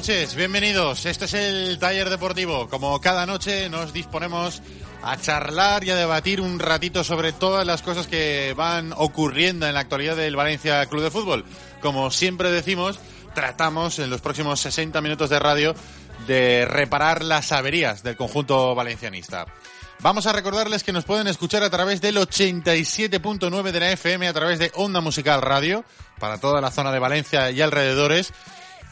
Noches, 0.00 0.34
bienvenidos. 0.34 1.04
Este 1.04 1.26
es 1.26 1.34
el 1.34 1.78
taller 1.78 2.08
deportivo. 2.08 2.70
Como 2.70 2.98
cada 3.02 3.26
noche 3.26 3.68
nos 3.68 3.92
disponemos 3.92 4.62
a 5.02 5.18
charlar 5.18 5.84
y 5.84 5.90
a 5.90 5.94
debatir 5.94 6.40
un 6.40 6.58
ratito 6.58 7.04
sobre 7.04 7.34
todas 7.34 7.66
las 7.66 7.82
cosas 7.82 8.06
que 8.06 8.54
van 8.56 8.94
ocurriendo 8.96 9.66
en 9.66 9.74
la 9.74 9.80
actualidad 9.80 10.16
del 10.16 10.36
Valencia 10.36 10.86
Club 10.86 11.02
de 11.02 11.10
Fútbol. 11.10 11.44
Como 11.82 12.10
siempre 12.10 12.50
decimos, 12.50 12.98
tratamos 13.34 13.98
en 13.98 14.08
los 14.08 14.22
próximos 14.22 14.58
60 14.60 15.02
minutos 15.02 15.28
de 15.28 15.38
radio 15.38 15.74
de 16.26 16.64
reparar 16.64 17.22
las 17.22 17.52
averías 17.52 18.02
del 18.02 18.16
conjunto 18.16 18.74
valencianista. 18.74 19.44
Vamos 20.02 20.24
a 20.26 20.32
recordarles 20.32 20.82
que 20.82 20.94
nos 20.94 21.04
pueden 21.04 21.26
escuchar 21.26 21.62
a 21.62 21.68
través 21.68 22.00
del 22.00 22.16
87.9 22.16 23.70
de 23.70 23.80
la 23.80 23.92
FM, 23.92 24.28
a 24.28 24.32
través 24.32 24.58
de 24.58 24.72
Onda 24.76 25.02
Musical 25.02 25.42
Radio, 25.42 25.84
para 26.18 26.38
toda 26.38 26.62
la 26.62 26.70
zona 26.70 26.90
de 26.90 26.98
Valencia 26.98 27.50
y 27.50 27.60
alrededores, 27.60 28.32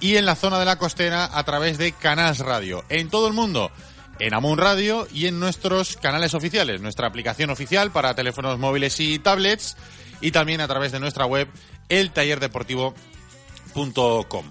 y 0.00 0.16
en 0.16 0.26
la 0.26 0.34
zona 0.34 0.58
de 0.58 0.64
la 0.64 0.76
costera 0.76 1.30
a 1.32 1.44
través 1.44 1.78
de 1.78 1.92
Canals 1.92 2.40
Radio. 2.40 2.84
En 2.88 3.10
todo 3.10 3.28
el 3.28 3.34
mundo, 3.34 3.70
en 4.18 4.34
Amun 4.34 4.58
Radio 4.58 5.06
y 5.12 5.26
en 5.26 5.38
nuestros 5.40 5.96
canales 5.96 6.34
oficiales, 6.34 6.80
nuestra 6.80 7.06
aplicación 7.06 7.50
oficial 7.50 7.90
para 7.90 8.14
teléfonos 8.14 8.58
móviles 8.58 8.98
y 9.00 9.18
tablets, 9.18 9.76
y 10.20 10.32
también 10.32 10.60
a 10.60 10.68
través 10.68 10.92
de 10.92 11.00
nuestra 11.00 11.26
web, 11.26 11.48
eltallerdeportivo.com. 11.88 14.44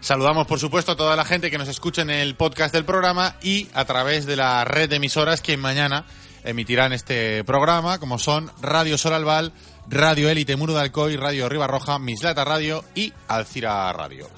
Saludamos, 0.00 0.46
por 0.46 0.58
supuesto, 0.58 0.92
a 0.92 0.96
toda 0.96 1.14
la 1.14 1.26
gente 1.26 1.50
que 1.50 1.58
nos 1.58 1.68
escucha 1.68 2.00
en 2.02 2.10
el 2.10 2.34
podcast 2.34 2.72
del 2.72 2.86
programa 2.86 3.36
y 3.42 3.68
a 3.74 3.84
través 3.84 4.24
de 4.24 4.36
la 4.36 4.64
red 4.64 4.88
de 4.88 4.96
emisoras 4.96 5.42
que 5.42 5.58
mañana 5.58 6.06
emitirán 6.42 6.94
este 6.94 7.44
programa, 7.44 7.98
como 7.98 8.18
son 8.18 8.50
Radio 8.62 8.96
Solalval, 8.96 9.52
Radio 9.88 10.30
Élite 10.30 10.56
Muro 10.56 10.72
de 10.72 10.80
Alcoy, 10.80 11.16
Radio 11.16 11.50
Ribarroja, 11.50 11.98
Mislata 11.98 12.44
Radio 12.44 12.82
y 12.94 13.12
Alcira 13.28 13.92
Radio. 13.92 14.30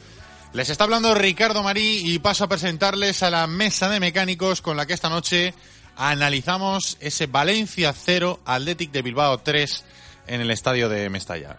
Les 0.54 0.68
está 0.68 0.84
hablando 0.84 1.14
Ricardo 1.14 1.62
Marí 1.62 2.12
y 2.12 2.18
paso 2.18 2.44
a 2.44 2.48
presentarles 2.48 3.22
a 3.22 3.30
la 3.30 3.46
mesa 3.46 3.88
de 3.88 4.00
mecánicos 4.00 4.60
con 4.60 4.76
la 4.76 4.84
que 4.84 4.92
esta 4.92 5.08
noche 5.08 5.54
analizamos 5.96 6.98
ese 7.00 7.26
Valencia 7.26 7.94
0, 7.94 8.40
Athletic 8.44 8.90
de 8.92 9.00
Bilbao 9.00 9.38
3 9.38 9.84
en 10.26 10.42
el 10.42 10.50
estadio 10.50 10.90
de 10.90 11.08
Mestalla. 11.08 11.56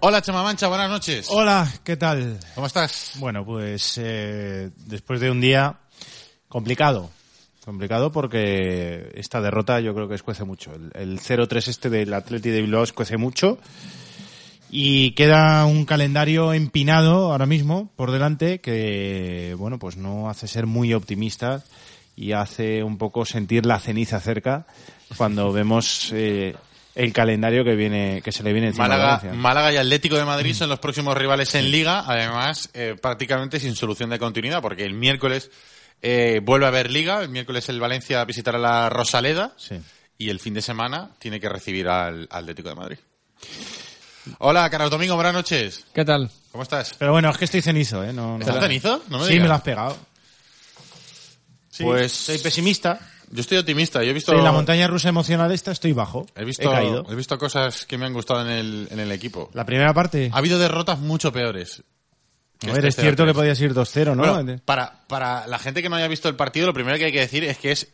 Hola 0.00 0.20
Chema 0.20 0.42
Mancha, 0.42 0.68
buenas 0.68 0.90
noches. 0.90 1.28
Hola, 1.30 1.72
¿qué 1.84 1.96
tal? 1.96 2.38
¿Cómo 2.54 2.66
estás? 2.66 3.12
Bueno, 3.14 3.46
pues 3.46 3.96
eh, 3.96 4.70
después 4.76 5.20
de 5.20 5.30
un 5.30 5.40
día 5.40 5.78
complicado. 6.46 7.10
Complicado 7.64 8.12
porque 8.12 9.10
esta 9.14 9.40
derrota 9.40 9.80
yo 9.80 9.94
creo 9.94 10.06
que 10.06 10.16
escuece 10.16 10.44
mucho. 10.44 10.74
El, 10.74 10.90
el 10.92 11.18
0-3 11.18 11.68
este 11.68 11.88
del 11.88 12.12
Atleti 12.12 12.50
de 12.50 12.60
Bilbao 12.60 12.84
escuece 12.84 13.16
mucho. 13.16 13.58
Y 14.76 15.12
queda 15.12 15.64
un 15.66 15.84
calendario 15.84 16.52
empinado 16.52 17.30
ahora 17.30 17.46
mismo 17.46 17.92
por 17.94 18.10
delante 18.10 18.60
que, 18.60 19.54
bueno, 19.56 19.78
pues 19.78 19.96
no 19.96 20.28
hace 20.28 20.48
ser 20.48 20.66
muy 20.66 20.92
optimista 20.94 21.62
y 22.16 22.32
hace 22.32 22.82
un 22.82 22.98
poco 22.98 23.24
sentir 23.24 23.66
la 23.66 23.78
ceniza 23.78 24.18
cerca 24.18 24.66
cuando 25.16 25.52
vemos 25.52 26.10
eh, 26.12 26.56
el 26.96 27.12
calendario 27.12 27.62
que 27.62 27.76
viene 27.76 28.20
que 28.24 28.32
se 28.32 28.42
le 28.42 28.52
viene 28.52 28.66
encima 28.66 28.88
Málaga. 28.88 29.32
Málaga 29.32 29.72
y 29.72 29.76
Atlético 29.76 30.16
de 30.16 30.24
Madrid 30.24 30.54
son 30.54 30.68
los 30.70 30.80
próximos 30.80 31.16
rivales 31.16 31.54
en 31.54 31.70
Liga, 31.70 32.02
además 32.04 32.68
eh, 32.74 32.96
prácticamente 33.00 33.60
sin 33.60 33.76
solución 33.76 34.10
de 34.10 34.18
continuidad, 34.18 34.60
porque 34.60 34.84
el 34.84 34.94
miércoles 34.94 35.52
eh, 36.02 36.40
vuelve 36.42 36.64
a 36.66 36.70
haber 36.70 36.90
Liga, 36.90 37.22
el 37.22 37.28
miércoles 37.28 37.68
el 37.68 37.78
Valencia 37.78 38.24
visitará 38.24 38.58
la 38.58 38.90
Rosaleda 38.90 39.52
Sí. 39.56 39.76
y 40.18 40.30
el 40.30 40.40
fin 40.40 40.54
de 40.54 40.62
semana 40.62 41.10
tiene 41.20 41.38
que 41.38 41.48
recibir 41.48 41.86
al 41.86 42.26
Atlético 42.28 42.70
de 42.70 42.74
Madrid. 42.74 42.98
Hola, 44.38 44.68
Caras 44.70 44.90
Domingo, 44.90 45.14
buenas 45.16 45.34
noches. 45.34 45.84
¿Qué 45.92 46.04
tal? 46.04 46.30
¿Cómo 46.50 46.62
estás? 46.62 46.94
Pero 46.98 47.12
bueno, 47.12 47.30
es 47.30 47.36
que 47.36 47.44
estoy 47.44 47.60
cenizo, 47.62 48.02
¿eh? 48.04 48.12
No, 48.12 48.38
no- 48.38 48.40
¿Estás 48.40 48.60
cenizo? 48.60 49.02
No 49.08 49.18
me 49.18 49.24
sí, 49.24 49.32
digas. 49.32 49.42
me 49.42 49.48
lo 49.48 49.54
has 49.54 49.62
pegado. 49.62 49.96
Sí, 51.70 51.84
Pues- 51.84 52.12
soy 52.12 52.38
pesimista. 52.38 52.98
Yo 53.30 53.40
estoy 53.40 53.58
optimista, 53.58 54.02
yo 54.04 54.10
he 54.10 54.12
visto... 54.12 54.32
En 54.32 54.44
la 54.44 54.52
montaña 54.52 54.86
rusa 54.86 55.08
emocional 55.08 55.50
esta, 55.50 55.72
estoy 55.72 55.92
bajo. 55.92 56.26
He 56.36 56.44
visto, 56.44 56.70
caído. 56.70 57.04
he 57.10 57.14
visto 57.16 57.36
cosas 57.38 57.84
que 57.86 57.98
me 57.98 58.06
han 58.06 58.12
gustado 58.12 58.42
en 58.42 58.48
el, 58.48 58.88
en 58.90 59.00
el 59.00 59.10
equipo. 59.10 59.50
La 59.54 59.64
primera 59.64 59.92
parte. 59.92 60.30
Ha 60.32 60.38
habido 60.38 60.58
derrotas 60.58 61.00
mucho 61.00 61.32
peores. 61.32 61.82
A 62.62 62.66
ver, 62.66 62.76
este 62.76 62.88
es 62.88 62.96
cierto 62.96 63.24
0-3. 63.24 63.26
que 63.26 63.34
podías 63.34 63.60
ir 63.60 63.74
2-0, 63.74 64.14
¿no? 64.14 64.34
Bueno, 64.34 64.60
para, 64.64 65.00
para 65.08 65.48
la 65.48 65.58
gente 65.58 65.82
que 65.82 65.88
no 65.88 65.96
haya 65.96 66.06
visto 66.06 66.28
el 66.28 66.36
partido, 66.36 66.66
lo 66.66 66.74
primero 66.74 66.96
que 66.96 67.06
hay 67.06 67.12
que 67.12 67.20
decir 67.20 67.42
es 67.44 67.58
que 67.58 67.72
es 67.72 67.88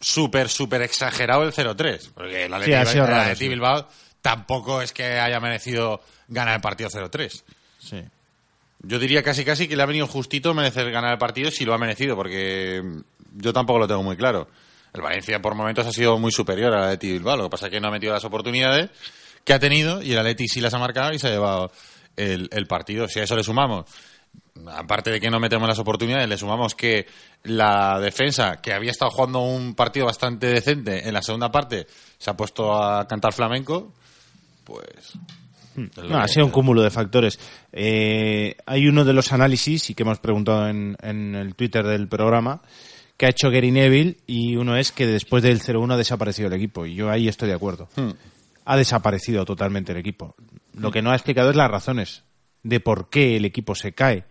súper, 0.00 0.48
súper 0.50 0.82
exagerado 0.82 1.44
el 1.44 1.52
0-3. 1.54 2.10
Porque 2.12 2.46
Sí, 2.48 2.52
Atleti, 2.52 2.90
sido 2.90 3.04
el 3.04 3.10
raro, 3.10 3.22
Atleti 3.22 3.38
sí. 3.44 3.48
Bilbao 3.48 3.88
tampoco 4.22 4.80
es 4.80 4.92
que 4.92 5.04
haya 5.04 5.40
merecido 5.40 6.00
ganar 6.28 6.54
el 6.54 6.60
partido 6.60 6.88
0-3. 6.88 7.42
Sí. 7.78 8.02
Yo 8.80 8.98
diría 8.98 9.22
casi 9.22 9.44
casi 9.44 9.68
que 9.68 9.76
le 9.76 9.82
ha 9.82 9.86
venido 9.86 10.06
justito 10.06 10.54
merecer 10.54 10.90
ganar 10.90 11.12
el 11.12 11.18
partido 11.18 11.50
si 11.50 11.64
lo 11.64 11.74
ha 11.74 11.78
merecido, 11.78 12.16
porque 12.16 12.82
yo 13.34 13.52
tampoco 13.52 13.80
lo 13.80 13.86
tengo 13.88 14.02
muy 14.02 14.16
claro. 14.16 14.48
El 14.92 15.02
Valencia 15.02 15.40
por 15.40 15.54
momentos 15.54 15.86
ha 15.86 15.92
sido 15.92 16.18
muy 16.18 16.32
superior 16.32 16.72
al 16.74 16.84
Atleti 16.84 17.12
Bilbao, 17.12 17.36
lo 17.36 17.44
que 17.44 17.50
pasa 17.50 17.66
es 17.66 17.72
que 17.72 17.80
no 17.80 17.88
ha 17.88 17.92
metido 17.92 18.12
las 18.12 18.24
oportunidades 18.24 18.90
que 19.44 19.52
ha 19.52 19.58
tenido 19.58 20.02
y 20.02 20.12
el 20.12 20.18
Atleti 20.18 20.48
sí 20.48 20.60
las 20.60 20.74
ha 20.74 20.78
marcado 20.78 21.12
y 21.12 21.18
se 21.18 21.28
ha 21.28 21.30
llevado 21.30 21.72
el, 22.16 22.48
el 22.52 22.66
partido. 22.66 23.08
Si 23.08 23.20
a 23.20 23.24
eso 23.24 23.36
le 23.36 23.42
sumamos, 23.42 23.86
aparte 24.66 25.10
de 25.10 25.20
que 25.20 25.30
no 25.30 25.40
metemos 25.40 25.68
las 25.68 25.78
oportunidades, 25.78 26.28
le 26.28 26.36
sumamos 26.36 26.74
que 26.74 27.06
la 27.44 27.98
defensa, 28.00 28.60
que 28.60 28.72
había 28.72 28.90
estado 28.90 29.10
jugando 29.10 29.40
un 29.40 29.74
partido 29.74 30.06
bastante 30.06 30.48
decente 30.48 31.08
en 31.08 31.14
la 31.14 31.22
segunda 31.22 31.50
parte, 31.50 31.86
se 32.18 32.30
ha 32.30 32.36
puesto 32.36 32.74
a 32.74 33.06
cantar 33.08 33.32
flamenco, 33.32 33.92
pues... 34.64 35.18
No, 35.74 36.18
ha 36.18 36.28
sido 36.28 36.44
un 36.44 36.52
cúmulo 36.52 36.82
de 36.82 36.90
factores. 36.90 37.38
Eh, 37.72 38.56
hay 38.66 38.88
uno 38.88 39.04
de 39.04 39.14
los 39.14 39.32
análisis, 39.32 39.88
y 39.88 39.94
que 39.94 40.02
hemos 40.02 40.18
preguntado 40.18 40.68
en, 40.68 40.96
en 41.00 41.34
el 41.34 41.54
Twitter 41.54 41.86
del 41.86 42.08
programa, 42.08 42.60
que 43.16 43.26
ha 43.26 43.30
hecho 43.30 43.50
Gary 43.50 43.70
Neville, 43.70 44.18
y 44.26 44.56
uno 44.56 44.76
es 44.76 44.92
que 44.92 45.06
después 45.06 45.42
del 45.42 45.60
0-1 45.60 45.94
ha 45.94 45.96
desaparecido 45.96 46.48
el 46.48 46.54
equipo. 46.54 46.84
Y 46.84 46.94
yo 46.94 47.10
ahí 47.10 47.26
estoy 47.26 47.48
de 47.48 47.54
acuerdo. 47.54 47.88
Hmm. 47.96 48.10
Ha 48.64 48.76
desaparecido 48.76 49.44
totalmente 49.44 49.92
el 49.92 49.98
equipo. 49.98 50.34
Lo 50.74 50.90
que 50.90 51.02
no 51.02 51.10
ha 51.10 51.14
explicado 51.14 51.50
es 51.50 51.56
las 51.56 51.70
razones 51.70 52.24
de 52.62 52.80
por 52.80 53.08
qué 53.08 53.36
el 53.36 53.44
equipo 53.44 53.74
se 53.74 53.92
cae 53.92 54.24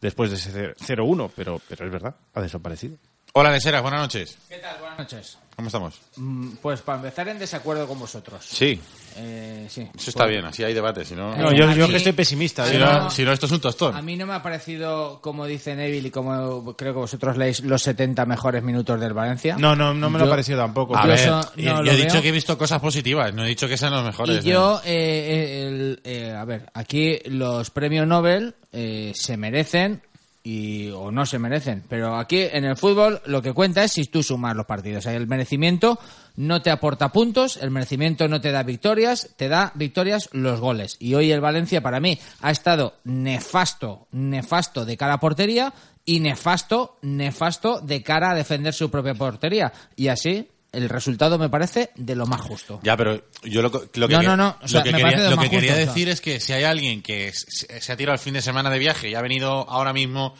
después 0.00 0.30
de 0.30 0.36
ese 0.36 0.74
0-1, 0.74 1.30
pero, 1.34 1.60
pero 1.68 1.86
es 1.86 1.92
verdad, 1.92 2.16
ha 2.34 2.42
desaparecido. 2.42 2.98
Hola, 3.36 3.50
Leseras, 3.50 3.82
buenas 3.82 4.00
noches. 4.00 4.38
¿Qué 4.48 4.58
tal? 4.58 4.78
Buenas 4.78 4.96
noches. 4.98 5.38
¿Cómo 5.56 5.66
estamos? 5.66 6.00
Mm, 6.16 6.50
Pues 6.62 6.82
para 6.82 6.98
empezar 6.98 7.26
en 7.28 7.38
desacuerdo 7.40 7.88
con 7.88 7.98
vosotros. 7.98 8.44
Sí, 8.48 8.78
Eh, 9.16 9.66
sí. 9.68 9.88
eso 9.96 10.10
está 10.10 10.22
Pues, 10.24 10.30
bien, 10.34 10.44
así 10.44 10.62
hay 10.62 10.72
debate, 10.72 11.04
si 11.04 11.16
no... 11.16 11.34
No, 11.36 11.50
Eh, 11.50 11.56
yo, 11.56 11.68
a 11.68 11.74
yo 11.74 11.86
mí- 11.86 11.90
que 11.90 11.96
estoy 11.96 12.12
pesimista. 12.12 12.64
Si 12.66 12.76
¿eh? 12.76 12.78
no, 12.78 12.92
no. 13.04 13.10
si 13.10 13.24
no, 13.24 13.32
esto 13.32 13.46
es 13.46 13.52
un 13.52 13.60
tostón. 13.60 13.96
A 13.96 14.02
mí 14.02 14.16
no 14.16 14.24
me 14.26 14.34
ha 14.34 14.42
parecido, 14.42 15.20
como 15.20 15.46
dice 15.46 15.74
Neville 15.74 16.08
y 16.08 16.10
como 16.12 16.76
creo 16.76 16.92
que 16.92 16.98
vosotros 17.00 17.36
leéis, 17.36 17.60
los 17.64 17.82
70 17.82 18.24
mejores 18.24 18.62
minutos 18.62 19.00
del 19.00 19.12
Valencia. 19.14 19.56
No, 19.58 19.74
no, 19.74 19.92
no 19.94 20.10
me 20.10 20.18
lo 20.20 20.26
ha 20.26 20.30
parecido 20.30 20.58
tampoco. 20.58 20.96
A 20.96 21.02
yo 21.02 21.08
ver, 21.08 21.18
eso 21.18 21.40
no 21.56 21.84
yo, 21.84 21.90
he 21.92 21.96
dicho 21.96 22.12
veo. 22.14 22.22
que 22.22 22.28
he 22.28 22.32
visto 22.32 22.56
cosas 22.56 22.80
positivas, 22.80 23.34
no 23.34 23.44
he 23.44 23.48
dicho 23.48 23.66
que 23.66 23.76
sean 23.76 23.92
los 23.92 24.04
mejores. 24.04 24.44
Y 24.44 24.48
yo, 24.50 24.80
eh, 24.84 24.90
eh, 24.92 25.66
el- 25.66 26.00
eh, 26.04 26.32
a 26.32 26.44
ver, 26.44 26.70
aquí 26.74 27.18
los 27.26 27.70
premios 27.70 28.06
Nobel 28.06 28.54
eh, 28.72 29.12
se 29.16 29.36
merecen 29.36 30.02
y 30.46 30.90
o 30.90 31.10
no 31.10 31.24
se 31.24 31.38
merecen, 31.38 31.82
pero 31.88 32.16
aquí 32.16 32.42
en 32.42 32.66
el 32.66 32.76
fútbol 32.76 33.22
lo 33.24 33.40
que 33.40 33.54
cuenta 33.54 33.82
es 33.82 33.92
si 33.92 34.04
tú 34.04 34.22
sumas 34.22 34.54
los 34.54 34.66
partidos. 34.66 35.06
El 35.06 35.26
merecimiento 35.26 35.98
no 36.36 36.60
te 36.60 36.70
aporta 36.70 37.12
puntos, 37.12 37.56
el 37.56 37.70
merecimiento 37.70 38.28
no 38.28 38.42
te 38.42 38.52
da 38.52 38.62
victorias, 38.62 39.30
te 39.36 39.48
da 39.48 39.72
victorias 39.74 40.28
los 40.32 40.60
goles. 40.60 40.96
Y 41.00 41.14
hoy 41.14 41.32
el 41.32 41.40
Valencia 41.40 41.80
para 41.80 41.98
mí 41.98 42.20
ha 42.42 42.50
estado 42.50 42.98
nefasto, 43.04 44.06
nefasto 44.12 44.84
de 44.84 44.98
cara 44.98 45.14
a 45.14 45.20
portería 45.20 45.72
y 46.04 46.20
nefasto, 46.20 46.98
nefasto 47.00 47.80
de 47.80 48.02
cara 48.02 48.32
a 48.32 48.34
defender 48.34 48.74
su 48.74 48.90
propia 48.90 49.14
portería. 49.14 49.72
Y 49.96 50.08
así, 50.08 50.50
el 50.74 50.88
resultado 50.88 51.38
me 51.38 51.48
parece 51.48 51.90
de 51.96 52.14
lo 52.14 52.26
más 52.26 52.40
justo. 52.40 52.80
Ya, 52.82 52.96
pero 52.96 53.22
yo 53.42 53.62
lo, 53.62 53.70
que, 53.70 53.78
No, 53.98 54.08
que- 54.08 54.18
no, 54.18 54.36
no, 54.36 54.56
o 54.62 54.68
sea, 54.68 54.80
lo 54.80 54.84
que 54.84 54.92
me 54.92 54.98
quería, 54.98 55.02
parece 55.02 55.22
de 55.22 55.24
lo 55.24 55.30
lo 55.30 55.36
más 55.36 55.44
que 55.46 55.50
quería 55.50 55.70
justo, 55.72 55.82
o 55.82 55.84
sea. 55.84 55.92
decir 55.94 56.08
es 56.08 56.20
que 56.20 56.40
si 56.40 56.52
hay 56.52 56.64
alguien 56.64 57.02
que 57.02 57.32
se, 57.32 57.80
se 57.80 57.92
ha 57.92 57.96
tirado 57.96 58.14
el 58.14 58.20
fin 58.20 58.34
de 58.34 58.42
semana 58.42 58.70
de 58.70 58.78
viaje 58.78 59.08
y 59.10 59.14
ha 59.14 59.22
venido 59.22 59.68
ahora 59.70 59.92
mismo 59.92 60.34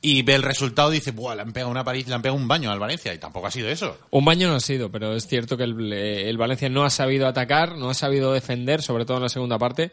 y 0.00 0.20
ve 0.22 0.34
el 0.34 0.42
resultado 0.42 0.90
dice, 0.90 1.12
Buah, 1.12 1.34
le 1.34 1.42
han 1.42 1.52
pegado 1.52 1.70
una 1.70 1.82
París, 1.82 2.06
le 2.08 2.14
han 2.14 2.20
pegado 2.20 2.36
un 2.38 2.46
baño 2.46 2.70
al 2.70 2.78
Valencia 2.78 3.14
y 3.14 3.18
tampoco 3.18 3.46
ha 3.46 3.50
sido 3.50 3.68
eso. 3.70 3.96
Un 4.10 4.24
baño 4.24 4.48
no 4.48 4.56
ha 4.56 4.60
sido, 4.60 4.90
pero 4.90 5.14
es 5.16 5.26
cierto 5.26 5.56
que 5.56 5.64
el, 5.64 5.92
el 5.92 6.36
Valencia 6.36 6.68
no 6.68 6.84
ha 6.84 6.90
sabido 6.90 7.26
atacar, 7.26 7.76
no 7.78 7.88
ha 7.88 7.94
sabido 7.94 8.32
defender, 8.32 8.82
sobre 8.82 9.06
todo 9.06 9.16
en 9.16 9.22
la 9.22 9.28
segunda 9.30 9.58
parte. 9.58 9.92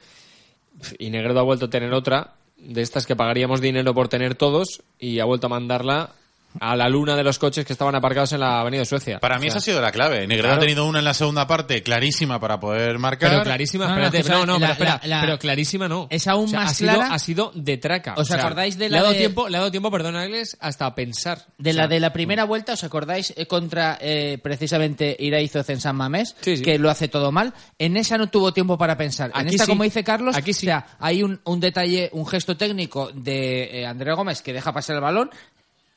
Y 0.99 1.09
Negredo 1.11 1.39
ha 1.39 1.44
vuelto 1.44 1.65
a 1.67 1.69
tener 1.69 1.94
otra, 1.94 2.33
de 2.57 2.81
estas 2.81 3.05
que 3.05 3.15
pagaríamos 3.15 3.61
dinero 3.61 3.94
por 3.94 4.07
tener 4.09 4.35
todos, 4.35 4.81
y 4.99 5.19
ha 5.19 5.25
vuelto 5.25 5.47
a 5.47 5.49
mandarla 5.49 6.11
a 6.59 6.75
la 6.75 6.89
luna 6.89 7.15
de 7.15 7.24
los 7.24 7.39
coches 7.39 7.65
que 7.65 7.74
estaban 7.74 7.95
aparcados 7.95 8.33
en 8.33 8.39
la 8.42 8.59
Avenida 8.62 8.81
de 8.81 8.86
Suecia. 8.86 9.19
Para 9.19 9.39
mí 9.39 9.48
O 9.48 9.51
sea, 9.51 9.57
esa 9.57 9.57
ha 9.57 9.62
sido 9.62 9.81
la 9.81 9.92
clave. 9.92 10.19
Negredo 10.27 10.44
claro. 10.44 10.57
ha 10.57 10.59
tenido 10.59 10.86
una 10.86 11.00
en 11.00 11.06
la 11.06 11.13
segunda 11.13 11.48
parte 11.48 11.81
clarísima 11.83 12.39
para 12.39 12.59
poder 12.59 12.98
marcar. 13.00 13.30
Pero 13.31 13.44
clarísima, 13.44 13.88
No, 13.88 13.95
no, 13.95 14.06
espérate, 14.06 14.30
no, 14.30 14.45
no, 14.45 14.53
la- 14.53 14.59
pero, 14.59 14.71
espera, 14.74 15.00
la- 15.03 15.15
la- 15.15 15.21
pero 15.21 15.39
clarísima 15.39 15.88
no. 15.88 16.07
es 16.09 16.27
aún 16.27 16.45
O 16.45 16.48
sea, 16.50 16.59
más 16.62 16.71
ha 16.71 16.74
sido, 16.74 16.94
clara. 16.94 17.13
Ha 17.13 17.19
sido 17.19 17.51
de 17.56 17.77
traca. 17.77 18.13
¿Os 18.18 18.31
acordáis 18.31 18.77
de 18.77 18.86
le 18.86 18.92
la 18.92 18.98
ha 18.98 19.01
dado 19.01 19.13
de- 19.13 19.19
tiempo, 19.19 19.50
le 19.50 19.57
ha 19.57 19.59
dado 19.59 19.71
tiempo, 19.71 19.92
perdón, 19.92 20.15
Ángeles, 20.15 20.57
hasta 20.59 20.94
pensar. 20.95 21.45
De 21.57 21.69
O 21.69 21.74
sea, 21.74 21.83
la 21.83 21.88
de 21.88 22.00
la 22.00 22.12
primera 22.13 22.44
vuelta, 22.44 22.74
¿os 22.74 22.83
acordáis 22.83 23.33
eh, 23.38 23.45
contra 23.47 23.97
eh, 24.01 24.38
precisamente 24.42 25.15
Iraizoz 25.19 25.69
en 25.69 25.80
San 25.81 25.95
Mamés? 25.95 26.36
Sí, 26.42 26.57
sí. 26.57 26.63
Que 26.63 26.77
lo 26.77 26.89
hace 26.89 27.07
todo 27.07 27.31
mal. 27.31 27.54
En 27.80 27.97
esa 27.97 28.18
no 28.18 28.27
tuvo 28.30 28.54
tiempo 28.54 28.77
para 28.77 28.97
pensar. 28.97 29.31
en 29.36 29.47
esta, 29.47 29.65
sí. 29.65 29.71
como 29.71 29.83
dice 29.83 30.04
Carlos, 30.04 30.36
Aquí 30.36 30.54
sí. 30.54 30.65
o 30.68 30.69
sea, 30.69 30.86
hay 31.00 31.24
un, 31.24 31.39
un 31.45 31.59
detalle, 31.59 32.09
un 32.13 32.25
gesto 32.27 32.57
técnico 32.57 33.12
de 33.13 33.81
eh, 33.81 33.86
Andrés 33.86 34.15
Gómez 34.15 34.42
que 34.42 34.54
deja 34.54 34.71
pasar 34.74 34.95
el 34.97 35.01
balón, 35.01 35.30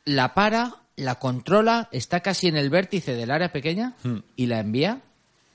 la 0.05 0.35
para, 0.35 0.75
la 0.97 1.17
controla, 1.17 1.89
está 1.93 2.21
casi 2.21 2.49
en 2.49 2.57
el 2.57 2.71
vértice 2.71 3.15
del 3.15 3.31
área 3.31 3.51
pequeña 3.53 3.95
y 4.37 4.47
la 4.47 4.61
envía. 4.61 5.01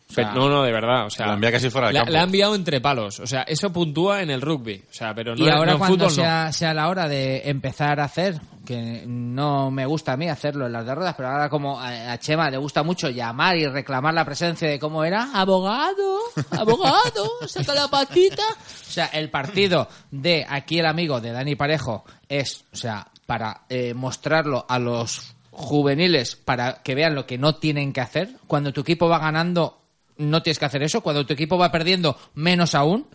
O 0.09 0.13
sea, 0.13 0.29
Pero- 0.33 0.41
no, 0.41 0.49
no, 0.49 0.63
de 0.63 0.71
verdad. 0.71 1.05
O 1.05 1.09
sea, 1.11 1.27
La 1.27 1.33
envía 1.35 1.51
casi 1.51 1.69
fuera 1.69 1.87
del 1.87 1.93
la, 1.93 1.99
campo. 1.99 2.13
la 2.13 2.21
ha 2.21 2.23
enviado 2.23 2.55
entre 2.55 2.81
palos. 2.81 3.19
O 3.19 3.27
sea, 3.27 3.43
eso 3.43 3.71
puntúa 3.71 4.23
en 4.23 4.31
el 4.31 4.41
rugby. 4.41 4.83
O 4.89 4.93
sea, 4.93 5.13
pero 5.13 5.35
no, 5.35 5.45
y 5.45 5.47
en- 5.47 5.53
ahora 5.53 5.65
no 5.67 5.71
en 5.73 5.77
cuando 5.77 6.09
fútbol 6.09 6.17
no. 6.17 6.23
sea, 6.23 6.51
sea 6.51 6.73
la 6.73 6.89
hora 6.89 7.07
de 7.07 7.43
empezar 7.47 7.99
a 7.99 8.05
hacer, 8.05 8.41
que 8.65 9.03
no 9.05 9.69
me 9.69 9.85
gusta 9.85 10.13
a 10.13 10.17
mí 10.17 10.27
hacerlo 10.27 10.65
en 10.65 10.71
las 10.73 10.83
de 10.87 10.95
ruedas, 10.95 11.13
pero 11.15 11.29
ahora 11.29 11.47
como 11.47 11.79
a, 11.79 12.11
a 12.11 12.17
Chema 12.17 12.49
le 12.49 12.57
gusta 12.57 12.81
mucho 12.81 13.11
llamar 13.11 13.55
y 13.57 13.67
reclamar 13.67 14.15
la 14.15 14.25
presencia 14.25 14.67
de 14.67 14.79
cómo 14.79 15.03
era, 15.03 15.29
abogado, 15.31 16.17
abogado, 16.57 17.29
saca 17.47 17.75
la 17.75 17.87
patita. 17.87 18.43
O 18.51 18.91
sea, 18.91 19.05
el 19.13 19.29
partido 19.29 19.87
de 20.09 20.43
aquí 20.49 20.79
el 20.79 20.87
amigo 20.87 21.21
de 21.21 21.33
Dani 21.33 21.55
Parejo 21.55 22.03
es, 22.27 22.65
o 22.73 22.75
sea, 22.75 23.07
para 23.29 23.61
eh, 23.69 23.93
mostrarlo 23.93 24.65
a 24.67 24.79
los 24.79 25.35
juveniles 25.51 26.35
para 26.35 26.81
que 26.81 26.95
vean 26.95 27.13
lo 27.13 27.27
que 27.27 27.37
no 27.37 27.57
tienen 27.57 27.93
que 27.93 28.01
hacer. 28.01 28.37
Cuando 28.47 28.73
tu 28.73 28.81
equipo 28.81 29.07
va 29.07 29.19
ganando, 29.19 29.83
no 30.17 30.41
tienes 30.41 30.57
que 30.57 30.65
hacer 30.65 30.81
eso. 30.81 31.01
Cuando 31.01 31.27
tu 31.27 31.33
equipo 31.33 31.55
va 31.55 31.71
perdiendo, 31.71 32.17
menos 32.33 32.73
aún. 32.73 33.05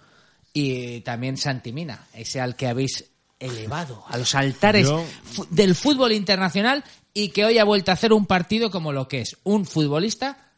Y 0.53 1.01
también 1.01 1.37
Santimina, 1.37 2.07
ese 2.15 2.41
al 2.41 2.55
que 2.55 2.69
habéis 2.69 3.07
elevado 3.41 4.05
a 4.07 4.17
los 4.17 4.37
altares 4.37 4.87
Yo- 4.87 5.05
del 5.51 5.75
fútbol 5.75 6.13
internacional 6.13 6.85
y 7.13 7.31
que 7.31 7.45
hoy 7.45 7.59
ha 7.59 7.65
vuelto 7.65 7.91
a 7.91 7.95
hacer 7.95 8.13
un 8.13 8.27
partido 8.27 8.71
como 8.71 8.93
lo 8.93 9.09
que 9.09 9.21
es 9.21 9.37
un 9.43 9.67
futbolista 9.67 10.53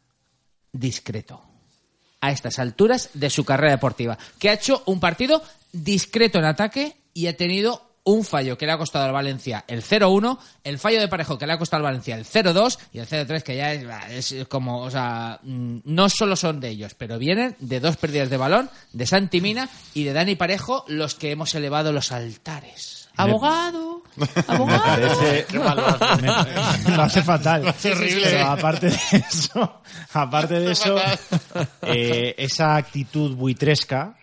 discreto 0.71 1.41
a 2.21 2.29
estas 2.29 2.59
alturas 2.59 3.09
de 3.15 3.31
su 3.31 3.43
carrera 3.43 3.71
deportiva, 3.71 4.19
que 4.37 4.51
ha 4.51 4.53
hecho 4.53 4.83
un 4.85 4.99
partido 4.99 5.41
discreto 5.71 6.37
en 6.37 6.45
ataque 6.45 6.97
y 7.15 7.25
ha 7.25 7.35
tenido 7.35 7.86
un 8.07 8.23
fallo 8.23 8.57
que 8.57 8.65
le 8.65 8.71
ha 8.71 8.77
costado 8.77 9.05
al 9.05 9.11
Valencia 9.11 9.65
el 9.67 9.83
0-1, 9.83 10.37
el 10.63 10.79
fallo 10.79 10.99
de 10.99 11.07
Parejo 11.07 11.37
que 11.37 11.45
le 11.45 11.53
ha 11.53 11.57
costado 11.57 11.79
al 11.79 11.91
Valencia 11.91 12.15
el 12.15 12.25
0-2 12.25 12.77
y 12.93 12.99
el 12.99 13.07
0-3 13.07 13.43
que 13.43 13.55
ya 13.57 13.73
es, 13.73 14.31
es 14.31 14.47
como, 14.47 14.81
o 14.81 14.89
sea, 14.89 15.39
mm, 15.43 15.79
no 15.83 16.09
solo 16.09 16.35
son 16.35 16.59
de 16.59 16.69
ellos, 16.69 16.93
pero 16.95 17.19
vienen 17.19 17.55
de 17.59 17.79
dos 17.79 17.97
pérdidas 17.97 18.29
de 18.29 18.37
balón, 18.37 18.69
de 18.93 19.05
Santi 19.05 19.41
Mina 19.41 19.67
y 19.93 20.05
de 20.05 20.13
Dani 20.13 20.35
Parejo, 20.35 20.85
los 20.87 21.15
que 21.15 21.31
hemos 21.31 21.53
elevado 21.55 21.91
los 21.91 22.11
altares. 22.11 23.09
Abogado, 23.17 24.03
abogado. 24.47 24.83
parece-. 24.85 25.45
Me- 26.87 26.95
lo 26.95 27.01
hace 27.01 27.23
fatal. 27.23 27.67
hace 27.67 27.91
horrible. 27.91 28.21
Pero 28.23 28.45
aparte 28.47 28.89
de 28.89 28.95
eso, 29.29 29.81
aparte 30.13 30.59
de 30.59 30.71
eso, 30.71 30.95
eh, 31.81 32.35
esa 32.37 32.75
actitud 32.75 33.35
buitresca. 33.35 34.15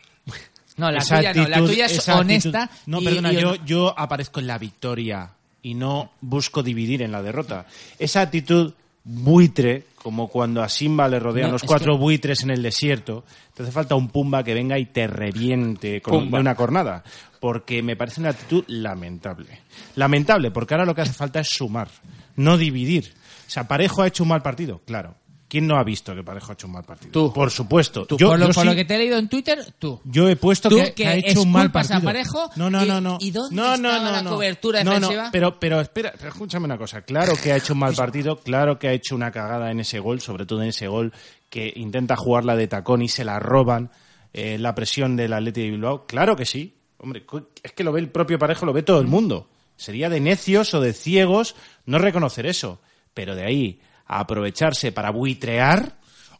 No, 0.76 0.90
la 0.90 0.98
esa 0.98 1.16
tuya 1.18 1.32
no, 1.34 1.48
la 1.48 1.56
actitud- 1.56 1.66
tuya 1.70 1.86
es 1.86 2.08
honesta. 2.08 2.62
actitud- 2.64 2.82
no, 2.86 3.00
y- 3.00 3.04
perdona, 3.04 3.32
y- 3.32 3.36
yo, 3.40 3.54
yo 3.64 3.98
aparezco 3.98 4.40
en 4.40 4.46
la 4.48 4.58
victoria 4.58 5.30
y 5.62 5.74
no 5.74 6.10
busco 6.20 6.62
dividir 6.62 7.02
en 7.02 7.12
la 7.12 7.22
derrota. 7.22 7.66
Esa 7.98 8.22
actitud 8.22 8.74
buitre, 9.04 9.86
como 9.96 10.28
cuando 10.28 10.62
a 10.62 10.68
Simba 10.68 11.08
le 11.08 11.18
rodean 11.20 11.48
No, 11.48 11.52
los 11.52 11.62
cuatro 11.62 11.92
que- 11.94 11.98
buitres 12.00 12.42
en 12.42 12.50
el 12.50 12.62
desierto, 12.62 13.24
te 13.54 13.62
hace 13.62 13.72
falta 13.72 13.94
un 13.94 14.08
Pumba 14.08 14.42
que 14.42 14.54
venga 14.54 14.78
y 14.78 14.86
te 14.86 15.06
reviente 15.06 16.00
con 16.00 16.30
de 16.30 16.38
una 16.40 16.54
cornada. 16.54 17.04
Porque 17.38 17.82
me 17.82 17.96
parece 17.96 18.20
una 18.20 18.30
actitud 18.30 18.64
lamentable. 18.68 19.60
Lamentable, 19.96 20.50
porque 20.50 20.74
ahora 20.74 20.86
lo 20.86 20.94
que 20.94 21.02
hace 21.02 21.12
falta 21.12 21.40
es 21.40 21.48
sumar, 21.50 21.88
no 22.36 22.56
dividir. 22.56 23.12
O 23.46 23.50
sea, 23.50 23.68
Parejo 23.68 24.00
ha 24.02 24.06
hecho 24.06 24.22
un 24.22 24.30
mal 24.30 24.42
partido, 24.42 24.80
claro. 24.86 25.14
¿Quién 25.54 25.68
no 25.68 25.76
ha 25.78 25.84
visto 25.84 26.16
que 26.16 26.24
Parejo 26.24 26.50
ha 26.50 26.54
hecho 26.54 26.66
un 26.66 26.72
mal 26.72 26.82
partido? 26.82 27.12
Tú. 27.12 27.32
Por 27.32 27.48
supuesto. 27.48 28.06
Tú, 28.06 28.16
Yo- 28.18 28.26
por, 28.30 28.40
lo, 28.40 28.48
yo 28.48 28.52
por 28.54 28.62
sí- 28.64 28.68
lo 28.70 28.74
que 28.74 28.84
te 28.84 28.96
he 28.96 28.98
leído 28.98 29.18
en 29.18 29.28
Twitter, 29.28 29.64
tú. 29.78 30.00
yo 30.02 30.28
he 30.28 30.34
puesto 30.34 30.68
Tú 30.68 30.78
que, 30.78 30.94
que 30.94 31.06
ha 31.06 31.14
hecho 31.14 31.42
un 31.42 31.52
mal 31.52 31.66
esculpas 31.66 31.86
a 31.86 32.00
partido. 32.00 32.08
Parejo, 32.08 32.50
no, 32.56 32.70
no, 32.70 32.84
no, 32.84 33.00
no. 33.00 33.18
¿y 33.20 33.30
dónde 33.30 33.54
no, 33.54 33.76
no, 33.76 33.88
estaba 33.88 33.98
no, 34.04 34.10
la 34.10 34.22
no. 34.22 34.30
cobertura 34.30 34.82
No, 34.82 34.90
no, 34.94 34.98
defensiva? 34.98 35.28
pero, 35.30 35.60
pero 35.60 35.80
espera, 35.80 36.12
pero 36.18 36.30
escúchame 36.30 36.64
una 36.64 36.76
cosa. 36.76 37.02
Claro 37.02 37.34
que 37.40 37.52
ha 37.52 37.56
hecho 37.56 37.74
un 37.74 37.78
mal 37.78 37.94
partido, 37.94 38.36
claro 38.40 38.80
que 38.80 38.88
ha 38.88 38.92
hecho 38.92 39.14
una 39.14 39.30
cagada 39.30 39.70
en 39.70 39.78
ese 39.78 40.00
gol, 40.00 40.20
sobre 40.20 40.44
todo 40.44 40.60
en 40.62 40.70
ese 40.70 40.88
gol 40.88 41.12
que 41.50 41.72
intenta 41.76 42.16
jugarla 42.16 42.56
de 42.56 42.66
tacón 42.66 43.02
y 43.02 43.08
se 43.08 43.24
la 43.24 43.38
roban 43.38 43.92
eh, 44.32 44.58
la 44.58 44.74
presión 44.74 45.14
del 45.14 45.34
Atleti 45.34 45.60
de 45.62 45.70
Bilbao. 45.70 46.04
Claro 46.08 46.34
que 46.34 46.46
sí. 46.46 46.74
Hombre, 46.98 47.24
es 47.62 47.70
que 47.70 47.84
lo 47.84 47.92
ve 47.92 48.00
el 48.00 48.08
propio 48.08 48.40
Parejo, 48.40 48.66
lo 48.66 48.72
ve 48.72 48.82
todo 48.82 48.98
el 49.00 49.06
mundo. 49.06 49.48
Sería 49.76 50.08
de 50.08 50.18
necios 50.18 50.74
o 50.74 50.80
de 50.80 50.92
ciegos 50.92 51.54
no 51.86 51.98
reconocer 51.98 52.44
eso. 52.46 52.80
Pero 53.14 53.36
de 53.36 53.44
ahí 53.44 53.80
aprovecharse 54.06 54.92
para 54.92 55.10
buitrear, 55.10 55.92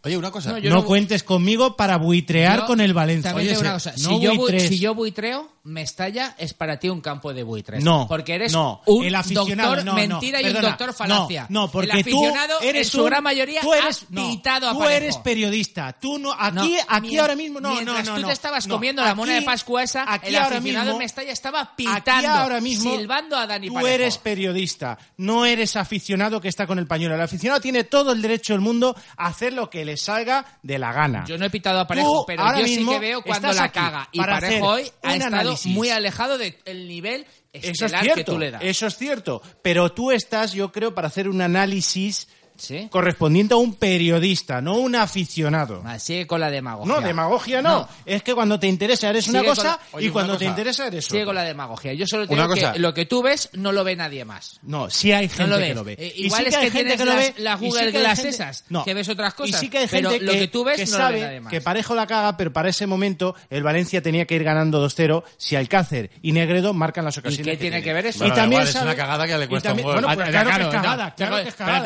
Oye, 0.05 0.17
una 0.17 0.31
cosa. 0.31 0.53
No, 0.53 0.59
yo 0.59 0.71
no, 0.71 0.77
no- 0.77 0.85
cuentes 0.85 1.23
conmigo 1.23 1.77
para 1.77 1.97
buitrear 1.97 2.61
Yo 2.61 2.67
con 2.67 2.81
el 2.81 2.93
Valencia. 2.93 3.31
También 3.31 3.49
Oye, 3.49 3.55
te 3.57 3.61
digo 3.63 3.69
una 3.71 3.73
cosa, 3.75 3.91
no 3.93 3.97
si, 4.19 4.21
yo, 4.25 4.33
bu- 4.33 4.37
buitres. 4.37 4.69
si 4.69 4.79
yo 4.79 4.95
buitreo, 4.95 5.55
Mestalla 5.65 6.35
es 6.37 6.53
para 6.53 6.79
ti 6.79 6.91
un 6.91 7.01
campo 7.01 7.33
de 7.33 7.43
buitres. 7.43 7.83
No, 7.83 8.05
porque 8.07 8.35
eres 8.35 8.53
no, 8.53 8.83
un 8.85 9.07
el 9.07 9.15
aficionado, 9.15 9.71
doctor 9.77 9.85
no, 9.87 9.93
no, 9.93 9.97
mentira 9.99 10.43
y 10.43 10.47
un 10.51 10.61
doctor 10.61 10.93
falacia. 10.93 11.47
No, 11.49 11.63
no, 11.63 11.71
porque 11.71 11.91
el 11.93 12.01
aficionado 12.01 12.59
tú 12.61 12.65
eres 12.67 12.87
en 12.89 12.93
su 12.93 12.99
un- 13.01 13.07
gran 13.07 13.23
mayoría 13.23 13.61
tú 13.63 13.73
eres, 13.73 13.87
has 13.87 14.11
no, 14.11 14.29
pitado 14.29 14.69
a 14.69 14.73
Tú 14.73 14.79
Parejo. 14.81 14.97
eres 14.97 15.17
periodista. 15.17 15.93
Tú 15.99 16.19
no, 16.19 16.35
aquí, 16.39 16.55
No, 16.55 16.67
aquí 16.87 17.09
mien- 17.09 17.21
ahora 17.21 17.35
mismo, 17.35 17.61
no, 17.61 17.69
no, 17.71 17.75
mientras 17.77 18.05
no, 18.07 18.15
tú 18.17 18.21
no, 18.21 18.27
te 18.27 18.33
estabas 18.35 18.67
no, 18.67 18.75
comiendo 18.75 19.01
la 19.03 19.13
aquí- 19.13 19.17
mona 19.17 19.33
de 19.37 19.43
Pascua 19.43 19.83
esa, 19.83 20.05
aquí 20.07 20.29
el 20.29 20.37
ahora 20.37 20.59
aficionado 20.59 20.99
Mestalla 20.99 21.33
estaba 21.33 21.61
Aquí 21.63 21.87
pitando, 21.87 22.29
ahora 22.29 22.61
mismo, 22.61 22.95
silbando 22.95 23.35
a 23.39 23.47
Dani 23.47 23.69
tú 23.69 23.73
Parejo. 23.75 23.95
eres 23.95 24.19
periodista, 24.19 24.99
no 25.17 25.47
eres 25.47 25.77
aficionado 25.77 26.43
que 26.43 26.49
está 26.49 26.67
con 26.67 26.79
el 26.79 26.87
pañuelo. 26.87 27.15
El 27.15 27.23
aficionado 27.23 27.63
tiene 27.63 27.85
todo 27.85 28.13
el 28.13 28.21
derecho 28.21 28.53
del 28.53 28.61
mundo 28.61 28.95
a 29.17 29.29
hacer 29.29 29.55
lo 29.55 29.71
que 29.71 29.87
le 29.87 29.94
salga 29.97 30.45
de 30.63 30.79
la 30.79 30.93
gana. 30.93 31.25
Yo 31.27 31.39
no 31.39 31.45
he 31.47 31.51
pitado 31.51 31.81
a 31.81 31.87
Parejo, 31.87 32.21
Tú 32.21 32.25
pero 32.27 32.43
ahora 32.43 32.61
yo 32.61 32.67
sí 32.67 32.87
que 32.87 32.99
veo 32.99 33.23
cuando 33.23 33.53
la 33.53 33.71
caga. 33.71 34.09
Y 34.13 34.19
Parejo 34.19 34.67
hoy 34.67 34.91
ha 35.03 35.15
estado 35.15 35.37
análisis. 35.37 35.73
muy 35.73 35.91
alejado 35.91 36.39
del 36.39 36.55
nivel 36.89 37.27
Eso 37.53 37.87
es 37.87 37.93
cierto, 37.93 38.15
que 38.15 38.25
tú 38.25 38.39
le 38.39 38.51
das. 38.51 38.63
eso 38.63 38.87
es 38.87 38.97
cierto. 38.97 39.43
Pero 39.63 39.93
tú 39.93 40.11
estás, 40.11 40.53
yo 40.53 40.73
creo, 40.73 40.95
para 40.95 41.09
hacer 41.09 41.29
un 41.29 41.41
análisis 41.41 42.29
¿Sí? 42.57 42.89
correspondiente 42.91 43.55
a 43.55 43.57
un 43.57 43.75
periodista, 43.75 44.61
no 44.61 44.75
un 44.77 44.95
aficionado. 44.95 45.83
Ah, 45.85 45.99
Sigue 45.99 46.27
con 46.27 46.41
la 46.41 46.51
demagogia. 46.51 46.95
No, 46.95 47.01
demagogia 47.01 47.63
no. 47.63 47.81
No. 47.81 47.89
Es 48.07 48.23
que 48.23 48.35
cuando 48.35 48.59
te 48.61 48.67
interesa 48.69 49.11
eres 49.11 49.25
Sigue 49.25 49.39
una 49.41 49.49
cosa 49.49 49.65
la- 49.65 49.81
Oye, 49.93 50.07
y 50.07 50.11
cuando 50.11 50.33
una 50.33 50.39
te 50.39 50.45
cosa. 50.45 50.51
interesa 50.51 50.87
eres 50.87 51.05
Sigue 51.05 51.19
otra. 51.23 51.27
con 51.27 51.35
la 51.35 51.43
demagogia. 51.43 51.93
Yo 51.95 52.07
solo 52.07 52.27
te 52.29 52.35
Una 52.35 52.43
digo 52.45 52.55
que 52.55 52.61
cosa. 52.61 52.79
lo 52.79 52.95
que 52.95 53.07
tú 53.07 53.23
ves 53.23 53.49
no 53.55 53.73
lo 53.73 53.83
ve 53.85 53.97
nadie 53.97 54.25
más. 54.25 54.59
No, 54.63 54.89
sí 54.91 55.11
hay 55.13 55.29
gente 55.29 55.47
lo 55.49 55.59
que 55.59 55.75
lo 55.75 55.85
ve. 55.85 55.93
Eh, 55.99 56.13
Y 56.17 56.27
igual 56.27 56.43
sí 56.43 56.49
es 56.49 56.55
hay 56.55 56.65
que 56.67 56.71
gente 56.71 56.97
tienes 56.97 57.07
lo 57.07 57.13
las- 57.15 57.17
ve, 57.37 57.43
las 57.43 57.61
y 57.61 57.65
sí 57.65 57.67
Google 57.67 57.81
que 57.91 57.97
hay 57.99 58.03
Glass 58.05 58.17
gente- 58.19 58.29
esas, 58.31 58.65
no. 58.69 58.85
que 58.85 58.95
ves 58.95 59.09
otras 59.09 59.35
cosas, 59.35 59.57
Y 59.57 59.65
sí 59.65 59.69
que 59.71 59.79
hay 59.79 59.87
pero 59.89 60.11
gente 60.11 60.25
lo 60.25 60.33
que 60.33 60.49
tú 60.49 60.65
ves 60.65 60.77
que 60.77 60.87
no 60.87 60.91
lo 60.93 60.97
ve 60.99 61.03
nadie 61.11 61.23
sabe 61.25 61.41
más. 61.41 61.51
que 61.51 61.61
Parejo 61.61 61.95
la 61.95 62.07
caga, 62.07 62.37
pero 62.37 62.53
para 62.53 62.69
ese 62.69 62.87
momento 62.87 63.35
el 63.51 63.63
Valencia 63.63 64.01
tenía 64.03 64.27
que 64.27 64.35
ir 64.37 64.45
ganando 64.45 64.81
2-0 64.81 65.25
si 65.37 65.57
Alcácer 65.57 66.11
y 66.23 66.33
Negredo 66.33 66.73
marcan 66.73 67.05
las 67.05 67.19
ocasiones. 67.19 67.47
qué 67.47 67.57
tiene 67.57 67.83
que 67.83 67.93
ver 67.93 68.07
eso? 68.07 68.25
Y 68.27 68.31
también 68.31 68.63
es 68.63 68.71
sabe- 68.71 68.85
una 68.87 68.95
cagada 68.97 69.27
que 69.27 69.39
le 69.39 69.45
y 69.45 69.49
cuesta 69.49 69.73
un 69.73 69.83
gol. 69.83 69.95
Bueno, 70.05 70.09
claro, 70.09 70.51
que 70.57 70.63
es 70.63 70.69
cagada, 70.69 71.07
no, 71.09 71.15
claro 71.17 71.37
que 71.43 71.49
es 71.49 71.55
cagada, 71.55 71.85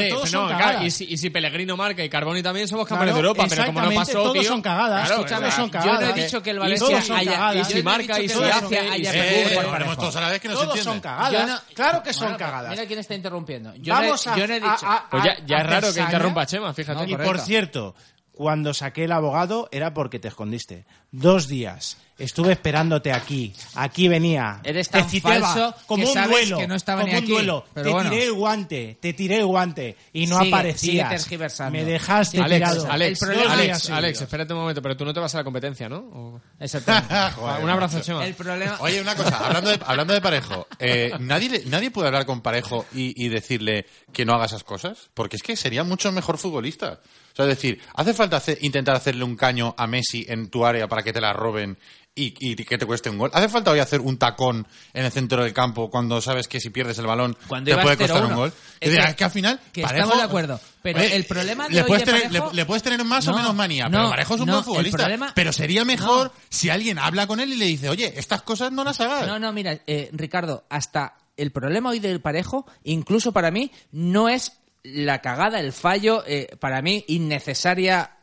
claro, 0.59 0.73
cagadas. 0.73 0.85
y, 0.87 0.91
si, 0.91 1.05
y 1.13 1.17
si 1.17 1.31
Pellegrino 1.31 1.77
marca 1.77 2.05
y 2.05 2.09
Carboni 2.09 2.43
también 2.43 2.69
somos 2.69 2.87
Claro, 2.87 3.01
campeones 3.01 3.15
de 3.15 3.21
Europa, 3.29 3.47
pero 3.49 3.67
como 3.67 3.81
no 3.81 3.91
pasó, 3.95 4.13
todos 4.13 4.33
tío, 4.35 4.43
son 4.45 4.61
cagadas, 4.63 5.07
claro, 5.07 5.15
escúchame, 5.23 5.51
son 5.51 5.71
Yo 5.71 5.79
no 5.79 5.85
cagadas. 5.85 6.17
he 6.19 6.23
dicho 6.25 6.43
que 6.43 6.51
el 6.51 6.57
Y 6.57 6.59
Valencia 6.61 7.03
son 7.03 7.17
haya, 7.17 7.31
cagadas. 7.33 7.55
y 7.55 7.59
Y 7.59 7.63
yo 7.63 7.69
si 7.71 7.83
marca 7.83 8.03
dicho 8.03 8.19
y 8.19 8.23
que 8.27 8.29
si 8.29 8.39
el 8.39 8.45
hace, 8.45 8.55
Valencia 8.65 8.83
y 8.85 9.01
haya 9.01 9.13
si- 9.13 9.19
perdido 9.19 9.39
Eh, 9.49 9.97
todos 9.97 10.17
a 10.17 10.21
la 10.21 10.29
vez 10.29 10.41
que 10.41 10.49
no 10.49 10.57
se 10.57 10.65
Todos 10.67 10.81
son 10.81 11.01
cagadas. 11.01 11.63
Claro 11.75 12.03
que 12.03 12.13
son 12.13 12.35
cagadas. 12.37 12.71
Mira 12.71 12.87
quién 12.87 12.99
está 12.99 13.15
interrumpiendo. 13.15 13.75
Yo 13.77 13.95
Vamos 13.95 14.27
no, 14.27 14.33
he- 14.33 14.35
a, 14.35 14.39
yo 14.39 14.47
no 14.47 14.55
he 14.55 14.61
dicho. 14.61 14.87
a- 14.87 14.97
a- 14.97 15.11
Pues 15.11 15.23
ya, 15.47 15.57
es 15.59 15.67
raro 15.67 15.93
que 15.95 16.01
interrumpa 16.01 16.43
a 16.43 16.47
Chema, 16.47 16.75
fíjate. 16.75 17.11
Y 17.11 17.17
por 17.17 17.39
cierto, 17.39 17.95
cuando 18.39 18.73
saqué 18.73 19.03
el 19.05 19.11
abogado 19.11 19.69
era 19.73 19.93
porque 19.95 20.21
te 20.21 20.29
escondiste. 20.29 20.85
Dos 21.11 21.49
días 21.49 21.97
Estuve 22.19 22.51
esperándote 22.51 23.13
aquí. 23.13 23.55
Aquí 23.77 24.09
venía. 24.09 24.61
Eres 24.65 24.91
Te 24.91 24.99
tan 24.99 25.09
citaba 25.09 25.39
falso 25.39 25.75
como 25.87 26.03
que 26.03 26.09
un 26.09 26.15
sabes 26.15 26.31
duelo. 26.31 26.59
que 26.59 26.67
no 26.67 26.75
estaba 26.75 27.03
como 27.03 27.13
ni 27.13 27.19
un 27.19 27.23
aquí. 27.25 27.33
duelo. 27.33 27.65
Pero 27.73 27.87
te 27.87 27.93
bueno. 27.93 28.11
tiré 28.11 28.25
el 28.25 28.33
guante. 28.33 28.99
Te 29.01 29.13
tiré 29.13 29.37
el 29.37 29.47
guante. 29.47 29.97
Y 30.13 30.27
no 30.27 30.35
Sigue- 30.39 30.43
sigue 30.45 30.55
aparecías. 30.57 31.11
tergiversando. 31.11 31.79
Me 31.79 31.85
dejaste 31.85 32.39
Alex, 32.41 32.57
tirado. 32.59 32.91
Alex, 32.91 33.23
El 33.23 33.39
Alex, 33.49 33.91
Alex, 33.91 34.21
espérate 34.23 34.53
un 34.53 34.59
momento, 34.59 34.83
pero 34.83 34.97
tú 34.97 35.05
no 35.05 35.15
te 35.15 35.21
vas 35.21 35.33
a 35.37 35.39
la 35.39 35.45
competencia, 35.45 35.89
¿no? 35.89 35.99
O- 35.99 36.41
Exactamente. 36.59 37.15
Joder, 37.37 37.63
un 37.65 37.71
abrazo. 37.71 38.01
Chema. 38.01 38.27
el 38.27 38.35
problema... 38.35 38.77
Oye, 38.81 39.01
una 39.01 39.15
cosa, 39.15 39.39
hablando 39.47 39.71
de, 39.71 39.79
hablando 39.87 40.13
de 40.13 40.21
Parejo, 40.21 40.67
eh, 40.81 41.13
¿nadie, 41.21 41.63
¿nadie 41.67 41.93
puede 41.93 42.09
hablar 42.09 42.27
con 42.27 42.41
Parejo 42.41 42.85
y, 42.93 43.15
y 43.25 43.29
decirle 43.29 43.87
que 44.13 44.25
no 44.25 44.35
haga 44.35 44.47
esas 44.47 44.65
cosas? 44.65 45.09
Porque 45.15 45.37
es 45.37 45.43
que 45.45 45.55
sería 45.55 45.85
mucho 45.85 46.11
mejor 46.11 46.37
futbolista. 46.37 46.99
Sea, 47.39 47.45
es 47.53 47.57
decir, 47.57 47.81
¿hace 47.95 48.15
falta 48.15 48.37
hacer- 48.39 48.59
intentar 48.63 48.97
hacerle 48.97 49.23
un 49.23 49.37
caño 49.37 49.73
a 49.79 49.87
Messi 49.87 50.27
en 50.29 50.51
tu 50.51 50.67
área 50.67 50.89
para 50.89 51.05
que 51.05 51.13
te 51.13 51.21
la 51.21 51.33
roben 51.33 51.79
y, 52.17 52.35
y 52.41 52.57
que 52.57 52.77
te 52.79 52.85
cueste 52.85 53.11
un 53.11 53.17
gol? 53.19 53.31
¿Hace 53.33 53.49
falta 53.49 53.71
hoy 53.71 53.79
hacer 53.79 54.01
un 54.01 54.19
tacón 54.19 54.67
en 54.93 55.05
el 55.05 55.13
centro 55.13 55.45
del 55.45 55.53
campo 55.53 55.89
cuando 55.89 56.21
sabes 56.21 56.49
que 56.49 56.59
si 56.59 56.71
pierdes 56.71 56.99
el 56.99 57.07
balón 57.07 57.37
Cuando 57.47 57.71
te 57.71 57.81
puede 57.81 57.97
costar 57.97 58.23
0-1? 58.25 58.29
un 58.29 58.35
gol? 58.35 58.53
Es 58.81 59.15
que- 59.15 59.25
al 59.25 59.31
final... 59.31 59.61
que 59.73 59.83
Parejo- 59.83 59.95
estamos 60.03 60.17
de 60.17 60.23
acuerdo, 60.25 60.61
pero 60.83 60.99
el 60.99 61.25
problema 61.27 61.69
de 61.69 61.75
le 61.75 61.83
hoy 61.83 61.87
puedes 61.87 62.05
de 62.07 62.13
tener, 62.13 62.29
Parejo- 62.29 62.51
le, 62.51 62.57
le 62.57 62.67
puedes 62.67 62.83
tener 62.83 63.05
más 63.05 63.29
o 63.29 63.31
No, 63.31 63.37
menos 63.37 63.55
manía, 63.55 63.85
no, 63.85 63.99
pero 63.99 64.11
Parejo 64.11 64.35
es 64.35 64.41
un 64.41 64.47
no, 64.49 64.53
buen 64.55 64.65
futbolista. 64.65 64.99
problema- 64.99 65.33
Pero 65.37 65.53
sería 65.53 65.85
mejor 65.85 66.33
si 66.49 66.71
alguien 66.71 66.99
habla 66.99 67.29
con 67.29 67.39
él 67.39 67.53
y 67.53 67.57
le 67.57 67.67
dice, 67.67 67.89
oye, 67.89 68.13
estas 68.17 68.43
cosas 68.43 68.73
no 68.73 68.83
las 68.83 69.01
hagas. 69.01 69.29
No, 69.29 69.39
no, 69.39 69.53
mira, 69.53 69.79
eh, 69.87 70.11
Ricardo, 70.13 70.65
hasta 70.71 71.15
el 71.37 71.53
problema 71.53 71.91
hoy 71.91 72.01
del 72.01 72.21
parejo, 72.21 72.67
incluso 72.83 73.31
para 73.31 73.53
mí, 73.53 73.71
no 73.93 74.29
es 74.29 74.55
la 74.83 75.21
cagada, 75.21 75.61
el 75.61 75.73
fallo, 75.73 76.25
eh, 76.27 76.57
para 76.59 76.83
mí, 76.83 77.05
innecesaria 77.09 78.17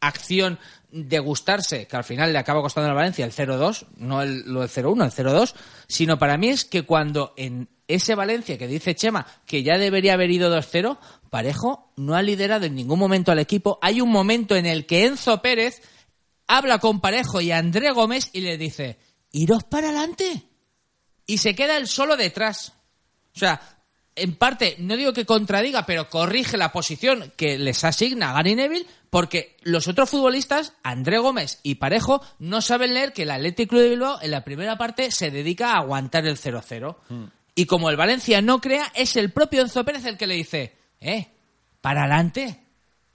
acción 0.00 0.58
de 0.90 1.18
gustarse, 1.18 1.86
que 1.86 1.96
al 1.96 2.04
final 2.04 2.32
le 2.32 2.38
acaba 2.38 2.62
costando 2.62 2.90
a 2.90 2.94
Valencia 2.94 3.24
el 3.24 3.32
0-2, 3.32 3.86
no 3.96 4.22
el, 4.22 4.42
lo 4.46 4.60
del 4.60 4.70
0-1, 4.70 5.04
el 5.04 5.26
0-2, 5.26 5.54
sino 5.86 6.18
para 6.18 6.36
mí 6.36 6.48
es 6.48 6.64
que 6.64 6.82
cuando 6.82 7.32
en 7.36 7.68
ese 7.86 8.14
Valencia 8.14 8.58
que 8.58 8.66
dice 8.66 8.94
Chema 8.94 9.26
que 9.46 9.62
ya 9.62 9.78
debería 9.78 10.14
haber 10.14 10.30
ido 10.30 10.54
2-0, 10.54 10.98
Parejo 11.28 11.92
no 11.96 12.16
ha 12.16 12.22
liderado 12.22 12.66
en 12.66 12.74
ningún 12.74 12.98
momento 12.98 13.30
al 13.30 13.38
equipo. 13.38 13.78
Hay 13.82 14.00
un 14.00 14.10
momento 14.10 14.56
en 14.56 14.66
el 14.66 14.86
que 14.86 15.06
Enzo 15.06 15.40
Pérez 15.42 15.80
habla 16.48 16.78
con 16.78 17.00
Parejo 17.00 17.40
y 17.40 17.52
André 17.52 17.92
Gómez 17.92 18.30
y 18.32 18.40
le 18.40 18.58
dice, 18.58 18.98
iros 19.30 19.62
para 19.64 19.88
adelante 19.88 20.48
y 21.26 21.38
se 21.38 21.54
queda 21.54 21.76
él 21.76 21.86
solo 21.86 22.16
detrás. 22.16 22.72
O 23.34 23.38
sea, 23.38 23.79
en 24.16 24.34
parte, 24.34 24.76
no 24.78 24.96
digo 24.96 25.12
que 25.12 25.24
contradiga, 25.24 25.86
pero 25.86 26.08
corrige 26.08 26.56
la 26.56 26.72
posición 26.72 27.32
que 27.36 27.58
les 27.58 27.84
asigna 27.84 28.32
Gary 28.32 28.54
Neville, 28.54 28.86
porque 29.08 29.56
los 29.62 29.88
otros 29.88 30.10
futbolistas, 30.10 30.74
André 30.82 31.18
Gómez 31.18 31.60
y 31.62 31.76
Parejo, 31.76 32.22
no 32.38 32.60
saben 32.60 32.94
leer 32.94 33.12
que 33.12 33.22
el 33.22 33.30
Athletic 33.30 33.68
Club 33.68 33.82
de 33.82 33.90
Bilbao 33.90 34.18
en 34.22 34.30
la 34.30 34.44
primera 34.44 34.76
parte 34.76 35.10
se 35.10 35.30
dedica 35.30 35.72
a 35.72 35.78
aguantar 35.78 36.26
el 36.26 36.36
0-0. 36.36 36.96
Y 37.54 37.66
como 37.66 37.90
el 37.90 37.96
Valencia 37.96 38.40
no 38.40 38.60
crea, 38.60 38.92
es 38.94 39.16
el 39.16 39.32
propio 39.32 39.62
Enzo 39.62 39.84
Pérez 39.84 40.04
el 40.04 40.16
que 40.16 40.26
le 40.26 40.34
dice, 40.34 40.76
eh, 41.00 41.28
para 41.80 42.02
adelante, 42.02 42.60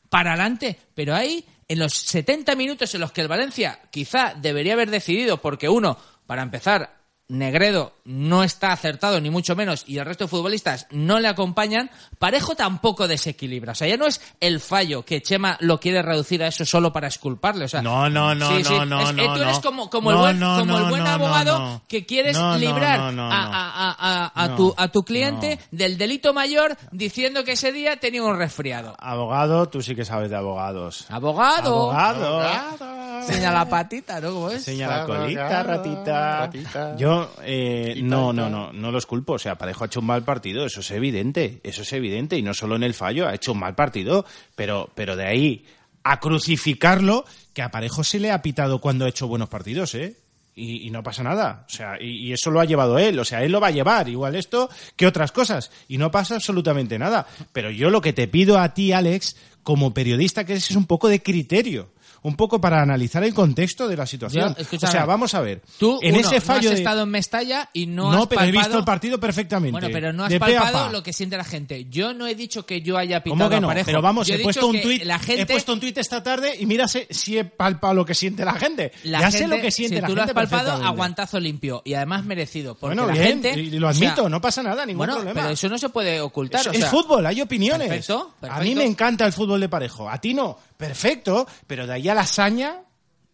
para 0.09 0.33
adelante. 0.33 0.77
Pero 0.93 1.15
ahí, 1.15 1.45
en 1.67 1.79
los 1.79 1.93
70 1.93 2.55
minutos 2.55 2.93
en 2.93 3.01
los 3.01 3.11
que 3.11 3.21
el 3.21 3.27
Valencia 3.27 3.79
quizá 3.91 4.33
debería 4.35 4.73
haber 4.73 4.89
decidido, 4.89 5.41
porque 5.41 5.69
uno, 5.69 5.97
para 6.25 6.41
empezar, 6.41 7.04
Negredo 7.27 7.93
no 8.05 8.43
está 8.43 8.71
acertado, 8.71 9.19
ni 9.19 9.31
mucho 9.31 9.55
menos, 9.55 9.83
y 9.87 9.97
el 9.97 10.05
resto 10.05 10.25
de 10.25 10.27
futbolistas 10.27 10.85
no 10.91 11.19
le 11.19 11.27
acompañan, 11.27 11.89
Parejo 12.19 12.53
tampoco 12.55 13.07
desequilibra. 13.07 13.71
O 13.71 13.75
sea, 13.75 13.87
ya 13.87 13.97
no 13.97 14.05
es 14.05 14.21
el 14.39 14.59
fallo 14.59 15.03
que 15.03 15.23
Chema 15.23 15.57
lo 15.59 15.79
quiere 15.79 16.03
reducir 16.03 16.43
a 16.43 16.47
eso 16.47 16.65
solo 16.65 16.93
para 16.93 17.07
esculparle. 17.07 17.65
O 17.65 17.67
sea, 17.67 17.81
No, 17.81 18.07
no, 18.11 18.35
no, 18.35 18.55
sí, 18.57 18.63
sí, 18.63 18.73
no, 18.73 18.85
no, 18.85 19.01
es 19.01 19.11
que 19.13 19.27
no, 19.27 19.33
tú 19.33 19.41
eres 19.41 19.59
como, 19.59 19.89
como 19.89 20.11
No, 20.11 20.17
el 20.17 20.21
buen, 20.21 20.39
no, 20.39 20.59
como 20.59 20.77
el 20.77 20.85
buen 20.85 21.07
abogado 21.07 21.57
no, 21.59 21.65
no. 21.71 21.81
que 21.87 22.05
quieres 22.05 22.37
librar 22.59 22.99
no, 22.99 23.11
no, 23.11 23.25
a, 23.25 23.29
no. 23.29 23.33
a- 23.33 23.71
a- 23.89 23.95
a- 24.25 24.43
a 24.43 24.47
No, 24.49 24.55
tu, 24.55 24.73
a 24.77 24.87
tu 24.89 25.03
cliente 25.03 25.57
no. 25.71 25.77
del 25.79 25.97
delito 25.97 26.31
mayor 26.33 26.77
diciendo 26.91 27.43
que 27.43 27.53
ese 27.53 27.71
día 27.71 27.97
tenía 27.99 28.21
un 28.21 28.37
resfriado. 28.37 28.95
Abogado, 28.99 29.67
tú 29.67 29.81
sí 29.81 29.95
que 29.95 30.05
sabes 30.05 30.29
de 30.29 30.35
abogados. 30.35 31.05
Abogado. 31.09 31.91
Abogado. 31.91 33.23
Señala 33.25 33.59
la 33.59 33.69
patita, 33.69 34.21
¿no? 34.21 34.31
¿Cómo 34.33 34.49
es? 34.49 34.55
Enseña 34.57 34.87
la 34.87 34.95
Abogado, 35.01 35.21
colita, 35.23 35.63
ratita. 35.63 36.37
ratita. 36.41 36.95
Yo, 36.97 37.14
eh, 37.43 37.99
no, 38.01 38.27
tal, 38.27 38.35
no, 38.35 38.41
tal. 38.43 38.51
no, 38.51 38.73
no 38.73 38.91
los 38.91 39.05
culpo. 39.05 39.33
O 39.33 39.39
sea, 39.39 39.57
Parejo 39.57 39.83
ha 39.83 39.87
hecho 39.87 39.99
un 39.99 40.05
mal 40.05 40.23
partido, 40.23 40.65
eso 40.65 40.79
es 40.79 40.91
evidente, 40.91 41.59
eso 41.63 41.81
es 41.81 41.93
evidente. 41.93 42.37
Y 42.37 42.41
no 42.41 42.53
solo 42.53 42.75
en 42.75 42.83
el 42.83 42.93
fallo, 42.93 43.27
ha 43.27 43.35
hecho 43.35 43.51
un 43.53 43.59
mal 43.59 43.75
partido, 43.75 44.25
pero, 44.55 44.89
pero 44.95 45.15
de 45.15 45.25
ahí 45.25 45.65
a 46.03 46.19
crucificarlo, 46.19 47.25
que 47.53 47.61
a 47.61 47.71
Parejo 47.71 48.03
se 48.03 48.19
le 48.19 48.31
ha 48.31 48.41
pitado 48.41 48.79
cuando 48.79 49.05
ha 49.05 49.09
hecho 49.09 49.27
buenos 49.27 49.49
partidos, 49.49 49.95
¿eh? 49.95 50.17
Y, 50.53 50.87
y 50.87 50.89
no 50.89 51.03
pasa 51.03 51.23
nada. 51.23 51.65
O 51.67 51.69
sea, 51.69 51.95
y, 51.99 52.27
y 52.27 52.33
eso 52.33 52.49
lo 52.51 52.61
ha 52.61 52.65
llevado 52.65 52.97
él. 52.97 53.19
O 53.19 53.25
sea, 53.25 53.43
él 53.43 53.51
lo 53.51 53.59
va 53.59 53.67
a 53.67 53.71
llevar, 53.71 54.07
igual 54.07 54.35
esto 54.35 54.69
que 54.95 55.07
otras 55.07 55.31
cosas. 55.31 55.71
Y 55.87 55.97
no 55.97 56.11
pasa 56.11 56.35
absolutamente 56.35 56.97
nada. 56.97 57.27
Pero 57.51 57.71
yo 57.71 57.89
lo 57.89 58.01
que 58.01 58.13
te 58.13 58.27
pido 58.27 58.57
a 58.57 58.73
ti, 58.73 58.93
Alex, 58.93 59.35
como 59.63 59.93
periodista, 59.93 60.45
que 60.45 60.53
es 60.53 60.71
un 60.71 60.85
poco 60.85 61.09
de 61.09 61.21
criterio. 61.21 61.89
Un 62.25 62.35
poco 62.35 62.59
para 62.59 62.81
analizar 62.81 63.23
el 63.23 63.35
contexto 63.35 63.87
de 63.87 63.95
la 63.95 64.07
situación. 64.07 64.55
Yo, 64.57 64.77
o 64.81 64.87
sea, 64.87 65.05
vamos 65.05 65.35
a 65.35 65.41
ver. 65.41 65.61
Tú, 65.77 65.99
en 66.01 66.15
uno, 66.15 66.27
ese 66.27 66.41
fallo 66.41 66.63
no 66.63 66.67
has 66.69 66.73
de- 66.73 66.81
estado 66.81 67.03
en 67.03 67.09
Mestalla 67.09 67.69
y 67.71 67.85
no, 67.85 68.11
no, 68.11 68.23
has 68.23 68.27
pero 68.27 68.41
he 68.41 68.45
visto 68.51 68.61
palpado- 68.69 68.79
el 68.79 68.83
partido 68.85 69.19
perfectamente. 69.19 69.71
Bueno, 69.73 69.89
pero 69.91 70.11
no 70.11 70.23
has 70.23 70.29
de 70.31 70.39
palpado 70.39 70.85
pa. 70.87 70.91
lo 70.91 71.03
que 71.03 71.13
siente 71.13 71.37
la 71.37 71.43
gente. 71.43 71.85
Yo 71.85 72.15
no 72.15 72.25
he 72.25 72.33
dicho 72.33 72.65
que 72.65 72.81
yo 72.81 72.97
haya 72.97 73.21
pitado 73.21 73.37
¿Cómo 73.37 73.49
que 73.51 73.61
no? 73.61 73.67
Parejo. 73.67 73.85
Pero 73.85 74.01
vamos, 74.01 74.27
he, 74.27 74.33
dicho 74.37 74.43
puesto 74.43 74.67
un 74.67 74.81
tuit, 74.81 75.03
La 75.03 75.19
gente, 75.19 75.43
he 75.43 75.45
puesto 75.45 75.73
un 75.73 75.79
tuit 75.79 75.97
esta 75.99 76.23
tarde 76.23 76.55
y 76.59 76.65
mira 76.65 76.87
si, 76.87 77.37
he 77.37 77.45
palpado 77.45 77.93
lo 77.93 78.05
que 78.05 78.15
siente 78.15 78.43
la 78.43 78.53
gente. 78.53 78.91
la 79.03 79.19
ya 79.19 79.25
gente, 79.29 79.37
sé 79.37 79.47
lo 79.47 79.61
que 79.61 79.69
siente 79.69 79.95
si 79.97 80.01
la 80.01 80.07
tú 80.07 80.15
lo 80.15 80.21
has 80.23 80.27
gente 80.27 80.33
palpado, 80.47 80.83
aguantazo 80.83 81.39
limpio. 81.39 81.83
Y 81.85 81.93
además 81.93 82.25
merecido. 82.25 82.73
Porque 82.73 82.95
Bueno, 82.95 83.05
la 83.05 83.13
bien, 83.13 83.43
gente... 83.43 83.59
y 83.59 83.69
lo 83.77 83.89
o 83.89 83.93
sea, 83.93 84.07
admito, 84.09 84.29
no 84.29 84.41
pasa 84.41 84.63
nada, 84.63 84.83
ningún 84.83 84.97
bueno, 84.97 85.13
problema. 85.13 85.41
pero 85.41 85.53
eso 85.53 85.69
no 85.69 85.77
se 85.77 85.89
puede 85.89 86.19
ocultar. 86.21 86.61
Eso 86.61 86.71
o 86.71 86.73
es 86.73 86.79
sea, 86.79 86.89
fútbol, 86.89 87.23
hay 87.27 87.39
opiniones. 87.41 87.87
Perfecto, 87.87 88.33
A 88.41 88.45
mí 88.45 88.49
perfecto. 88.49 88.75
me 88.77 88.85
encanta 88.85 89.25
el 89.27 89.31
fútbol 89.33 89.61
de 89.61 89.69
parejo. 89.69 90.09
A 90.09 90.17
ti 90.19 90.33
no. 90.33 90.57
Perfecto, 90.77 91.47
pero 91.67 91.87
de 91.87 91.93
ahí 91.93 92.09
a 92.09 92.13
la 92.15 92.25
saña, 92.25 92.81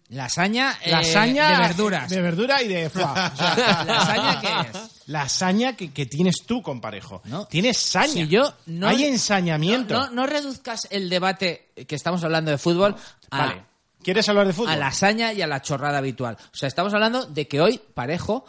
Lasaña, 0.10 0.78
eh, 0.84 0.92
lasaña 0.92 1.52
de 1.52 1.58
verduras. 1.70 2.10
De 2.10 2.22
verdura 2.22 2.62
y 2.62 2.68
de 2.68 2.90
foie. 2.90 3.06
O 3.06 3.36
sea, 3.38 3.84
¿Lasaña 3.86 4.42
qué 4.42 4.78
es? 4.78 4.92
La 5.08 5.30
saña 5.30 5.76
que, 5.78 5.92
que 5.94 6.06
tienes 6.06 6.44
tú 6.46 6.62
con 6.62 6.82
parejo. 6.82 7.22
No. 7.26 7.46
Tienes 7.46 7.78
saña. 7.78 8.12
Si 8.12 8.28
yo 8.28 8.54
no- 8.66 8.88
Hay 8.90 9.06
ensañamiento. 9.06 9.94
No, 9.94 10.08
no, 10.08 10.12
no 10.14 10.28
reduzcas 10.28 10.86
el 10.92 11.10
debate 11.10 11.70
que 11.88 11.96
estamos 11.96 12.22
hablando 12.26 12.52
de 12.52 12.58
fútbol 12.58 12.96
a, 13.30 13.38
Vale. 13.38 13.64
¿Quieres 14.04 14.28
hablar 14.28 14.48
de 14.48 14.54
fútbol? 14.54 14.72
a 14.72 14.76
la 14.76 14.88
hazaña 14.88 15.32
y 15.32 15.42
a 15.42 15.48
la 15.48 15.62
chorrada 15.62 16.00
habitual. 16.00 16.36
O 16.42 16.58
sea, 16.58 16.68
estamos 16.68 16.94
hablando 16.94 17.26
de 17.26 17.48
que 17.48 17.62
hoy 17.62 17.80
Parejo, 17.94 18.46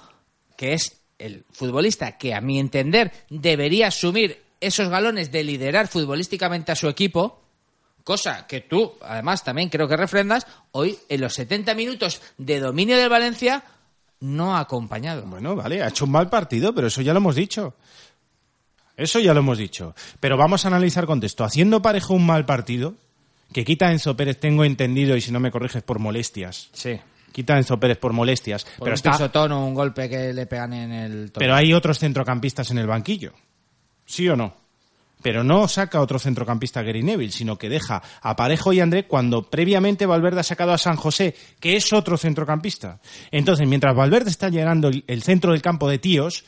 que 0.57 0.73
es 0.73 1.01
el 1.19 1.45
futbolista 1.53 2.19
que 2.19 2.35
a 2.35 2.41
mi 2.41 2.59
entender 2.59 3.13
debería 3.31 3.87
asumir 3.89 4.43
esos 4.61 4.89
galones 4.89 5.31
de 5.31 5.45
liderar 5.45 5.87
futbolísticamente 5.87 6.73
a 6.73 6.77
su 6.77 6.89
equipo, 6.89 7.42
cosa 8.05 8.47
que 8.47 8.61
tú 8.61 8.95
además 9.03 9.45
también 9.45 9.69
creo 9.69 9.89
que 9.89 9.97
refrendas, 9.97 10.47
hoy 10.73 10.99
en 11.09 11.21
los 11.21 11.35
70 11.35 11.75
minutos 11.75 12.21
de 12.39 12.61
dominio 12.61 12.97
del 12.97 13.09
Valencia 13.09 13.65
no 14.21 14.57
ha 14.57 14.61
acompañado. 14.61 15.23
Bueno, 15.23 15.57
vale, 15.57 15.83
ha 15.83 15.89
hecho 15.89 16.05
un 16.05 16.13
mal 16.13 16.29
partido, 16.29 16.75
pero 16.75 16.87
eso 16.87 17.03
ya 17.03 17.13
lo 17.13 17.19
hemos 17.19 17.35
dicho. 17.35 17.75
Eso 18.97 19.19
ya 19.19 19.35
lo 19.35 19.41
hemos 19.41 19.59
dicho. 19.59 19.95
Pero 20.21 20.37
vamos 20.37 20.65
a 20.65 20.69
analizar 20.69 21.07
contexto. 21.07 21.45
Haciendo 21.45 21.83
parejo 21.83 22.15
un 22.15 22.27
mal 22.27 22.47
partido, 22.47 22.95
que 23.53 23.65
quita 23.65 23.89
a 23.89 23.93
Enzo 23.93 24.17
Pérez, 24.17 24.39
tengo 24.39 24.65
entendido, 24.65 25.17
y 25.17 25.21
si 25.21 25.33
no 25.33 25.41
me 25.41 25.51
corriges, 25.51 25.83
por 25.83 25.99
molestias. 25.99 26.69
Sí. 26.73 27.01
Quita 27.33 27.55
a 27.55 27.59
Enzo 27.59 27.81
Pérez 27.81 27.99
por 27.99 28.13
molestias. 28.13 28.65
Por 28.65 28.85
pero, 28.85 28.91
un 28.91 28.95
está, 28.95 29.13
pisotón 29.13 29.53
o 29.53 29.67
un 29.67 29.75
golpe 29.75 30.09
que 30.09 30.33
le 30.33 30.47
pegan 30.47 30.73
en 30.75 30.93
el 30.93 31.13
tobillo. 31.33 31.33
pero 31.39 31.55
hay 31.55 31.73
otros 31.73 31.99
centrocampistas 31.99 32.71
en 32.71 32.79
el 32.79 32.87
banquillo. 32.87 33.33
¿Sí 34.05 34.29
o 34.29 34.37
no? 34.37 34.62
Pero 35.23 35.45
no 35.45 35.69
saca 35.69 36.01
otro 36.01 36.19
centrocampista 36.19 36.83
Gary 36.83 37.03
Neville, 37.03 37.33
sino 37.33 37.57
que 37.57 37.69
deja 37.69 38.03
a 38.21 38.37
Parejo 38.37 38.73
y 38.73 38.81
André 38.81 39.07
cuando 39.07 39.49
previamente 39.49 40.05
Valverde 40.07 40.41
ha 40.41 40.45
sacado 40.45 40.73
a 40.73 40.79
San 40.79 40.97
José, 40.97 41.35
que 41.61 41.77
es 41.77 41.93
otro 41.93 42.19
centrocampista. 42.19 43.01
Entonces, 43.31 43.67
mientras 43.69 43.95
Valverde 43.95 44.31
está 44.31 44.49
llenando 44.49 44.89
el, 45.07 45.23
centro 45.23 45.53
del 45.53 45.63
campo 45.63 45.89
de 45.89 45.99
tíos, 45.99 46.45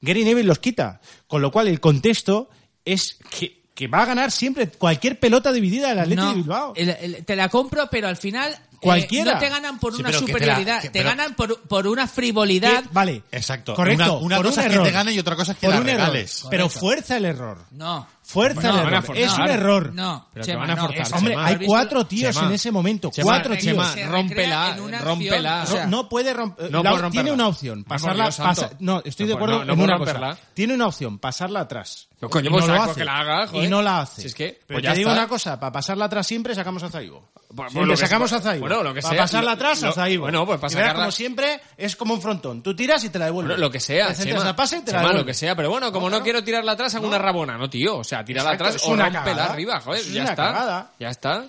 Gary 0.00 0.24
Neville 0.24 0.46
los 0.48 0.58
quita. 0.58 1.00
Con 1.26 1.40
lo 1.42 1.50
cual, 1.50 1.68
el 1.68 1.80
contexto 1.80 2.50
es 2.84 3.18
que, 3.30 3.62
que 3.74 3.88
va 3.88 4.02
a 4.02 4.06
ganar 4.06 4.30
siempre 4.30 4.68
cualquier 4.68 5.18
pelota 5.20 5.52
dividida 5.52 5.88
del 5.88 5.98
Atlético 6.00 6.24
No, 6.24 6.30
de 6.30 6.36
Bilbao. 6.36 6.72
el- 6.76 6.88
el- 6.90 7.24
te 7.24 7.36
la 7.36 7.48
compro, 7.48 7.88
pero 7.90 8.08
al 8.08 8.16
final 8.16 8.52
eh, 8.52 8.78
Cualquiera. 8.80 9.34
no 9.34 9.38
te 9.40 9.48
ganan 9.48 9.78
por 9.78 9.94
Sí, 9.94 10.00
una 10.00 10.10
te 10.10 10.14
la- 10.14 10.20
superioridad, 10.20 10.82
que- 10.82 10.90
te, 10.90 10.98
pero- 11.00 11.08
ganan 11.10 11.34
por, 11.34 11.60
por 11.62 11.86
una 11.86 12.06
frivolidad. 12.06 12.82
Que- 12.84 12.88
vale. 12.92 13.22
Exacto. 13.32 13.74
Correcto. 13.74 14.18
Una, 14.18 14.24
una 14.26 14.36
por 14.36 14.46
cosa 14.46 14.60
un 14.62 14.66
es 14.70 14.78
que 14.78 14.84
te 14.84 14.90
gane 14.90 15.12
y 15.12 15.18
otra 15.18 15.34
cosa 15.36 15.52
es 15.52 15.58
que 15.58 15.66
por 15.66 15.74
la 15.74 15.80
un 15.80 15.88
error. 15.88 16.00
regales. 16.06 16.44
Pero 16.50 16.68
fuerza 16.68 17.16
el 17.16 17.24
error. 17.24 17.64
No. 17.72 18.06
Fuerza 18.26 18.60
No, 18.60 18.68
el 18.70 18.76
a 18.78 18.88
error. 18.88 19.02
forzar. 19.04 19.24
Es 19.24 19.38
un 19.38 19.48
error. 19.48 19.92
No, 19.94 20.28
Pero 20.34 20.44
que 20.44 20.50
Chema, 20.52 20.60
van 20.62 20.70
a 20.70 20.74
no, 20.74 20.82
forzar, 20.86 21.02
es- 21.06 21.12
Hombre, 21.12 21.34
Chema. 21.34 21.46
hay 21.46 21.56
cuatro 21.64 22.06
tíos 22.06 22.34
Chema. 22.34 22.46
en 22.48 22.52
ese 22.54 22.70
momento. 22.72 23.10
Chema, 23.12 23.24
cuatro 23.24 23.56
tíos. 23.56 23.96
rómpela. 24.08 24.66
acción, 24.70 24.94
o 25.62 25.66
sea, 25.66 25.84
no, 25.86 25.90
no 26.02 26.08
puede 26.08 26.34
romper. 26.34 26.70
No 26.70 26.82
la- 26.82 27.10
tiene 27.10 27.30
una 27.30 27.46
opción. 27.46 27.84
Pasarla. 27.84 28.24
Dios 28.24 28.34
santo. 28.34 28.62
pasa- 28.62 28.76
no, 28.80 29.00
estoy 29.04 29.26
de 29.28 29.34
acuerdo 29.34 29.58
no, 29.60 29.64
no 29.64 29.72
en 29.72 29.78
puede 29.78 29.88
una 29.90 29.98
cosa. 29.98 30.12
romperla. 30.14 30.38
Tiene 30.54 30.74
una 30.74 30.86
opción, 30.88 31.18
pasarla 31.18 31.60
atrás. 31.60 32.08
No, 32.20 32.30
coño, 32.30 32.46
Y 32.48 32.50
pues 32.50 32.66
no 32.66 32.72
lo 32.72 32.78
saco 32.78 32.90
hace. 32.92 33.00
que 33.00 33.04
la 33.04 33.18
haga, 33.18 33.46
joder. 33.46 33.64
Y 33.64 33.68
no 33.68 33.82
la 33.82 34.00
hace. 34.00 34.22
Si 34.22 34.28
es 34.28 34.34
que, 34.34 34.60
pues 34.66 34.78
te 34.80 34.82
ya 34.82 34.94
digo 34.94 35.10
está. 35.10 35.20
una 35.20 35.28
cosa, 35.28 35.60
para 35.60 35.70
pasarla 35.72 36.06
atrás 36.06 36.26
siempre 36.26 36.54
sacamos 36.54 36.82
a 36.82 36.88
Zaigo. 36.90 37.28
Pues- 37.48 37.54
pues 37.56 37.72
Siempre 37.72 37.96
sacamos 37.96 38.32
a 38.32 38.40
Zaigo. 38.40 38.60
Bueno, 38.66 38.82
lo 38.82 38.92
que 38.94 39.02
Para 39.02 39.14
sea. 39.14 39.22
pasarla 39.22 39.50
Lo- 39.50 39.54
atrás 39.54 39.82
o 39.84 39.92
Zaibo. 39.92 40.22
bueno, 40.22 40.46
pues 40.46 40.58
para 40.58 40.94
como 40.94 41.10
siempre, 41.12 41.60
es 41.76 41.94
como 41.94 42.14
un 42.14 42.22
frontón. 42.22 42.62
Tú 42.62 42.74
tiras 42.74 43.04
y 43.04 43.10
te 43.10 43.18
la 43.18 43.26
devuelves. 43.26 43.58
Lo 43.58 43.70
que 43.70 43.80
sea, 43.80 44.12
Te 44.14 44.24
la 44.32 44.56
pase 44.56 44.78
y 44.78 44.80
te 44.80 44.92
la 44.92 45.00
Chema, 45.02 45.12
lo 45.12 45.24
que 45.26 45.34
sea, 45.34 45.54
pero 45.54 45.68
bueno, 45.70 45.92
como 45.92 46.08
no, 46.10 46.22
quiero 46.22 46.42
tirarla 46.42 46.72
atrás, 46.72 46.94
hago 46.94 47.06
una 47.06 47.18
rabona, 47.18 47.56
no, 47.58 47.68
tío. 47.70 47.98
O 47.98 48.04
sea, 48.04 48.15
Exacto, 48.24 48.64
atrás 48.64 48.76
es 48.82 48.88
o 48.88 48.92
una 48.92 49.04
rompela 49.04 49.24
cagada. 49.24 49.52
arriba, 49.52 49.80
joder, 49.80 50.00
Es 50.00 50.12
ya 50.12 50.20
una 50.22 50.30
está. 50.30 50.44
cagada. 50.46 50.90
Ya 50.98 51.08
está. 51.10 51.44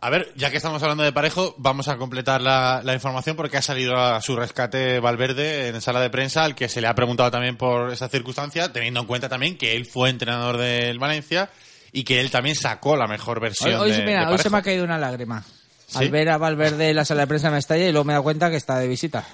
A 0.00 0.10
ver, 0.10 0.32
ya 0.36 0.50
que 0.50 0.58
estamos 0.58 0.82
hablando 0.82 1.02
de 1.02 1.12
Parejo, 1.12 1.54
vamos 1.56 1.88
a 1.88 1.96
completar 1.96 2.42
la, 2.42 2.82
la 2.84 2.92
información 2.92 3.36
porque 3.36 3.56
ha 3.56 3.62
salido 3.62 3.96
a 3.96 4.20
su 4.20 4.36
rescate 4.36 5.00
Valverde 5.00 5.68
en 5.68 5.80
sala 5.80 6.00
de 6.00 6.10
prensa, 6.10 6.44
al 6.44 6.54
que 6.54 6.68
se 6.68 6.82
le 6.82 6.88
ha 6.88 6.94
preguntado 6.94 7.30
también 7.30 7.56
por 7.56 7.90
esa 7.90 8.08
circunstancia, 8.10 8.70
teniendo 8.70 9.00
en 9.00 9.06
cuenta 9.06 9.30
también 9.30 9.56
que 9.56 9.74
él 9.76 9.86
fue 9.86 10.10
entrenador 10.10 10.58
del 10.58 10.98
Valencia 10.98 11.48
y 11.90 12.04
que 12.04 12.20
él 12.20 12.30
también 12.30 12.54
sacó 12.54 12.96
la 12.96 13.06
mejor 13.06 13.38
Hoy, 13.38 13.42
versión 13.44 13.74
hoy, 13.80 13.92
de, 13.92 14.02
mira, 14.04 14.26
de 14.26 14.32
hoy 14.32 14.38
se 14.38 14.50
me 14.50 14.58
ha 14.58 14.62
caído 14.62 14.84
una 14.84 14.98
lágrima. 14.98 15.42
¿Sí? 15.86 15.98
Al 15.98 16.10
ver 16.10 16.28
a 16.28 16.36
Valverde 16.38 16.90
en 16.90 16.96
la 16.96 17.04
sala 17.06 17.22
de 17.22 17.26
prensa 17.28 17.50
me 17.50 17.58
estalla 17.58 17.86
y 17.88 17.92
luego 17.92 18.04
me 18.04 18.12
he 18.12 18.14
dado 18.14 18.24
cuenta 18.24 18.50
que 18.50 18.56
está 18.56 18.76
de 18.78 18.88
visita. 18.88 19.24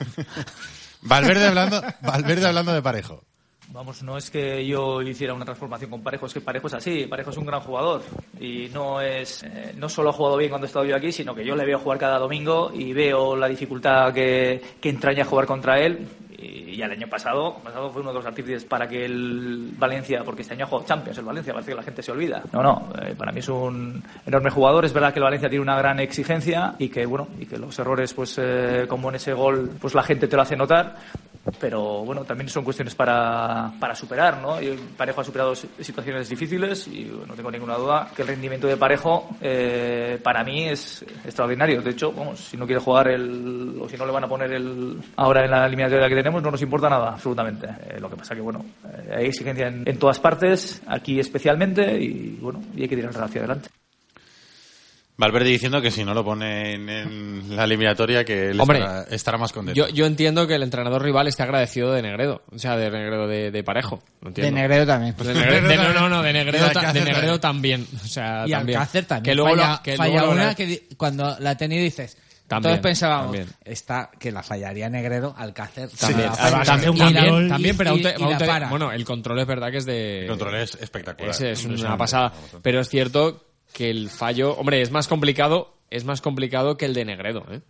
Valverde 1.03 1.47
hablando, 1.47 1.83
Valverde 2.03 2.47
hablando 2.47 2.73
de 2.73 2.83
Parejo. 2.83 3.25
Vamos, 3.73 4.03
no 4.03 4.17
es 4.17 4.31
que 4.31 4.67
yo 4.67 5.01
hiciera 5.01 5.33
una 5.33 5.45
transformación 5.45 5.91
con 5.91 6.03
Parejo, 6.03 6.27
es 6.27 6.35
que 6.35 6.41
Parejo 6.41 6.67
es 6.67 6.75
así, 6.75 7.07
Parejo 7.07 7.31
es 7.31 7.37
un 7.37 7.47
gran 7.47 7.61
jugador 7.61 8.03
y 8.41 8.69
no 8.75 9.01
es 9.01 9.45
eh, 9.45 9.75
no 9.77 9.89
solo 9.89 10.11
ha 10.11 10.13
jugado 10.13 10.37
bien 10.37 10.51
cuando 10.51 10.67
he 10.67 10.69
estado 10.69 10.85
yo 10.85 10.97
aquí, 10.97 11.13
sino 11.13 11.37
que 11.37 11.45
yo 11.45 11.55
le 11.55 11.65
veo 11.65 11.79
jugar 11.79 11.99
cada 11.99 12.19
domingo 12.19 12.73
y 12.75 12.93
veo 12.93 13.37
la 13.37 13.47
dificultad 13.47 14.13
que, 14.13 14.61
que 14.81 14.89
entraña 14.89 15.25
jugar 15.25 15.47
contra 15.47 15.79
él 15.79 16.09
y, 16.37 16.83
el 16.83 16.91
año 16.91 17.07
pasado, 17.09 17.59
pasado 17.63 17.91
fue 17.91 18.01
uno 18.01 18.11
de 18.11 18.17
los 18.17 18.27
artífices 18.27 18.65
para 18.65 18.89
que 18.89 19.05
el 19.05 19.73
Valencia, 19.77 20.23
porque 20.25 20.43
este 20.43 20.55
año 20.55 20.67
ha 20.67 20.85
Champions 20.85 21.19
el 21.19 21.25
Valencia, 21.27 21.53
parece 21.53 21.73
que 21.73 21.77
la 21.77 21.83
gente 21.83 22.03
se 22.03 22.11
olvida. 22.11 22.43
No, 22.53 22.63
no, 22.63 22.89
eh, 23.03 23.15
para 23.17 23.31
mí 23.33 23.41
es 23.41 23.49
un 23.49 24.03
enorme 24.27 24.51
jugador, 24.51 24.85
es 24.87 24.93
verdad 24.93 25.13
que 25.13 25.19
el 25.19 25.25
Valencia 25.25 25.51
tiene 25.51 25.63
una 25.63 25.77
gran 25.77 26.01
exigencia 26.01 26.75
y 26.79 26.89
que 26.89 27.05
bueno, 27.05 27.29
y 27.39 27.47
que 27.47 27.59
los 27.59 27.79
errores 27.79 28.15
pues 28.15 28.37
eh, 28.39 28.87
como 28.89 29.11
en 29.11 29.17
ese 29.17 29.35
gol, 29.35 29.71
pues 29.81 29.95
la 29.95 30.03
gente 30.03 30.27
te 30.27 30.37
lo 30.37 30.43
hace 30.43 30.57
notar 30.57 30.97
pero 31.59 32.05
bueno, 32.05 32.25
también 32.25 32.49
son 32.49 32.65
cuestiones 32.65 32.95
para, 32.95 33.73
para 33.81 33.95
superar, 33.95 34.41
¿no? 34.41 34.57
Parejo 34.97 35.21
ha 35.21 35.25
superado 35.25 35.55
si- 35.55 35.69
situaciones 35.81 36.29
difíciles 36.29 36.87
y 36.89 37.11
no 37.27 37.35
tengo 37.35 37.51
ninguna 37.51 37.77
duda 37.77 38.11
que 38.15 38.23
el 38.23 38.29
rendimiento 38.29 38.67
de 38.67 38.77
Parejo 38.77 39.29
eh, 39.41 40.19
para 40.23 40.45
mí 40.45 40.65
es 40.69 41.03
extraordinario. 41.25 41.81
De 41.83 41.91
hecho, 41.91 42.13
vamos, 42.13 42.41
si 42.41 42.57
no 42.57 42.67
quiere 42.67 42.81
jugar 42.81 43.09
el, 43.09 43.79
o 43.81 43.89
si 43.89 43.97
no 43.97 44.05
le 44.07 44.13
van 44.13 44.25
a 44.25 44.29
poner 44.29 44.53
el 44.53 44.99
ahora 45.17 45.45
en 45.45 45.51
la 45.51 45.67
eliminatoria 45.67 46.09
que 46.09 46.15
tenemos, 46.15 46.43
no 46.43 46.51
nos 46.51 46.63
importa 46.63 46.89
nada, 46.89 47.11
absolutamente. 47.13 47.67
Eh, 47.89 47.99
lo 48.01 48.11
que 48.11 48.17
pasa 48.17 48.35
que, 48.35 48.41
bueno, 48.41 48.65
eh, 48.85 49.15
hay 49.19 49.27
exigencia 49.27 49.69
en, 49.69 49.83
en 49.87 49.99
todas 49.99 50.21
partes, 50.21 50.83
aquí 50.87 51.19
especialmente, 51.19 51.99
y 52.01 52.39
bueno, 52.41 52.61
y 52.77 52.83
hay 52.83 52.89
que 52.89 52.97
tirar 52.97 53.11
hacia 53.17 53.41
adelante. 53.41 53.71
Valverde 55.21 55.51
diciendo 55.51 55.83
que 55.83 55.91
si 55.91 56.03
no 56.03 56.15
lo 56.15 56.25
ponen 56.25 56.89
en 56.89 57.55
la 57.57 57.65
eliminatoria 57.65 58.25
que 58.25 58.49
él 58.51 58.61
Hombre, 58.61 58.79
estará, 58.79 59.03
estará 59.11 59.39
más 59.39 59.53
contento. 59.53 59.79
Yo, 59.79 59.93
yo 59.93 60.07
entiendo 60.07 60.47
que 60.47 60.55
el 60.55 60.63
entrenador 60.63 61.03
rival 61.03 61.27
esté 61.29 61.43
agradecido 61.43 61.93
de 61.93 62.01
Negredo. 62.01 62.43
O 62.51 62.59
sea, 62.59 62.77
de 62.77 62.91
Negredo 62.91 63.29
de, 63.29 63.51
de 63.51 63.63
Parejo. 63.63 64.03
Lo 64.23 64.31
De. 64.31 64.51
Negredo 64.51 64.87
también. 64.87 65.15
Pues 65.15 65.29
de 65.29 65.35
Negredo- 65.35 65.69
de- 65.69 65.77
no, 65.77 65.93
no, 65.93 66.09
no, 66.09 66.23
de 66.23 66.33
Negredo, 66.33 66.67
de 66.69 66.73
ta- 66.75 66.93
de 66.93 67.05
Negredo 67.05 67.39
también. 67.39 67.85
también. 67.85 68.03
O 68.03 68.09
sea, 68.09 68.45
Y 68.47 68.51
también. 68.51 68.79
Alcácer 68.79 69.05
también. 69.05 69.25
Que 69.31 69.35
luego 69.35 69.51
falla 69.57 69.73
lo, 69.77 69.83
que 69.83 69.97
falla 69.97 70.11
luego 70.13 70.27
lo- 70.27 70.33
una 70.33 70.55
que 70.55 70.89
cuando 70.97 71.37
la 71.39 71.51
ha 71.51 71.57
tenido 71.57 71.83
dices... 71.85 72.17
También, 72.49 72.73
todos 72.73 72.83
pensábamos, 72.83 73.27
también. 73.27 73.47
está 73.65 74.11
que 74.19 74.33
la 74.33 74.43
fallaría 74.43 74.91
Negredo, 74.91 75.33
Alcácer 75.39 75.89
También, 75.91 76.31
también, 76.65 77.49
también, 77.49 77.77
pero 77.77 77.95
y- 77.97 78.03
bueno, 78.69 78.91
el 78.91 79.05
control 79.05 79.39
es 79.39 79.47
verdad 79.47 79.71
que 79.71 79.77
es 79.77 79.87
de... 79.87 80.23
El 80.23 80.29
control 80.31 80.57
es 80.57 80.75
espectacular. 80.81 81.31
Es 81.45 81.65
una 81.65 81.97
pasada. 81.97 82.33
Pero 82.63 82.81
es 82.81 82.89
cierto 82.89 83.50
que 83.73 83.91
el 83.91 84.11
fallo, 84.11 84.55
hombre, 84.57 84.81
es 84.83 84.91
más 84.91 85.09
complicado, 85.09 85.75
es 85.91 86.05
más 86.05 86.21
complicado 86.21 86.77
que 86.77 86.87
el 86.87 86.95
de 86.95 87.05
Negredo, 87.05 87.45
¿eh? 87.51 87.61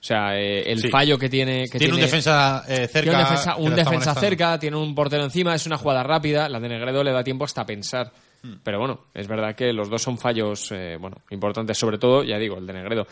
O 0.00 0.02
sea, 0.02 0.38
eh, 0.38 0.62
el 0.62 0.78
Sí. 0.80 0.88
fallo 0.88 1.18
que 1.18 1.28
tiene, 1.28 1.64
que 1.70 1.78
tiene, 1.78 1.92
un 1.92 2.00
defensa 2.00 2.64
eh, 2.66 2.86
cerca. 2.86 3.10
tiene 3.10 3.16
un 3.18 3.74
defensa, 3.76 4.12
un 4.14 4.16
cerca, 4.18 4.58
tiene 4.58 4.76
un 4.78 4.94
portero 4.94 5.22
encima, 5.24 5.54
es 5.54 5.66
una 5.66 5.76
jugada 5.76 6.02
rápida. 6.02 6.48
La 6.48 6.58
de 6.58 6.70
Negredo 6.70 7.04
le 7.04 7.12
da 7.12 7.22
tiempo 7.22 7.44
hasta 7.44 7.66
pensar. 7.66 8.10
Hmm. 8.42 8.54
Pero 8.64 8.78
bueno, 8.78 9.00
es 9.12 9.28
verdad 9.28 9.54
que 9.54 9.74
los 9.74 9.90
dos 9.90 10.00
son 10.00 10.16
fallos 10.16 10.72
eh, 10.72 10.96
bueno 10.98 11.18
importantes, 11.30 11.76
sobre 11.76 11.98
todo, 11.98 12.24
ya 12.24 12.38
digo, 12.38 12.56
el 12.56 12.66
de 12.66 12.72
Negredo. 12.72 13.06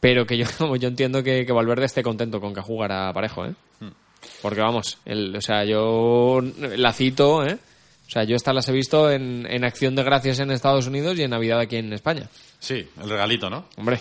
Pero 0.00 0.26
que 0.26 0.36
yo, 0.36 0.44
yo 0.76 0.88
entiendo 0.88 1.22
que, 1.22 1.46
que 1.46 1.52
Valverde 1.52 1.86
esté 1.86 2.02
contento 2.02 2.38
con 2.42 2.52
que 2.52 2.60
jugara 2.60 3.10
parejo, 3.14 3.46
¿eh? 3.46 3.54
Hmm. 3.80 3.88
Porque 4.42 4.60
vamos, 4.60 4.98
el, 5.06 5.34
o 5.34 5.40
sea, 5.40 5.64
yo 5.64 6.42
la 6.76 6.92
cito, 6.92 7.46
¿eh? 7.46 7.56
O 8.06 8.10
sea, 8.10 8.24
yo 8.24 8.36
estas 8.36 8.54
las 8.54 8.68
he 8.68 8.72
visto 8.72 9.10
en, 9.10 9.46
en 9.50 9.64
Acción 9.64 9.94
de 9.96 10.02
Gracias 10.02 10.38
en 10.38 10.50
Estados 10.50 10.86
Unidos 10.86 11.18
y 11.18 11.22
en 11.22 11.30
Navidad 11.30 11.58
aquí 11.60 11.76
en 11.76 11.92
España. 11.92 12.28
Sí, 12.60 12.86
el 13.02 13.08
regalito, 13.10 13.48
¿no? 13.50 13.66
Hombre, 13.76 13.98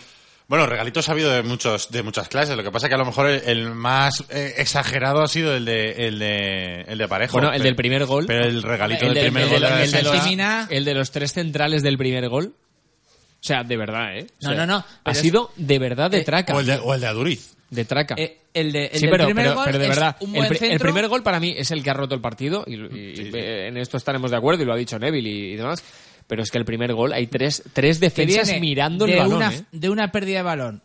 Bueno, 0.48 0.66
regalitos 0.68 1.08
ha 1.10 1.14
habido 1.14 1.32
de 1.32 1.42
muchos 1.42 1.90
de 1.90 2.04
muchas 2.04 2.28
clases. 2.28 2.56
Lo 2.58 2.64
que 2.64 2.70
pasa 2.72 2.90
que 2.90 2.96
a 2.96 2.98
lo 2.98 3.06
mejor 3.06 3.28
el, 3.30 3.42
el 3.46 3.70
más 3.74 4.24
eh, 4.30 4.56
exagerado 4.58 5.22
ha 5.24 5.28
sido 5.28 5.56
el 5.56 5.64
de 5.66 6.08
el 6.08 6.20
de 6.20 6.82
el 6.82 6.98
de 6.98 7.08
Parejo. 7.08 7.34
bueno, 7.34 7.48
el 7.48 7.54
Pero- 7.54 7.64
del 7.64 7.76
primer 7.76 8.06
gol. 8.06 8.26
Pero 8.28 8.44
el 8.46 8.62
regalito 8.62 9.06
el 9.06 9.14
del 9.14 9.24
de- 9.24 9.32
primer 9.32 9.44
el 9.44 9.50
gol 9.50 9.60
de- 9.62 9.66
de 9.68 9.74
la 9.74 9.84
el 9.84 9.92
de 9.92 10.04
los, 10.04 10.12
defensa- 10.12 10.30
Mina. 10.30 10.68
el 10.70 10.86
de 10.86 10.94
los 10.94 11.12
tres 11.12 11.34
centrales 11.34 11.82
del 11.82 11.98
primer 11.98 12.28
gol. 12.30 12.48
O 12.56 13.46
sea, 13.46 13.64
de 13.64 13.76
verdad, 13.78 14.18
¿eh? 14.18 14.28
O 14.42 14.46
No, 14.46 14.50
sea, 14.50 14.66
no, 14.66 14.66
no, 14.80 14.86
Ha 15.06 15.12
es- 15.12 15.18
sido 15.18 15.52
de 15.56 15.80
verdad 15.80 16.12
de 16.12 16.20
Eh, 16.20 16.24
traca. 16.24 16.54
o 16.56 16.60
el 16.60 16.66
de 16.66 16.76
o 16.78 16.94
el 16.94 17.02
de 17.02 17.08
Aduriz. 17.08 17.53
De 17.74 17.86
traca. 17.86 18.16
Eh, 18.18 18.38
el 18.54 18.72
de, 18.72 18.86
el 18.86 19.00
sí, 19.00 19.08
pero, 19.10 19.26
primer 19.26 19.46
pero, 19.46 19.56
gol 19.56 19.66
pero 19.66 19.80
de 19.80 19.84
es 19.86 19.90
verdad, 19.90 20.16
el, 20.22 20.80
primer 20.80 21.08
gol 21.08 21.24
para 21.24 21.40
mí 21.40 21.54
es 21.58 21.72
el 21.72 21.84
que 21.84 21.90
ha 21.90 21.94
roto 21.94 22.14
el 22.14 22.22
partido 22.22 22.64
y, 22.68 22.76
y- 22.76 23.32
en 23.34 23.78
esto 23.78 23.98
estaremos 23.98 24.30
de 24.32 24.38
acuerdo 24.38 24.62
y 24.62 24.66
lo 24.66 24.74
ha 24.74 24.78
dicho 24.78 25.00
Neville 25.00 25.30
y, 25.30 25.54
y 25.54 25.56
demás. 25.56 25.84
Pero 26.28 26.44
es 26.44 26.52
que 26.52 26.58
el 26.58 26.66
primer 26.66 26.94
gol 26.94 27.14
hay 27.14 27.28
tres, 27.28 27.64
tres 27.74 28.00
defensas 28.00 28.50
mirando 28.60 29.06
de 29.06 29.14
el 29.14 29.20
balón. 29.20 29.38
una, 29.38 29.54
¿eh? 29.54 29.64
de 29.72 29.90
una 29.90 30.12
pérdida 30.12 30.38
de 30.38 30.44
balón 30.44 30.82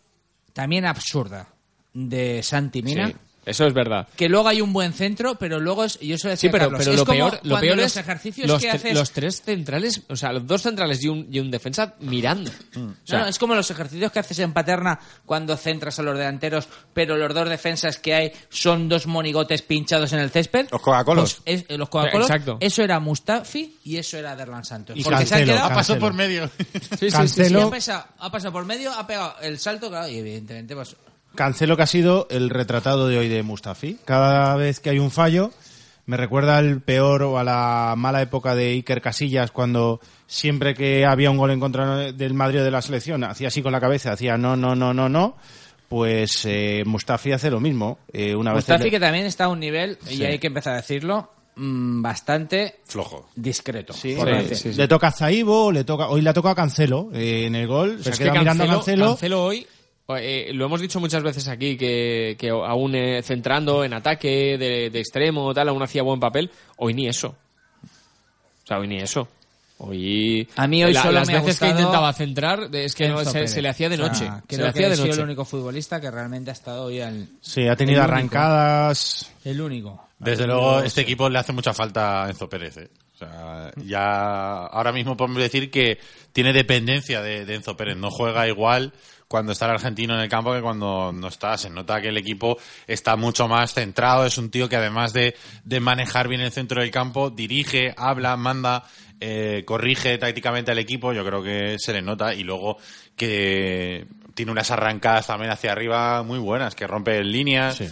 también 0.53 0.87
absurda 0.87 1.48
de 1.92 2.42
Santi 2.42 2.83
Mina. 2.83 3.12
Sí, 3.48 3.62
eso 3.62 3.66
es 3.66 3.74
verdad. 3.74 4.06
Que 4.16 4.28
luego 4.28 4.48
hay 4.48 4.61
un 4.61 4.72
buen 4.72 4.92
centro, 4.92 5.34
pero 5.37 5.58
luego 5.61 5.84
es. 5.84 5.98
Yo 6.00 6.16
suelo 6.18 6.37
Sí, 6.37 6.48
decir, 6.48 6.50
pero, 6.50 6.64
Carlos, 6.66 6.78
pero 6.80 6.90
es 6.92 6.98
lo 6.98 7.04
como 7.06 7.16
peor, 7.18 7.32
lo 7.34 7.40
cuando 7.50 7.61
peor 7.61 7.76
los 7.76 7.87
es 7.87 7.96
ejercicios 7.96 8.48
los, 8.48 8.61
que 8.62 8.70
haces. 8.70 8.94
los 8.94 9.11
tres 9.12 9.42
centrales, 9.42 10.02
o 10.08 10.16
sea, 10.16 10.32
los 10.32 10.46
dos 10.46 10.62
centrales 10.62 11.02
y 11.02 11.08
un, 11.08 11.26
y 11.30 11.40
un 11.40 11.50
defensa 11.50 11.94
mirando. 12.00 12.50
Mm. 12.74 12.87
O 12.88 12.94
sea, 13.04 13.18
no, 13.18 13.24
no, 13.24 13.30
es 13.30 13.38
como 13.38 13.54
los 13.54 13.70
ejercicios 13.70 14.12
que 14.12 14.18
haces 14.18 14.38
en 14.40 14.52
Paterna 14.52 14.98
cuando 15.26 15.56
centras 15.56 15.98
a 15.98 16.02
los 16.02 16.16
delanteros, 16.16 16.68
pero 16.92 17.16
los 17.16 17.34
dos 17.34 17.48
defensas 17.48 17.98
que 17.98 18.14
hay 18.14 18.32
son 18.50 18.88
dos 18.88 19.06
monigotes 19.06 19.62
pinchados 19.62 20.12
en 20.12 20.20
el 20.20 20.30
césped. 20.30 20.68
Los 20.70 20.80
Coca-Colos. 20.80 21.40
Pues 21.44 21.61
es- 21.61 21.66
eh, 21.68 21.78
los 21.78 21.88
Coca-Colos. 21.88 22.28
Exacto. 22.28 22.56
Eso 22.61 22.82
era 22.82 23.00
Mustafi 23.00 23.78
y 23.84 23.96
eso 23.96 24.16
era 24.18 24.37
Derlan 24.37 24.64
Santos. 24.64 24.96
Y 24.96 25.02
Porque 25.02 25.24
se 25.26 25.34
han 25.34 25.40
Cancelo, 25.40 25.52
quedado. 25.52 25.66
Ha 25.66 25.74
pasado 25.74 25.98
Cancelo. 25.98 26.00
por 26.00 26.14
medio. 26.14 26.50
sí, 26.58 26.64
sí, 26.72 26.78
sí, 26.80 27.06
sí. 27.06 27.11
Cancelo. 27.11 27.61
Sí, 27.61 27.66
ha, 27.66 27.70
pasado, 27.70 28.04
ha 28.18 28.30
pasado 28.30 28.52
por 28.52 28.64
medio, 28.64 28.92
ha 28.92 29.06
pegado 29.06 29.34
el 29.42 29.58
salto, 29.58 29.88
claro, 29.88 30.08
y 30.08 30.16
evidentemente, 30.18 30.74
pues. 30.74 30.96
Cancelo 31.38 31.77
que 31.77 31.85
ha 31.85 31.87
sido 31.87 32.27
el 32.31 32.51
retratado 32.51 33.07
de 33.07 33.16
hoy 33.16 33.29
de 33.29 33.44
Mustafi. 33.44 33.96
Cada 34.05 34.57
vez 34.57 34.81
que 34.81 34.90
hay 34.90 34.98
un 34.98 35.12
fallo, 35.12 35.53
me 36.05 36.16
recuerda 36.16 36.59
al 36.59 36.81
peor 36.81 37.22
o 37.22 37.38
a 37.38 37.44
la 37.44 37.94
mala 37.96 38.20
época 38.22 38.57
de 38.57 38.70
Iker 38.72 39.01
Casillas 39.01 39.53
cuando 39.53 40.01
siempre 40.27 40.74
que 40.74 41.07
había 41.07 41.31
un 41.31 41.37
gol 41.37 41.53
en 41.53 41.61
contra 41.61 42.11
del 42.12 42.35
Madrid 42.35 42.61
o 42.62 42.64
de 42.64 42.72
la 42.72 42.83
selección, 42.83 43.22
hacía 43.22 43.48
así 43.48 43.62
con 43.62 43.70
la 43.70 43.79
cabeza, 43.79 44.11
hacía 44.11 44.37
no, 44.37 44.57
no, 44.57 44.74
no, 44.74 44.92
no, 44.92 45.09
no. 45.09 45.37
Pues 45.88 46.44
eh, 46.44 46.83
Mustafi 46.85 47.31
hace 47.31 47.51
lo 47.53 47.61
mismo. 47.61 48.01
Eh, 48.12 48.35
una 48.35 48.51
vez 48.53 48.64
Mustafi 48.64 48.85
le- 48.85 48.90
que 48.90 49.01
también 49.01 49.24
está 49.24 49.44
a 49.44 49.48
un 49.48 49.61
nivel, 49.61 49.96
y 50.11 50.24
hay 50.24 50.40
que 50.40 50.48
empezar 50.48 50.72
a 50.72 50.79
decirlo, 50.79 51.31
mm, 51.55 52.03
bastante 52.03 52.81
Flojo. 52.85 53.29
discreto. 53.37 53.92
Sí, 53.92 54.14
por 54.16 54.27
Sí, 54.29 54.35
decir. 54.35 54.57
sí, 54.57 54.72
sí. 54.72 54.79
le 54.79 54.88
toca 54.88 55.07
a 55.07 55.12
Zaibo, 55.12 55.70
le 55.70 55.85
toca, 55.85 56.09
hoy 56.09 56.20
le 56.20 56.31
ha 56.31 56.35
tocado 56.35 56.53
a 56.53 56.57
Cancelo 56.57 57.11
eh, 57.14 57.44
en 57.46 57.55
el 57.55 57.68
gol. 57.68 57.92
Pero 57.92 58.03
se 58.03 58.11
es 58.11 58.18
queda 58.18 58.33
que 58.33 58.38
mirando 58.40 58.64
a 58.64 58.66
Cancelo. 58.66 59.07
Cancelo 59.07 59.44
hoy, 59.44 59.66
eh, 60.16 60.50
lo 60.54 60.64
hemos 60.66 60.80
dicho 60.80 61.00
muchas 61.00 61.22
veces 61.22 61.48
aquí, 61.48 61.76
que, 61.76 62.36
que 62.38 62.48
aún 62.50 62.94
eh, 62.94 63.22
centrando 63.22 63.84
en 63.84 63.92
ataque 63.92 64.56
de, 64.58 64.90
de 64.90 64.98
extremo, 65.00 65.52
tal, 65.52 65.68
aún 65.68 65.82
hacía 65.82 66.02
buen 66.02 66.20
papel. 66.20 66.50
Hoy 66.78 66.94
ni 66.94 67.08
eso. 67.08 67.28
O 68.64 68.66
sea, 68.66 68.78
hoy 68.78 68.88
ni 68.88 68.98
eso. 68.98 69.28
Hoy, 69.80 70.48
A 70.56 70.66
mí 70.66 70.82
hoy 70.82 70.92
la- 70.92 71.02
solo 71.02 71.12
las 71.20 71.28
me 71.28 71.36
ha 71.36 71.40
veces 71.40 71.60
que 71.60 71.68
intentaba 71.68 72.12
centrar, 72.12 72.68
es 72.74 72.94
que 72.96 73.08
no, 73.08 73.24
se, 73.24 73.62
le 73.62 73.68
hacía 73.68 73.88
de 73.88 73.94
O 73.94 73.98
sea, 73.98 74.08
noche. 74.08 74.24
creo 74.24 74.40
se 74.48 74.56
le 74.56 74.62
que 74.64 74.68
hacía 74.70 74.86
ha 74.86 74.90
de 74.90 74.96
sido 74.96 75.06
noche. 75.08 75.18
el 75.20 75.24
único 75.24 75.44
futbolista 75.44 76.00
que 76.00 76.10
realmente 76.10 76.50
ha 76.50 76.54
estado 76.54 76.84
hoy 76.86 77.00
al... 77.00 77.28
Sí, 77.40 77.68
ha 77.68 77.76
tenido 77.76 78.00
El 78.02 78.06
único. 78.08 78.14
arrancadas. 78.14 79.32
El 79.44 79.60
único. 79.60 80.08
Desde 80.18 80.46
luego, 80.48 80.80
este 80.80 81.02
equipo 81.02 81.28
le 81.28 81.38
hace 81.38 81.52
mucha 81.52 81.72
falta 81.72 82.24
a 82.24 82.28
Enzo 82.30 82.48
Pérez. 82.48 82.76
¿eh? 82.78 82.88
O 83.14 83.18
sea, 83.18 83.70
ya 83.84 84.66
ahora 84.66 84.92
mismo 84.92 85.16
podemos 85.16 85.38
decir 85.40 85.70
que 85.70 85.98
tiene 86.32 86.52
dependencia 86.52 87.22
de, 87.22 87.44
de 87.44 87.54
Enzo 87.54 87.76
Pérez. 87.76 87.96
No 87.96 88.10
juega 88.10 88.48
igual 88.48 88.92
cuando 89.28 89.52
está 89.52 89.66
el 89.66 89.72
argentino 89.72 90.14
en 90.14 90.20
el 90.20 90.28
campo 90.28 90.52
que 90.54 90.62
cuando 90.62 91.12
no 91.12 91.28
está. 91.28 91.56
Se 91.56 91.70
nota 91.70 92.00
que 92.00 92.08
el 92.08 92.16
equipo 92.16 92.58
está 92.86 93.14
mucho 93.16 93.46
más 93.46 93.74
centrado. 93.74 94.24
Es 94.26 94.38
un 94.38 94.50
tío 94.50 94.68
que 94.68 94.76
además 94.76 95.12
de, 95.12 95.36
de 95.64 95.80
manejar 95.80 96.28
bien 96.28 96.40
el 96.40 96.50
centro 96.50 96.80
del 96.80 96.90
campo, 96.90 97.30
dirige, 97.30 97.94
habla, 97.96 98.36
manda, 98.36 98.84
eh, 99.20 99.62
corrige 99.66 100.16
tácticamente 100.18 100.72
al 100.72 100.78
equipo. 100.78 101.12
Yo 101.12 101.24
creo 101.24 101.42
que 101.42 101.76
se 101.78 101.92
le 101.92 102.02
nota. 102.02 102.34
Y 102.34 102.42
luego 102.42 102.78
que 103.14 104.06
tiene 104.34 104.52
unas 104.52 104.70
arrancadas 104.70 105.26
también 105.26 105.50
hacia 105.50 105.72
arriba 105.72 106.22
muy 106.22 106.38
buenas, 106.38 106.74
que 106.74 106.86
rompe 106.86 107.22
líneas 107.22 107.82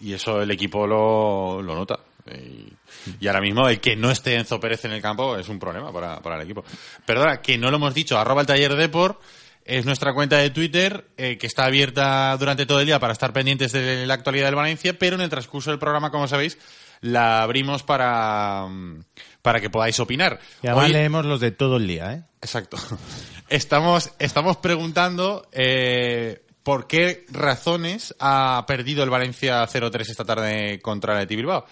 y 0.00 0.12
eso 0.12 0.42
el 0.42 0.50
equipo 0.50 0.86
lo, 0.86 1.62
lo 1.62 1.74
nota. 1.74 2.00
Y, 2.26 2.72
y 3.20 3.26
ahora 3.26 3.40
mismo 3.40 3.68
el 3.68 3.80
que 3.80 3.96
no 3.96 4.10
esté 4.10 4.36
Enzo 4.36 4.58
Pérez 4.58 4.84
en 4.84 4.92
el 4.92 5.02
campo 5.02 5.36
es 5.36 5.48
un 5.48 5.58
problema 5.58 5.92
para, 5.92 6.20
para 6.20 6.36
el 6.36 6.42
equipo. 6.42 6.64
Perdona, 7.04 7.40
que 7.40 7.58
no 7.58 7.70
lo 7.70 7.76
hemos 7.76 7.94
dicho, 7.94 8.18
arroba 8.18 8.40
el 8.40 8.46
taller 8.46 8.74
Depor, 8.74 9.20
es 9.64 9.84
nuestra 9.84 10.12
cuenta 10.14 10.36
de 10.38 10.50
Twitter, 10.50 11.06
eh, 11.16 11.38
que 11.38 11.46
está 11.46 11.64
abierta 11.66 12.36
durante 12.38 12.66
todo 12.66 12.80
el 12.80 12.86
día 12.86 12.98
para 12.98 13.12
estar 13.12 13.32
pendientes 13.32 13.72
de 13.72 14.06
la 14.06 14.14
actualidad 14.14 14.46
del 14.46 14.54
Valencia, 14.54 14.98
pero 14.98 15.16
en 15.16 15.22
el 15.22 15.30
transcurso 15.30 15.70
del 15.70 15.78
programa, 15.78 16.10
como 16.10 16.26
sabéis, 16.28 16.58
la 17.00 17.42
abrimos 17.42 17.82
para, 17.82 18.66
mm, 18.68 19.04
para 19.42 19.60
que 19.60 19.70
podáis 19.70 19.98
opinar. 20.00 20.38
Y 20.62 20.66
además 20.68 20.86
Hoy- 20.86 20.92
leemos 20.92 21.24
los 21.26 21.40
de 21.40 21.50
todo 21.50 21.76
el 21.76 21.86
día, 21.86 22.12
¿eh? 22.12 22.22
Exacto. 22.40 22.76
Estamos, 23.48 24.12
estamos 24.18 24.56
preguntando 24.56 25.46
eh, 25.52 26.42
por 26.62 26.86
qué 26.86 27.26
razones 27.30 28.14
ha 28.18 28.64
perdido 28.66 29.04
el 29.04 29.10
Valencia 29.10 29.62
0-3 29.68 30.08
esta 30.08 30.24
tarde 30.24 30.80
contra 30.80 31.20
el 31.20 31.26
Bilbao. 31.26 31.66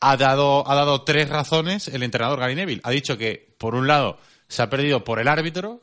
Ha 0.00 0.16
dado, 0.18 0.68
ha 0.70 0.74
dado 0.74 1.02
tres 1.04 1.30
razones 1.30 1.88
el 1.88 2.02
entrenador 2.02 2.38
Gary 2.38 2.54
Neville. 2.54 2.82
Ha 2.84 2.90
dicho 2.90 3.16
que, 3.16 3.54
por 3.56 3.74
un 3.74 3.86
lado, 3.86 4.18
se 4.46 4.60
ha 4.60 4.68
perdido 4.68 5.04
por 5.04 5.18
el 5.18 5.28
árbitro, 5.28 5.80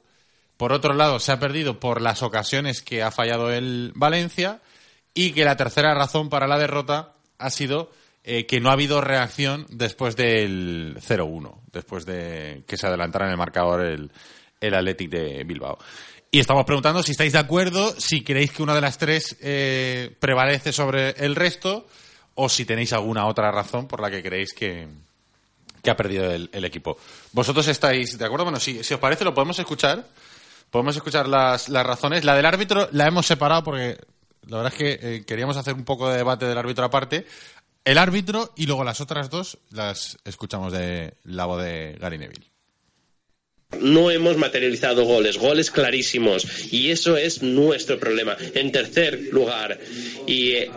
por 0.58 0.72
otro 0.74 0.94
lado, 0.94 1.20
se 1.20 1.32
ha 1.32 1.40
perdido 1.40 1.80
por 1.80 2.02
las 2.02 2.24
ocasiones 2.24 2.82
que 2.82 3.04
ha 3.04 3.12
fallado 3.12 3.52
el 3.52 3.92
Valencia 3.96 4.62
y 5.14 5.32
que 5.32 5.46
la 5.46 5.58
tercera 5.58 5.94
razón 5.94 6.30
para 6.30 6.48
la 6.48 6.58
derrota 6.58 7.14
ha 7.38 7.50
sido 7.50 7.92
eh, 8.24 8.46
que 8.46 8.60
no 8.60 8.70
ha 8.70 8.74
habido 8.74 9.02
reacción 9.02 9.66
después 9.70 10.16
del 10.16 10.98
0-1, 11.02 11.56
después 11.72 12.06
de 12.06 12.64
que 12.68 12.78
se 12.78 12.88
adelantara 12.88 13.26
en 13.26 13.32
el 13.32 13.38
marcador 13.38 13.82
el, 13.82 14.12
el 14.62 14.74
Athletic 14.74 15.10
de 15.10 15.44
Bilbao. 15.44 15.78
Y 16.32 16.40
estamos 16.40 16.66
preguntando 16.66 17.04
si 17.04 17.12
estáis 17.12 17.34
de 17.34 17.40
acuerdo, 17.40 17.94
si 18.00 18.24
creéis 18.24 18.52
que 18.52 18.64
una 18.64 18.74
de 18.74 18.82
las 18.82 18.98
tres 18.98 19.36
eh, 19.42 20.16
prevalece 20.20 20.72
sobre 20.72 21.12
el 21.12 21.36
resto 21.36 21.86
o 22.36 22.50
si 22.50 22.66
tenéis 22.66 22.94
alguna 22.94 23.28
otra 23.28 23.52
razón 23.52 23.88
por 23.88 24.02
la 24.02 24.10
que 24.10 24.24
creéis 24.24 24.54
que, 24.54 24.88
que 25.84 25.92
ha 25.92 25.96
perdido 25.96 26.32
el, 26.32 26.66
equipo. 26.66 26.98
¿Vosotros 27.34 27.68
estáis 27.68 28.18
de 28.18 28.26
acuerdo? 28.26 28.46
Bueno, 28.46 28.60
si 28.60 28.80
os 28.80 29.00
parece 29.00 29.24
lo 29.24 29.36
podemos 29.36 29.60
escuchar. 29.60 30.08
Podemos 30.74 30.96
escuchar 30.96 31.28
las, 31.28 31.70
las 31.70 31.86
razones. 31.86 32.26
La 32.26 32.36
del 32.36 32.48
árbitro 32.48 32.90
la 32.94 33.06
hemos 33.06 33.28
separado 33.28 33.64
porque 33.64 33.96
la 34.48 34.58
verdad 34.58 34.74
es 34.74 34.80
que 34.80 35.00
eh, 35.18 35.24
queríamos 35.24 35.56
hacer 35.56 35.76
un 35.76 35.86
poco 35.86 36.10
de 36.10 36.18
debate 36.18 36.48
del 36.48 36.58
árbitro 36.58 36.84
aparte. 36.84 37.28
El 37.86 38.00
árbitro 38.00 38.52
y 38.56 38.66
luego 38.66 38.84
las 38.84 39.00
otras 39.00 39.30
dos 39.30 39.60
las 39.70 40.18
escuchamos 40.26 40.74
de 40.74 41.14
la 41.26 41.46
voz 41.46 41.62
de 41.62 41.96
Gary 42.00 42.18
Neville. 42.18 42.53
No 43.80 44.12
hemos 44.12 44.38
materializado 44.38 45.04
goles, 45.06 45.38
goles 45.38 45.72
clarísimos, 45.72 46.46
y 46.72 46.90
eso 46.92 47.18
es 47.18 47.42
nuestro 47.42 48.00
problema. 48.00 48.38
En 48.54 48.72
tercer 48.72 49.20
lugar, 49.32 49.80
y 50.28 50.52
eh, 50.52 50.72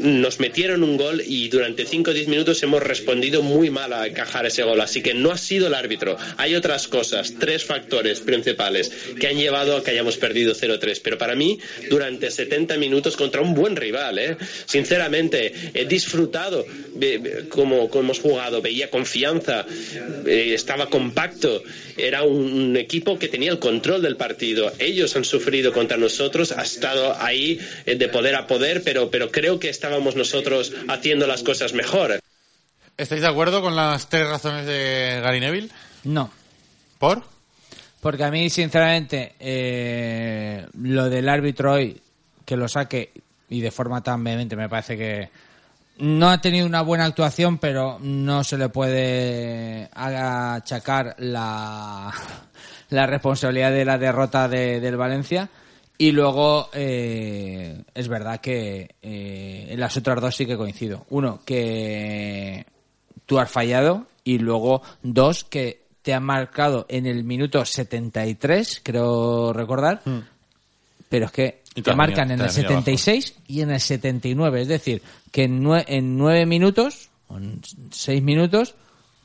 nos 0.00 0.40
metieron 0.40 0.82
un 0.82 0.96
gol 0.96 1.22
y 1.26 1.48
durante 1.48 1.84
5 1.86 2.10
o 2.10 2.14
10 2.14 2.28
minutos 2.28 2.62
hemos 2.62 2.82
respondido 2.82 3.42
muy 3.42 3.70
mal 3.70 3.92
a 3.92 4.06
encajar 4.06 4.46
ese 4.46 4.62
gol, 4.62 4.80
así 4.80 5.02
que 5.02 5.14
no 5.14 5.30
ha 5.30 5.38
sido 5.38 5.66
el 5.66 5.74
árbitro. 5.74 6.16
Hay 6.36 6.54
otras 6.54 6.88
cosas, 6.88 7.34
tres 7.38 7.64
factores 7.64 8.20
principales 8.20 8.90
que 9.18 9.26
han 9.28 9.36
llevado 9.36 9.76
a 9.76 9.82
que 9.84 9.90
hayamos 9.90 10.16
perdido 10.16 10.54
0-3, 10.54 11.00
pero 11.02 11.18
para 11.18 11.34
mí, 11.34 11.58
durante 11.90 12.30
70 12.30 12.76
minutos 12.76 13.16
contra 13.16 13.40
un 13.40 13.54
buen 13.54 13.76
rival, 13.76 14.18
¿eh? 14.18 14.36
sinceramente, 14.66 15.52
he 15.74 15.84
disfrutado 15.84 16.64
de- 16.94 17.46
cómo, 17.48 17.88
cómo 17.88 18.04
hemos 18.04 18.20
jugado, 18.20 18.62
veía 18.62 18.90
confianza, 18.90 19.66
eh, 20.26 20.52
estaba 20.54 20.88
compacto, 20.88 21.62
era 22.10 22.24
un, 22.24 22.76
equipo 22.76 23.18
que 23.18 23.28
tenía 23.28 23.52
el 23.52 23.60
control 23.60 24.02
del 24.02 24.16
partido. 24.16 24.72
Ellos 24.80 25.14
han 25.14 25.24
sufrido 25.24 25.72
contra 25.72 25.96
nosotros, 25.96 26.50
ha 26.50 26.62
estado 26.62 27.14
ahí 27.20 27.60
eh, 27.86 27.94
de 27.94 28.08
poder 28.08 28.34
a 28.34 28.48
poder, 28.48 28.82
pero, 28.82 29.10
pero 29.10 29.30
creo 29.30 29.60
que 29.60 29.68
estábamos 29.68 30.16
nosotros 30.16 30.72
haciendo 30.88 31.28
las 31.28 31.44
cosas 31.44 31.72
mejor. 31.72 32.18
¿Estáis 32.96 33.22
de 33.22 33.28
acuerdo 33.28 33.62
con 33.62 33.76
las 33.76 34.08
tres 34.08 34.26
razones 34.26 34.66
de 34.66 35.20
Gary 35.22 35.38
Neville? 35.38 35.68
No. 36.02 36.32
¿Por? 36.98 37.22
Porque 38.00 38.24
a 38.24 38.30
mí, 38.30 38.50
sinceramente, 38.50 39.34
eh, 39.38 40.66
lo 40.82 41.08
del 41.08 41.28
árbitro 41.28 41.74
hoy, 41.74 42.00
que 42.44 42.56
lo 42.56 42.66
saque 42.66 43.12
y 43.48 43.60
de 43.60 43.70
forma 43.70 44.02
tan 44.02 44.24
vehemente, 44.24 44.56
me 44.56 44.68
parece 44.68 44.96
que 44.96 45.30
no 46.00 46.28
ha 46.30 46.40
tenido 46.40 46.66
una 46.66 46.82
buena 46.82 47.04
actuación, 47.04 47.58
pero 47.58 47.98
no 48.00 48.42
se 48.44 48.58
le 48.58 48.68
puede 48.68 49.88
achacar 49.92 51.14
la, 51.18 52.12
la 52.90 53.06
responsabilidad 53.06 53.70
de 53.72 53.84
la 53.84 53.98
derrota 53.98 54.48
de- 54.48 54.80
del 54.80 54.96
Valencia. 54.96 55.48
Y 55.98 56.12
luego, 56.12 56.70
eh, 56.72 57.82
es 57.94 58.08
verdad 58.08 58.40
que 58.40 58.94
eh, 59.02 59.66
en 59.70 59.78
las 59.80 59.96
otras 59.98 60.20
dos 60.20 60.34
sí 60.34 60.46
que 60.46 60.56
coincido. 60.56 61.04
Uno, 61.10 61.40
que 61.44 62.64
tú 63.26 63.38
has 63.38 63.50
fallado 63.50 64.06
y 64.24 64.38
luego 64.38 64.82
dos 65.02 65.44
que 65.44 65.82
te 66.00 66.14
han 66.14 66.22
marcado 66.24 66.86
en 66.88 67.04
el 67.06 67.24
minuto 67.24 67.62
73, 67.62 68.80
creo 68.82 69.52
recordar, 69.52 70.00
pero 71.10 71.26
es 71.26 71.32
que 71.32 71.59
Has 71.90 71.96
marcan 71.96 72.30
en 72.32 72.40
el 72.40 72.46
has 72.46 72.56
venido 72.56 72.70
76 72.80 73.34
y 73.48 73.60
en 73.62 73.70
el 73.70 73.80
79, 73.80 74.62
es 74.62 74.68
decir, 74.68 75.02
que 75.30 75.44
en, 75.44 75.62
nue- 75.62 75.84
en 75.86 76.16
nueve 76.18 76.44
minutos, 76.46 77.10
o 77.28 77.36
en 77.36 77.60
seis 77.90 78.22
minutos, 78.22 78.74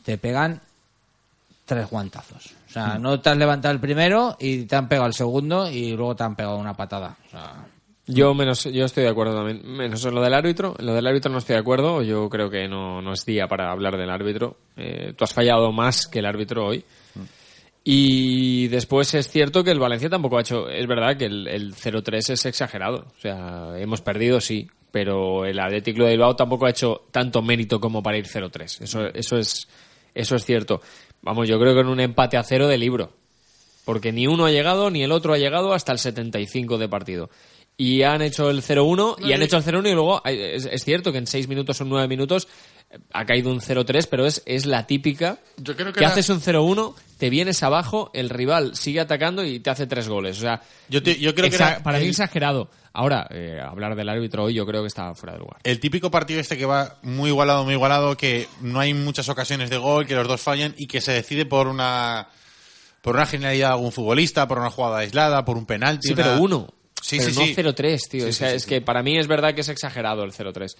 te 0.04 0.18
pegan 0.18 0.62
tres 1.66 1.90
guantazos. 1.90 2.54
O 2.70 2.72
sea, 2.72 3.00
no 3.00 3.20
te 3.20 3.30
has 3.30 3.38
levantado 3.38 3.74
el 3.74 3.80
primero 3.80 4.36
y 4.40 4.64
te 4.66 4.76
han 4.76 4.88
pegado 4.88 5.08
el 5.08 5.14
segundo 5.14 5.70
y 5.72 5.96
luego 5.96 6.16
te 6.16 6.24
han 6.24 6.36
pegado 6.36 6.58
una 6.58 6.74
patada. 6.76 7.18
O 7.28 7.30
sea, 7.32 7.66
Yo 8.06 8.34
menos, 8.36 8.66
yo 8.66 8.86
estoy 8.86 9.04
de 9.06 9.10
acuerdo 9.10 9.34
también. 9.36 9.62
Menos 9.66 10.04
en 10.06 10.14
lo 10.14 10.22
del 10.22 10.34
árbitro. 10.36 10.76
En 10.78 10.86
lo 10.86 10.94
del 10.94 11.08
árbitro 11.08 11.32
no 11.32 11.40
estoy 11.40 11.56
de 11.56 11.62
acuerdo. 11.62 12.04
Yo 12.04 12.30
creo 12.30 12.50
que 12.52 12.68
no, 12.68 13.02
no 13.02 13.14
es 13.14 13.26
día 13.26 13.48
para 13.48 13.72
hablar 13.72 13.98
del 13.98 14.10
árbitro. 14.12 14.58
Eh, 14.78 15.14
tú 15.18 15.24
has 15.24 15.34
fallado 15.34 15.72
más 15.72 16.06
que 16.06 16.20
el 16.20 16.26
árbitro 16.28 16.68
hoy. 16.68 16.84
Y 17.88 18.68
después 18.70 19.14
es 19.14 19.30
cierto 19.30 19.64
que 19.64 19.70
el 19.70 19.78
Valencia 19.78 20.10
tampoco 20.10 20.40
ha 20.40 20.42
hecho. 20.42 20.68
Es 20.68 20.88
verdad 20.88 21.16
que 21.16 21.26
el, 21.26 21.48
el 21.48 21.76
0-3 21.76 22.32
es 22.32 22.46
exagerado. 22.48 23.06
O 23.16 23.22
sea, 23.22 23.74
hemos 23.78 24.02
perdido, 24.02 24.42
sí. 24.42 24.68
Pero 24.90 25.46
el 25.46 25.60
Atlético 25.60 26.04
de 26.04 26.12
Bilbao 26.12 26.36
tampoco 26.36 26.66
ha 26.66 26.72
hecho 26.72 27.04
tanto 27.12 27.44
mérito 27.44 27.80
como 27.80 28.02
para 28.02 28.18
ir 28.18 28.26
0-3. 28.26 28.82
Eso, 28.82 29.06
eso, 29.14 29.38
es, 29.38 29.68
eso 30.16 30.36
es 30.36 30.46
cierto. 30.46 30.82
Vamos, 31.22 31.48
yo 31.48 31.60
creo 31.60 31.76
que 31.76 31.82
en 31.82 31.88
un 31.88 32.00
empate 32.00 32.38
a 32.38 32.44
cero 32.44 32.68
de 32.68 32.80
libro. 32.80 33.12
Porque 33.86 34.12
ni 34.12 34.26
uno 34.26 34.48
ha 34.48 34.52
llegado, 34.52 34.90
ni 34.90 35.04
el 35.04 35.12
otro 35.12 35.34
ha 35.34 35.38
llegado 35.38 35.72
hasta 35.72 35.92
el 35.92 36.00
75 36.00 36.80
de 36.80 36.90
partido. 36.90 37.30
Y 37.78 38.04
han 38.04 38.22
hecho 38.22 38.50
el 38.50 38.62
0-1, 38.62 39.18
y 39.20 39.34
han 39.34 39.42
hecho 39.42 39.58
el 39.58 39.64
0-1 39.64 39.90
y 39.90 39.94
luego 39.94 40.22
es, 40.26 40.66
es 40.66 40.84
cierto 40.86 41.12
que 41.12 41.18
en 41.18 41.28
6 41.28 41.48
minutos 41.50 41.80
o 41.82 41.86
9 41.86 42.08
minutos 42.08 42.48
ha 43.12 43.26
caído 43.26 43.50
un 43.52 43.60
0-3, 43.60 44.08
pero 44.10 44.26
es, 44.26 44.42
es 44.46 44.66
la 44.66 44.88
típica 44.88 45.40
Yo 45.58 45.76
creo 45.76 45.92
que 45.92 46.06
haces 46.06 46.30
un 46.30 46.40
0-1, 46.40 46.96
te 47.18 47.30
vienes 47.30 47.62
abajo, 47.64 48.12
el 48.14 48.30
rival 48.30 48.78
sigue 48.78 49.02
atacando 49.02 49.44
y 49.44 49.60
te 49.60 49.70
hace 49.72 49.88
tres 49.88 50.08
goles. 50.08 50.38
O 50.38 50.42
sea, 50.42 50.62
Yo, 50.88 51.04
te- 51.04 51.20
yo 51.20 51.36
creo 51.36 51.50
que 51.50 51.56
era 51.58 51.84
para 51.84 51.98
mí 51.98 52.06
el- 52.06 52.12
exagerado. 52.12 52.70
Ahora, 52.94 53.28
eh, 53.30 53.60
hablar 53.62 53.94
del 53.98 54.08
árbitro 54.08 54.46
hoy 54.46 54.54
yo 54.54 54.66
creo 54.66 54.82
que 54.82 54.88
está 54.88 55.14
fuera 55.14 55.34
de 55.34 55.40
lugar. 55.40 55.58
el 55.66 55.82
típico 55.82 56.10
partido 56.10 56.40
este 56.40 56.58
que 56.58 56.66
va 56.66 56.96
muy 57.02 57.30
igualado, 57.30 57.66
muy 57.66 57.74
igualado, 57.74 58.16
que 58.16 58.48
no 58.62 58.80
hay 58.80 58.94
muchas 58.94 59.28
ocasiones 59.28 59.70
de 59.70 59.76
gol, 59.76 60.06
que 60.06 60.16
los 60.16 60.30
dos 60.30 60.40
fallan 60.40 60.74
y 60.78 60.88
que 60.88 61.02
se 61.02 61.12
decide 61.12 61.46
por 61.46 61.68
una 61.68 62.30
por 63.02 63.16
una 63.18 63.26
genialidad 63.26 63.68
de 63.70 63.74
algún 63.74 63.92
futbolista, 63.92 64.48
por 64.48 64.60
una 64.60 64.70
jugada 64.72 65.00
aislada, 65.00 65.44
por 65.44 65.58
un 65.58 65.66
penalti. 65.66 66.08
Sí, 66.08 66.14
una- 66.14 66.24
pero 66.24 66.42
uno. 66.42 66.68
Sí, 67.06 67.18
pero 67.20 67.30
sí, 67.30 67.40
no 67.40 67.46
sí. 67.46 67.56
0-3, 67.56 68.10
tío. 68.10 68.22
Sí, 68.22 68.22
O 68.22 68.26
sí, 68.28 68.34
sea, 68.34 68.50
sí, 68.50 68.56
es 68.56 68.64
sí. 68.64 68.70
que 68.70 68.82
para 68.82 69.04
mí 69.04 69.16
es 69.20 69.28
verdad 69.28 69.54
que 69.54 69.62
es 69.62 69.70
exagerado 69.70 70.24
el 70.24 70.32
0-3. 70.32 70.76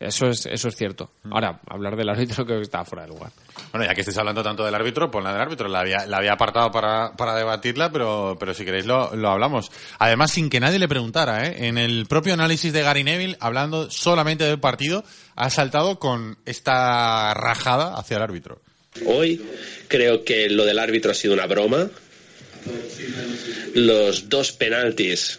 Eso 0.00 0.26
es, 0.26 0.46
eso 0.46 0.66
es 0.68 0.74
cierto. 0.74 1.12
Ahora, 1.30 1.60
hablar 1.68 1.94
del 1.94 2.08
árbitro 2.08 2.44
creo 2.44 2.58
que 2.58 2.62
está 2.64 2.84
fuera 2.84 3.04
de 3.04 3.10
lugar. 3.10 3.30
Bueno, 3.70 3.86
ya 3.86 3.94
que 3.94 4.00
estáis 4.00 4.18
hablando 4.18 4.42
tanto 4.42 4.64
del 4.64 4.74
árbitro, 4.74 5.10
pues 5.12 5.22
la 5.22 5.32
del 5.32 5.40
árbitro. 5.42 5.68
La 5.68 5.80
había, 5.80 6.06
la 6.06 6.16
había 6.16 6.32
apartado 6.32 6.72
para, 6.72 7.12
para 7.16 7.36
debatirla, 7.36 7.92
pero, 7.92 8.36
pero 8.40 8.52
si 8.52 8.64
queréis 8.64 8.84
lo, 8.86 9.14
lo 9.14 9.30
hablamos. 9.30 9.70
Además, 10.00 10.32
sin 10.32 10.50
que 10.50 10.58
nadie 10.58 10.80
le 10.80 10.88
preguntara, 10.88 11.46
¿eh? 11.46 11.68
En 11.68 11.78
el 11.78 12.06
propio 12.06 12.34
análisis 12.34 12.72
de 12.72 12.82
Gary 12.82 13.04
Neville, 13.04 13.36
hablando 13.38 13.90
solamente 13.92 14.42
del 14.42 14.58
partido, 14.58 15.04
ha 15.36 15.50
saltado 15.50 16.00
con 16.00 16.36
esta 16.46 17.32
rajada 17.34 17.94
hacia 17.94 18.16
el 18.16 18.22
árbitro. 18.24 18.60
Hoy 19.06 19.40
creo 19.86 20.24
que 20.24 20.48
lo 20.50 20.64
del 20.64 20.80
árbitro 20.80 21.12
ha 21.12 21.14
sido 21.14 21.32
una 21.34 21.46
broma. 21.46 21.88
Los 23.74 24.28
dos 24.28 24.52
penaltis 24.52 25.38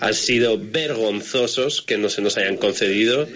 han 0.00 0.14
sido 0.14 0.58
vergonzosos 0.58 1.82
que 1.82 1.98
no 1.98 2.08
se 2.08 2.22
nos 2.22 2.36
hayan 2.36 2.56
concedido. 2.56 3.26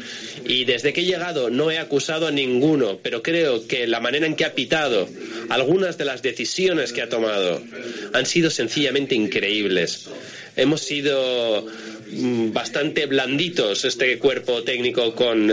Y 0.45 0.65
desde 0.65 0.93
que 0.93 1.01
he 1.01 1.05
llegado 1.05 1.51
no 1.51 1.71
he 1.71 1.79
acusado 1.79 2.27
a 2.27 2.31
ninguno, 2.31 2.99
pero 3.03 3.23
creo 3.23 3.67
que 3.67 3.87
la 3.87 4.01
manera 4.01 4.27
en 4.27 4.37
que 4.37 4.45
ha 4.45 4.55
pitado, 4.55 5.09
algunas 5.49 5.99
de 5.99 6.05
las 6.05 6.23
decisiones 6.23 6.93
que 6.93 7.03
ha 7.03 7.09
tomado, 7.09 7.63
han 8.13 8.27
sido 8.27 8.51
sencillamente 8.51 9.15
increíbles. 9.15 10.09
Hemos 10.57 10.83
sido 10.83 11.67
bastante 12.53 13.07
blanditos 13.07 13.85
este 13.85 14.19
cuerpo 14.19 14.63
técnico 14.63 15.15
con 15.15 15.53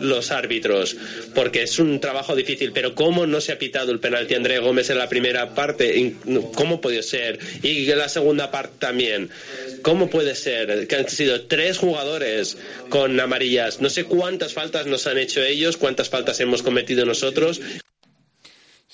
los 0.00 0.30
árbitros, 0.30 0.96
porque 1.34 1.62
es 1.62 1.78
un 1.78 2.00
trabajo 2.00 2.34
difícil. 2.34 2.72
Pero 2.72 2.94
¿cómo 2.94 3.26
no 3.26 3.40
se 3.40 3.52
ha 3.52 3.58
pitado 3.58 3.92
el 3.92 4.00
penalti 4.00 4.34
André 4.34 4.58
Gómez 4.58 4.90
en 4.90 4.98
la 4.98 5.08
primera 5.08 5.54
parte? 5.54 6.14
¿Cómo 6.54 6.80
puede 6.80 7.02
ser? 7.02 7.38
Y 7.62 7.86
la 7.86 8.08
segunda 8.08 8.50
parte 8.50 8.76
también. 8.78 9.30
¿Cómo 9.82 10.08
puede 10.08 10.34
ser? 10.34 10.86
Que 10.86 10.96
han 10.96 11.08
sido 11.08 11.42
tres 11.42 11.78
jugadores 11.78 12.56
con 12.88 13.18
amarillas. 13.18 13.80
No 13.80 13.90
sé 13.90 14.04
cuántas 14.04 14.52
faltas 14.52 14.86
nos 14.86 15.06
han 15.06 15.18
hecho 15.18 15.42
ellos, 15.42 15.76
cuántas 15.76 16.08
faltas 16.08 16.40
hemos 16.40 16.62
cometido 16.62 17.04
nosotros. 17.04 17.60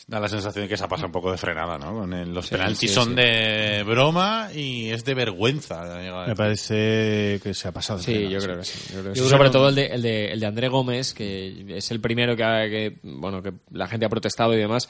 Da 0.06 0.20
la 0.20 0.28
sensación 0.28 0.64
de 0.64 0.68
que 0.68 0.76
se 0.76 0.84
ha 0.84 0.88
pasado 0.88 1.06
un 1.06 1.12
poco 1.12 1.30
de 1.30 1.36
frenada, 1.36 1.76
¿no? 1.76 1.92
Con 1.92 2.12
el- 2.14 2.32
los 2.32 2.46
Sí, 2.46 2.52
penaltis 2.54 2.78
sí, 2.78 2.88
son 2.88 3.08
sí. 3.10 3.14
de 3.16 3.82
broma 3.86 4.48
y 4.54 4.88
es 4.90 5.04
de 5.04 5.14
vergüenza. 5.14 5.84
Me 6.26 6.34
parece 6.34 7.40
que 7.42 7.52
se 7.52 7.68
ha 7.68 7.72
pasado. 7.72 7.98
de 7.98 8.04
Sí, 8.04 8.12
frenada, 8.12 8.32
yo 8.32 8.40
creo 8.40 8.58
que 8.58 8.64
sí. 8.64 8.78
yo 8.94 9.00
creo 9.00 9.12
que 9.12 9.18
Yo 9.18 9.24
sí. 9.24 9.28
creo 9.28 9.38
Sobre 9.38 9.50
todo 9.50 9.68
el 9.68 9.74
de, 9.74 9.86
el, 9.86 10.02
de, 10.02 10.32
el 10.32 10.40
de 10.40 10.46
André 10.46 10.68
Gómez, 10.68 11.12
que 11.12 11.76
es 11.76 11.90
el 11.90 12.00
primero 12.00 12.36
que, 12.36 12.44
ha- 12.44 12.68
que, 12.70 12.96
bueno, 13.02 13.42
que 13.42 13.52
la 13.72 13.86
gente 13.88 14.06
ha 14.06 14.08
protestado 14.08 14.54
y 14.54 14.58
demás. 14.58 14.88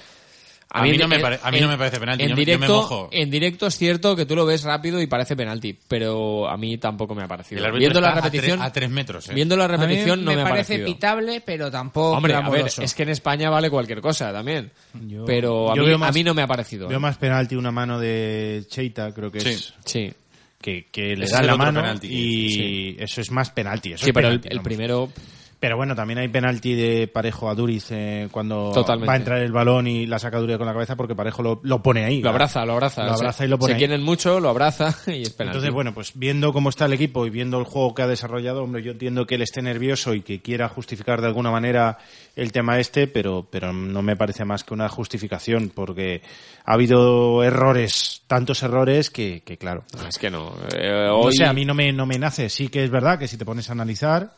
A 0.70 0.82
mí 0.82 0.96
no 0.98 1.04
en- 1.04 1.10
me 1.10 1.18
pare- 1.18 1.40
a 1.42 1.50
mí 1.50 1.56
en- 1.58 1.64
no 1.64 1.70
me 1.70 1.78
parece 1.78 1.98
penalti, 1.98 2.24
En 2.24 2.28
yo 2.30 2.36
me- 2.36 2.42
yo 2.44 2.46
me 2.46 2.66
directo, 2.66 2.74
mojo. 2.76 3.08
en 3.10 3.30
directo 3.30 3.66
es 3.68 3.78
cierto 3.78 4.14
que 4.14 4.26
tú 4.26 4.36
lo 4.36 4.44
ves 4.44 4.64
rápido 4.64 5.00
y 5.00 5.06
parece 5.06 5.34
penalti, 5.34 5.78
pero 5.88 6.46
a 6.46 6.58
mí 6.58 6.76
tampoco 6.76 7.14
me 7.14 7.22
ha 7.22 7.26
parecido. 7.26 7.64
Viendo 7.72 8.00
la 8.02 8.10
a 8.10 8.14
repetición, 8.16 8.60
tre- 8.60 8.64
a 8.64 8.72
tres 8.72 8.90
metros, 8.90 9.28
¿eh? 9.30 9.34
viendo 9.34 9.56
la 9.56 9.64
A 9.64 9.68
mí 9.68 9.76
repetición 9.78 10.24
no 10.24 10.34
me, 10.34 10.42
ha 10.42 10.44
parece 10.44 10.74
parecido. 10.74 10.86
pitable, 10.94 11.40
pero 11.40 11.70
tampoco 11.70 12.16
Hombre, 12.18 12.34
a 12.34 12.48
ver, 12.50 12.66
es 12.66 12.94
que 12.94 13.02
en 13.02 13.08
España 13.08 13.48
vale 13.48 13.70
cualquier 13.70 14.02
cosa 14.02 14.30
también. 14.30 14.70
Yo- 15.06 15.24
pero 15.24 15.72
a 15.72 15.74
yo 15.74 15.84
mí, 15.84 16.04
a 16.04 16.12
mí 16.12 16.22
no 16.22 16.34
me 16.34 16.42
ha 16.42 16.46
parecido. 16.46 16.86
Veo 16.86 16.98
¿eh? 16.98 17.00
más 17.00 17.16
penalti 17.16 17.56
una 17.56 17.70
mano 17.70 17.98
de 17.98 18.64
Cheita, 18.68 19.12
creo 19.14 19.32
que 19.32 19.40
Sí. 19.40 19.48
es. 19.48 19.74
Sí. 19.86 20.12
Que, 20.60 20.86
que 20.92 21.16
le 21.16 21.26
da 21.28 21.40
la 21.40 21.56
mano 21.56 21.80
penalti. 21.80 22.08
y 22.08 22.50
Sí. 22.50 22.96
eso 22.98 23.20
es 23.20 23.30
más 23.30 23.50
penalti. 23.52 23.92
eso 23.92 24.04
Sí, 24.04 24.10
es 24.10 24.14
pero 24.14 24.28
el, 24.28 24.40
penalti, 24.40 24.48
el 24.48 24.56
vamos. 24.58 24.64
primero 24.64 25.12
Pero 25.60 25.76
bueno, 25.76 25.96
también 25.96 26.20
hay 26.20 26.28
penalti 26.28 26.74
de 26.76 27.08
Parejo 27.08 27.50
a 27.50 27.54
Duriz 27.56 27.88
eh, 27.90 28.28
cuando 28.30 28.70
Totalmente. 28.72 29.08
va 29.08 29.12
a 29.14 29.16
entrar 29.16 29.38
el 29.40 29.50
balón 29.50 29.88
y 29.88 30.06
la 30.06 30.20
saca 30.20 30.38
Duriz 30.38 30.56
con 30.56 30.66
la 30.68 30.72
cabeza 30.72 30.94
porque 30.94 31.16
Parejo 31.16 31.42
lo, 31.42 31.58
lo 31.64 31.82
pone 31.82 32.04
ahí. 32.04 32.20
lo 32.22 32.30
abraza, 32.30 32.64
lo 32.64 32.74
abraza. 32.74 33.04
Lo 33.04 33.14
abraza 33.14 33.44
y 33.44 33.48
lo 33.48 33.58
pone 33.58 33.72
Se 33.72 33.74
ahí. 33.74 33.78
quieren 33.80 34.04
mucho, 34.04 34.38
lo 34.38 34.50
abraza 34.50 34.94
y 35.08 35.22
es 35.22 35.30
penalti. 35.30 35.56
Entonces, 35.56 35.72
bueno, 35.72 35.92
pues 35.92 36.12
viendo 36.14 36.52
cómo 36.52 36.68
está 36.68 36.84
el 36.84 36.92
equipo 36.92 37.26
y 37.26 37.30
viendo 37.30 37.58
el 37.58 37.64
juego 37.64 37.92
que 37.92 38.02
ha 38.02 38.06
desarrollado, 38.06 38.62
hombre, 38.62 38.84
yo 38.84 38.92
entiendo 38.92 39.26
que 39.26 39.34
él 39.34 39.42
esté 39.42 39.60
nervioso 39.60 40.14
y 40.14 40.22
que 40.22 40.40
quiera 40.40 40.68
justificar 40.68 41.20
de 41.20 41.26
alguna 41.26 41.50
manera 41.50 41.98
el 42.36 42.52
tema 42.52 42.78
este, 42.78 43.08
pero, 43.08 43.44
pero 43.50 43.72
no 43.72 44.00
me 44.00 44.14
parece 44.14 44.44
más 44.44 44.62
que 44.62 44.74
una 44.74 44.88
justificación, 44.88 45.72
porque 45.74 46.22
ha 46.66 46.74
habido 46.74 47.42
errores, 47.42 48.22
tantos 48.28 48.62
errores 48.62 49.10
que, 49.10 49.42
que 49.44 49.56
claro. 49.58 49.82
Es 50.08 50.18
que 50.18 50.30
no. 50.30 50.52
Eh, 50.72 51.06
No 51.08 51.18
hoy- 51.18 51.32
sé, 51.34 51.44
a 51.46 51.52
mí 51.52 51.64
no 51.64 51.74
me, 51.74 51.92
no 51.92 52.06
me 52.06 52.16
nace. 52.16 52.48
Sí 52.48 52.68
que 52.68 52.84
es 52.84 52.90
verdad 52.90 53.18
que 53.18 53.26
si 53.26 53.36
te 53.36 53.44
pones 53.44 53.68
a 53.70 53.72
analizar, 53.72 54.34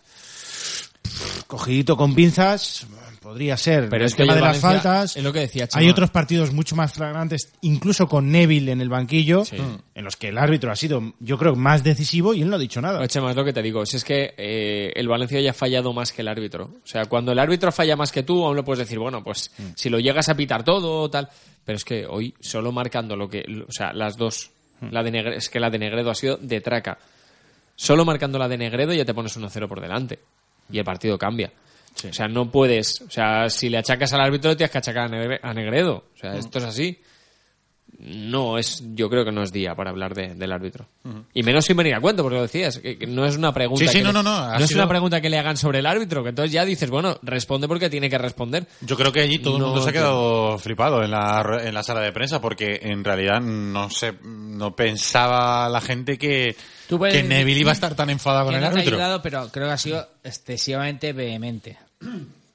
cogidito 1.46 1.96
con 1.96 2.14
pinzas, 2.14 2.86
podría 3.20 3.56
ser. 3.56 3.88
Pero 3.88 4.02
el 4.04 4.06
es 4.08 4.14
que 4.14 4.22
tema 4.22 4.32
hoy 4.34 4.38
de 4.40 4.44
las 4.46 4.60
Valencia- 4.62 4.82
faltas. 4.92 5.16
es 5.16 5.22
lo 5.24 5.32
que 5.32 5.40
decía 5.40 5.66
Chema. 5.68 5.82
Hay 5.82 5.90
otros 5.90 6.10
partidos 6.10 6.52
mucho 6.52 6.76
más 6.76 6.92
flagrantes, 6.92 7.52
incluso 7.62 8.08
con 8.08 8.30
Neville 8.30 8.72
en 8.72 8.80
el 8.80 8.88
banquillo, 8.88 9.42
en 9.94 10.04
los 10.04 10.16
que 10.16 10.28
el 10.28 10.38
árbitro 10.38 10.70
ha 10.72 10.76
sido, 10.76 11.14
yo 11.20 11.36
creo, 11.38 11.54
más 11.56 11.82
decisivo 11.84 12.34
y 12.34 12.42
él 12.42 12.48
no 12.50 12.56
ha 12.56 12.58
dicho 12.58 12.80
nada. 12.80 13.06
Chema, 13.08 13.30
es 13.30 13.36
lo 13.36 13.44
que 13.44 13.52
te 13.52 13.62
digo. 13.62 13.84
Si 13.86 13.96
es 13.96 14.04
que 14.04 14.34
eh, 14.36 14.92
el 14.94 15.08
Valencia 15.08 15.40
ya 15.40 15.50
ha 15.50 15.54
fallado 15.54 15.92
más 15.92 16.12
que 16.12 16.22
el 16.22 16.28
árbitro. 16.28 16.64
O 16.82 16.86
sea, 16.86 17.04
cuando 17.06 17.32
el 17.32 17.38
árbitro 17.38 17.72
falla 17.72 17.96
más 17.96 18.12
que 18.12 18.22
tú, 18.22 18.44
aún 18.44 18.56
lo 18.56 18.64
puedes 18.64 18.78
decir, 18.80 18.98
bueno, 18.98 19.22
pues 19.22 19.50
Mm. 19.58 19.62
si 19.74 19.90
lo 19.90 19.98
llegas 19.98 20.28
a 20.28 20.34
pitar 20.34 20.64
todo 20.64 21.02
o 21.02 21.10
tal. 21.10 21.28
Pero 21.64 21.76
es 21.76 21.84
que 21.84 22.06
hoy, 22.06 22.34
solo 22.40 22.72
marcando 22.72 23.16
lo 23.16 23.28
que. 23.28 23.44
O 23.68 23.72
sea, 23.72 23.92
las 23.92 24.16
dos. 24.16 24.50
Mm. 24.80 24.86
La 24.92 25.02
de 25.02 25.10
Negre- 25.10 25.36
es 25.36 25.50
que 25.50 25.60
la 25.60 25.68
de 25.68 25.78
Negredo 25.78 26.10
ha 26.10 26.14
sido 26.14 26.38
de 26.38 26.60
traca. 26.62 26.98
Solo 27.76 28.04
marcando 28.06 28.38
la 28.38 28.48
de 28.48 28.56
Negredo 28.58 28.92
ya 28.94 29.04
te 29.04 29.12
pones 29.14 29.36
1-0 29.36 29.68
por 29.68 29.80
delante. 29.80 30.18
Y 30.72 30.78
el 30.78 30.84
partido 30.84 31.18
cambia. 31.18 31.52
O 32.08 32.12
sea, 32.12 32.28
no 32.28 32.50
puedes. 32.50 33.00
O 33.02 33.10
sea, 33.10 33.48
si 33.50 33.68
le 33.68 33.78
achacas 33.78 34.12
al 34.12 34.20
árbitro, 34.20 34.56
tienes 34.56 34.70
que 34.70 34.78
achacar 34.78 35.04
a 35.04 35.08
Negre- 35.08 35.40
a 35.42 35.52
Negredo. 35.52 35.92
O 35.96 36.16
Mm. 36.16 36.20
sea, 36.20 36.34
esto 36.36 36.58
es 36.58 36.64
así. 36.64 36.98
No 37.98 38.56
es, 38.56 38.82
yo 38.94 39.10
creo 39.10 39.24
que 39.24 39.32
no 39.32 39.42
es 39.42 39.52
día 39.52 39.74
para 39.74 39.90
hablar 39.90 40.14
de- 40.14 40.34
del 40.34 40.52
árbitro. 40.52 40.86
Y 41.34 41.42
menos 41.42 41.64
sin 41.66 41.76
venir 41.76 41.94
a 41.94 42.00
cuento, 42.00 42.22
porque 42.22 42.36
lo 42.36 42.42
decías, 42.42 42.78
que, 42.78 42.96
que 42.96 43.06
no 43.06 43.26
es 43.26 43.36
una 43.36 43.52
pregunta. 43.52 43.84
Sí, 43.84 43.88
sí, 43.88 43.98
que 43.98 44.02
no, 44.04 44.08
le- 44.08 44.14
no, 44.14 44.22
no, 44.22 44.30
ha 44.52 44.56
es 44.58 44.72
una 44.72 44.88
pregunta 44.88 45.20
que 45.20 45.28
le 45.28 45.38
hagan 45.38 45.56
sobre 45.56 45.80
el 45.80 45.86
árbitro, 45.86 46.22
que 46.22 46.30
entonces 46.30 46.52
ya 46.52 46.64
dices, 46.64 46.88
bueno, 46.88 47.18
responde 47.22 47.68
porque 47.68 47.90
tiene 47.90 48.08
que 48.08 48.16
responder. 48.18 48.66
Yo 48.80 48.96
creo 48.96 49.12
que 49.12 49.20
allí 49.20 49.38
todo 49.38 49.56
el 49.56 49.60
No 49.62 49.66
mundo 49.68 49.82
se 49.82 49.90
ha 49.90 49.92
quedado 49.92 50.58
flipado 50.58 51.02
en 51.02 51.10
la, 51.10 51.60
en 51.62 51.74
la 51.74 51.82
sala 51.82 52.00
de 52.00 52.12
prensa 52.12 52.40
porque 52.40 52.78
en 52.82 53.04
realidad 53.04 53.40
no 53.40 53.90
sé, 53.90 54.14
no 54.22 54.74
pensaba 54.74 55.68
la 55.68 55.80
gente 55.80 56.16
que, 56.16 56.56
puedes 56.88 57.14
que 57.16 57.22
Neville 57.22 57.60
iba 57.60 57.70
a 57.70 57.74
estar 57.74 57.94
tan 57.94 58.08
enfadado 58.10 58.46
con 58.46 58.54
el 58.54 58.60
no 58.62 58.66
árbitro. 58.68 58.94
ayudado, 58.96 59.20
pero 59.22 59.48
creo 59.52 59.66
que 59.66 59.72
ha 59.72 59.78
sido 59.78 60.08
excesivamente 60.24 61.12
vehemente. 61.12 61.76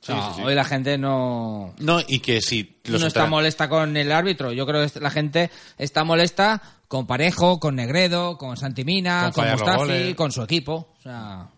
O 0.06 0.14
sea, 0.14 0.16
Sí, 0.16 0.28
sí, 0.28 0.36
sí. 0.36 0.42
Hoy 0.44 0.54
la 0.54 0.64
gente 0.64 0.98
no, 0.98 1.74
No, 1.80 2.00
y 2.08 2.20
que 2.20 2.40
si 2.42 2.80
los 2.86 3.02
no 3.02 3.08
está 3.08 3.26
molesta 3.26 3.68
con 3.68 3.98
el 3.98 4.12
árbitro. 4.12 4.52
Yo 4.52 4.68
creo 4.68 4.86
que 4.88 5.00
la 5.00 5.10
gente 5.10 5.50
está 5.78 6.04
molesta 6.04 6.62
con 6.88 7.08
Parejo, 7.08 7.60
con 7.60 7.76
Negredo, 7.76 8.38
con 8.38 8.56
Santimina, 8.56 9.32
Con 9.34 9.44
con, 9.44 9.52
Mustafi, 9.52 10.14
con 10.14 10.32
su 10.32 10.44
equipo. 10.44 10.94
O 11.00 11.02
sea, 11.02 11.50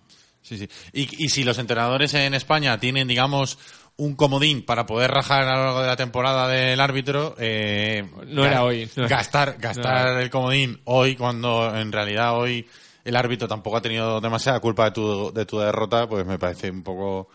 Sí, 0.42 0.58
sí. 0.58 0.70
Y, 0.94 1.26
y 1.26 1.28
si 1.28 1.44
los 1.44 1.60
entrenadores 1.60 2.14
en 2.14 2.34
España 2.34 2.80
tienen, 2.80 3.06
digamos, 3.06 3.58
un 3.98 4.16
comodín 4.16 4.64
para 4.64 4.86
poder 4.86 5.12
rajar 5.12 5.44
a 5.44 5.58
lo 5.58 5.64
largo 5.64 5.82
de 5.82 5.88
la 5.88 5.96
temporada 5.96 6.48
del 6.48 6.80
árbitro, 6.80 7.36
eh, 7.38 8.10
No 8.28 8.46
era 8.46 8.64
hoy. 8.64 8.90
No. 8.96 9.08
Gastar, 9.10 9.58
gastar 9.60 10.22
el 10.22 10.30
comodín 10.30 10.80
hoy, 10.86 11.16
cuando 11.16 11.76
en 11.76 11.92
realidad 11.92 12.38
hoy 12.38 12.66
el 13.04 13.16
árbitro 13.16 13.48
tampoco 13.48 13.78
ha 13.78 13.82
tenido 13.82 14.22
demasiada 14.22 14.60
culpa 14.60 14.86
de 14.86 14.92
tu, 14.92 15.34
de 15.34 15.46
tu 15.46 15.60
derrota, 15.60 16.08
pues 16.08 16.26
me 16.26 16.38
parece 16.38 16.70
un 16.70 16.84
poco, 16.84 17.30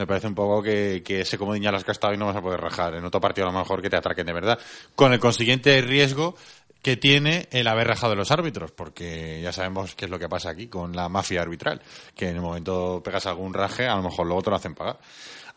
me 0.00 0.06
parece 0.06 0.26
un 0.28 0.34
poco 0.34 0.62
que, 0.62 1.02
que 1.04 1.20
ese 1.20 1.36
comodín 1.36 1.62
ya 1.62 1.70
lo 1.70 1.76
has 1.76 1.84
gastado 1.84 2.14
y 2.14 2.16
no 2.16 2.24
vas 2.24 2.36
a 2.36 2.40
poder 2.40 2.58
rajar. 2.58 2.94
En 2.94 3.04
otro 3.04 3.20
partido 3.20 3.46
a 3.46 3.52
lo 3.52 3.58
mejor 3.58 3.82
que 3.82 3.90
te 3.90 3.96
atraquen 3.96 4.26
de 4.26 4.32
verdad. 4.32 4.58
Con 4.94 5.12
el 5.12 5.20
consiguiente 5.20 5.78
riesgo 5.82 6.36
que 6.80 6.96
tiene 6.96 7.48
el 7.50 7.68
haber 7.68 7.88
rajado 7.88 8.14
los 8.14 8.30
árbitros, 8.30 8.70
porque 8.70 9.40
ya 9.42 9.52
sabemos 9.52 9.94
qué 9.94 10.06
es 10.06 10.10
lo 10.10 10.18
que 10.18 10.30
pasa 10.30 10.48
aquí 10.48 10.68
con 10.68 10.96
la 10.96 11.10
mafia 11.10 11.42
arbitral, 11.42 11.82
que 12.14 12.30
en 12.30 12.36
el 12.36 12.40
momento 12.40 13.02
pegas 13.04 13.26
algún 13.26 13.52
raje, 13.52 13.86
a 13.86 13.96
lo 13.96 14.04
mejor 14.04 14.26
luego 14.26 14.40
te 14.40 14.50
lo 14.50 14.56
hacen 14.56 14.74
pagar. 14.74 14.98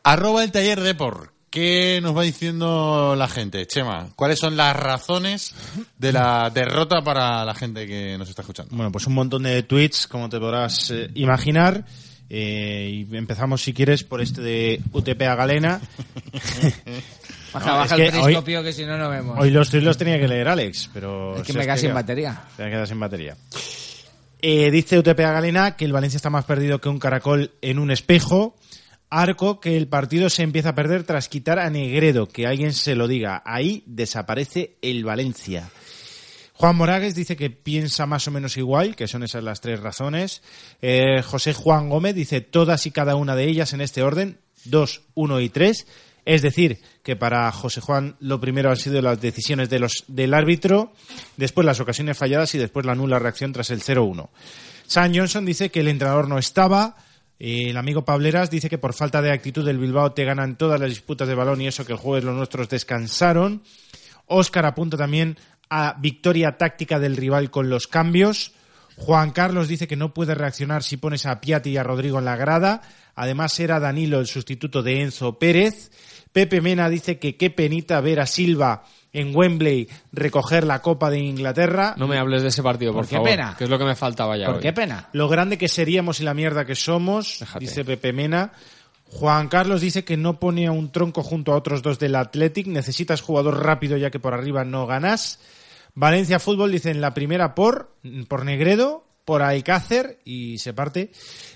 Arroba 0.04 0.44
el 0.44 0.52
taller 0.52 0.82
de 0.82 0.94
por. 0.94 1.32
¿Qué 1.50 2.00
nos 2.02 2.18
va 2.18 2.24
diciendo 2.24 3.16
la 3.16 3.30
gente? 3.30 3.66
Chema, 3.66 4.10
¿cuáles 4.18 4.40
son 4.40 4.58
las 4.58 4.76
razones 4.76 5.56
de 5.98 6.12
la 6.12 6.50
derrota 6.50 7.02
para 7.02 7.46
la 7.46 7.54
gente 7.54 7.88
que 7.88 8.18
nos 8.18 8.28
está 8.28 8.42
escuchando? 8.42 8.76
Bueno, 8.76 8.92
pues 8.92 9.08
un 9.08 9.14
montón 9.14 9.44
de 9.44 9.64
tweets, 9.64 10.08
como 10.08 10.28
te 10.28 10.40
podrás 10.40 10.90
eh, 10.90 11.12
imaginar. 11.14 11.86
Eh, 12.36 13.06
y 13.12 13.16
empezamos, 13.16 13.62
si 13.62 13.74
quieres, 13.74 14.04
por 14.04 14.20
este 14.20 14.42
de 14.42 14.82
UTP 14.92 15.22
a 15.22 15.36
Galena. 15.36 15.80
baja, 17.54 17.66
No, 17.68 17.78
baja 17.78 17.86
es 17.86 17.92
el 17.92 17.98
que 17.98 18.18
hoy- 18.18 18.24
periscopio 18.24 18.64
que 18.64 18.74
si 18.74 18.86
no, 18.86 18.98
no 18.98 19.08
vemos. 19.08 19.38
Hoy 19.40 19.52
los 19.52 19.72
los 19.72 19.98
tenía 20.00 20.20
que 20.20 20.28
leer 20.28 20.48
Alex, 20.48 20.90
pero... 20.92 21.38
Es 21.38 21.44
que 21.44 21.54
me 21.54 21.62
queda 21.62 21.78
sin 21.78 21.94
batería. 21.94 22.42
Se 22.58 22.64
me 22.64 22.72
queda 22.72 22.88
sin 22.88 23.00
batería. 23.00 23.38
Eh, 24.42 24.72
dice 24.72 24.98
UTP 24.98 25.20
a 25.20 25.32
Galena 25.32 25.76
que 25.78 25.86
el 25.86 25.94
Valencia 25.94 26.18
está 26.18 26.32
más 26.32 26.46
perdido 26.46 26.82
que 26.82 26.90
un 26.90 26.98
caracol 26.98 27.52
en 27.62 27.78
un 27.78 27.92
espejo. 27.92 28.56
Arco 29.12 29.60
que 29.60 29.78
el 29.78 29.88
partido 29.88 30.28
se 30.28 30.42
empieza 30.42 30.70
a 30.70 30.76
perder 30.76 31.04
tras 31.04 31.30
quitar 31.30 31.60
a 31.60 31.70
Negredo, 31.70 32.28
que 32.28 32.48
alguien 32.48 32.74
se 32.74 32.96
lo 32.96 33.08
diga. 33.08 33.44
Ahí 33.46 33.84
desaparece 33.86 34.78
el 34.82 35.06
Valencia. 35.06 35.70
Juan 36.64 36.78
Moragues 36.78 37.14
dice 37.14 37.36
que 37.36 37.50
piensa 37.50 38.06
más 38.06 38.26
o 38.30 38.32
menos 38.32 38.56
igual, 38.56 38.96
que 38.96 39.10
son 39.10 39.22
esas 39.24 39.44
las 39.44 39.60
tres 39.60 39.82
razones. 39.82 40.42
Eh, 40.82 41.22
José 41.22 41.54
Juan 41.54 41.90
Gómez 41.90 42.16
dice 42.16 42.40
todas 42.40 42.86
y 42.86 42.92
cada 42.92 43.18
una 43.18 43.36
de 43.36 43.50
ellas 43.50 43.74
en 43.74 43.82
este 43.82 44.02
orden, 44.02 44.40
dos, 44.64 45.02
uno 45.14 45.42
y 45.42 45.50
tres. 45.50 45.88
Es 46.24 46.42
decir, 46.42 46.80
que 47.04 47.18
para 47.18 47.52
José 47.52 47.82
Juan 47.82 48.16
lo 48.22 48.40
primero 48.40 48.70
han 48.70 48.78
sido 48.78 49.02
las 49.02 49.20
decisiones 49.20 49.70
de 49.70 49.80
los, 49.80 50.06
del 50.08 50.34
árbitro, 50.34 50.94
después 51.36 51.66
las 51.66 51.82
ocasiones 51.82 52.18
falladas 52.18 52.56
y 52.56 52.60
después 52.60 52.86
la 52.86 52.96
nula 52.96 53.20
reacción 53.20 53.52
tras 53.52 53.70
el 53.70 53.82
0-1. 53.82 54.30
San 54.88 55.14
Johnson 55.14 55.46
dice 55.46 55.70
que 55.70 55.82
el 55.82 55.90
entrenador 55.90 56.30
no 56.30 56.38
estaba. 56.38 56.96
El 57.40 57.76
amigo 57.76 58.06
Pableras 58.06 58.50
dice 58.50 58.70
que 58.70 58.78
por 58.78 58.94
falta 58.94 59.22
de 59.22 59.34
actitud 59.34 59.66
del 59.66 59.80
Bilbao 59.80 60.14
te 60.14 60.24
ganan 60.24 60.58
todas 60.58 60.80
las 60.80 60.88
disputas 60.88 61.28
de 61.28 61.36
balón 61.36 61.60
y 61.60 61.68
eso 61.68 61.86
que 61.86 61.92
el 61.92 62.00
jueves 62.00 62.24
los 62.24 62.38
nuestros 62.38 62.70
descansaron. 62.70 63.64
Óscar 64.28 64.66
apunta 64.66 64.96
también 64.96 65.38
a 65.70 65.96
victoria 66.00 66.58
táctica 66.58 67.00
del 67.00 67.18
rival 67.18 67.50
con 67.52 67.70
los 67.70 67.88
cambios. 67.88 68.52
Juan 68.98 69.32
Carlos 69.32 69.68
dice 69.68 69.88
que 69.88 69.96
no 69.96 70.14
puede 70.14 70.36
reaccionar 70.36 70.84
si 70.84 70.98
pones 70.98 71.26
a 71.26 71.42
Piatti 71.42 71.72
y 71.72 71.78
a 71.78 71.84
Rodrigo 71.84 72.20
en 72.20 72.26
la 72.26 72.36
grada. 72.36 72.82
Además 73.16 73.60
era 73.60 73.80
Danilo 73.80 74.20
el 74.20 74.28
sustituto 74.28 74.84
de 74.84 75.02
Enzo 75.02 75.40
Pérez. 75.40 75.92
Pepe 76.32 76.62
Mena 76.62 76.90
dice 76.90 77.20
que 77.20 77.36
qué 77.36 77.50
penita 77.50 78.02
ver 78.02 78.20
a 78.20 78.26
Silva 78.26 78.84
en 79.12 79.36
Wembley 79.36 79.88
recoger 80.12 80.64
la 80.64 80.82
Copa 80.82 81.12
de 81.12 81.20
Inglaterra. 81.20 81.94
No 81.98 82.08
me 82.08 82.18
hables 82.18 82.42
de 82.42 82.48
ese 82.48 82.64
partido, 82.64 82.92
por, 82.92 83.02
¿Por 83.02 83.10
qué 83.10 83.16
favor. 83.16 83.30
pena? 83.30 83.56
Que 83.58 83.64
es 83.66 83.70
lo 83.70 83.78
que 83.78 83.86
me 83.86 83.96
faltaba 83.96 84.36
ya 84.38 84.48
¿Por 84.48 84.56
hoy. 84.56 84.62
qué 84.62 84.74
pena? 84.74 85.10
Lo 85.14 85.28
grande 85.28 85.58
que 85.60 85.68
seríamos 85.68 86.20
y 86.20 86.24
la 86.24 86.34
mierda 86.34 86.66
que 86.66 86.74
somos, 86.76 87.38
Déjate. 87.40 87.60
dice 87.60 87.86
Pepe 87.86 88.14
Mena. 88.14 88.52
Juan 89.14 89.48
Carlos 89.48 89.82
dice 89.82 90.04
que 90.04 90.18
no 90.18 90.40
pone 90.40 90.68
a 90.68 90.72
un 90.72 90.92
tronco 90.92 91.24
junto 91.24 91.54
a 91.54 91.56
otros 91.56 91.82
dos 91.82 92.00
del 92.00 92.16
Athletic. 92.16 92.68
Necesitas 92.68 93.22
jugador 93.22 93.64
rápido 93.64 93.96
ya 93.96 94.10
que 94.10 94.20
por 94.20 94.34
arriba 94.34 94.66
no 94.66 94.88
ganas. 94.88 95.40
Valencia 95.94 96.40
Fútbol 96.40 96.72
dice 96.72 96.90
en 96.90 97.02
la 97.02 97.14
primera 97.14 97.54
por, 97.54 97.96
por 98.28 98.44
Negredo, 98.44 99.06
por 99.26 99.44
Alcácer 99.44 100.20
y 100.26 100.58
se 100.58 100.74
parte. 100.74 101.12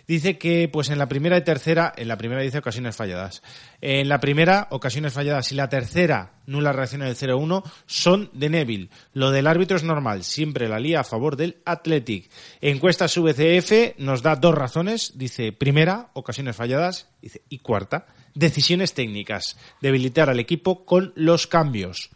Dice 0.07 0.37
que 0.37 0.69
pues 0.71 0.89
en 0.89 0.99
la 0.99 1.09
primera 1.09 1.37
y 1.37 1.43
tercera, 1.43 1.93
en 1.97 2.07
la 2.07 2.17
primera 2.17 2.41
dice 2.41 2.59
ocasiones 2.59 2.95
falladas. 2.95 3.43
En 3.81 4.07
la 4.07 4.19
primera, 4.19 4.67
ocasiones 4.71 5.11
falladas 5.11 5.51
y 5.51 5.55
la 5.55 5.67
tercera, 5.67 6.31
nula 6.45 6.71
reacción 6.71 7.01
del 7.01 7.15
0-1, 7.15 7.63
son 7.85 8.29
de 8.33 8.49
Neville. 8.49 8.89
Lo 9.13 9.31
del 9.31 9.47
árbitro 9.47 9.75
es 9.75 9.83
normal, 9.83 10.23
siempre 10.23 10.69
la 10.69 10.79
lía 10.79 11.01
a 11.01 11.03
favor 11.03 11.35
del 11.35 11.57
Athletic. 11.65 12.29
Encuesta 12.61 13.07
VCF 13.07 13.99
nos 13.99 14.21
da 14.21 14.37
dos 14.37 14.55
razones, 14.55 15.13
dice 15.15 15.51
primera, 15.51 16.09
ocasiones 16.13 16.55
falladas, 16.55 17.09
y 17.49 17.59
cuarta, 17.59 18.05
Decisiones 18.37 18.93
técnicas. 18.93 19.57
Debilitar 19.81 20.29
al 20.29 20.39
equipo 20.39 20.85
con 20.85 21.11
los 21.15 21.47
cambios. 21.47 22.11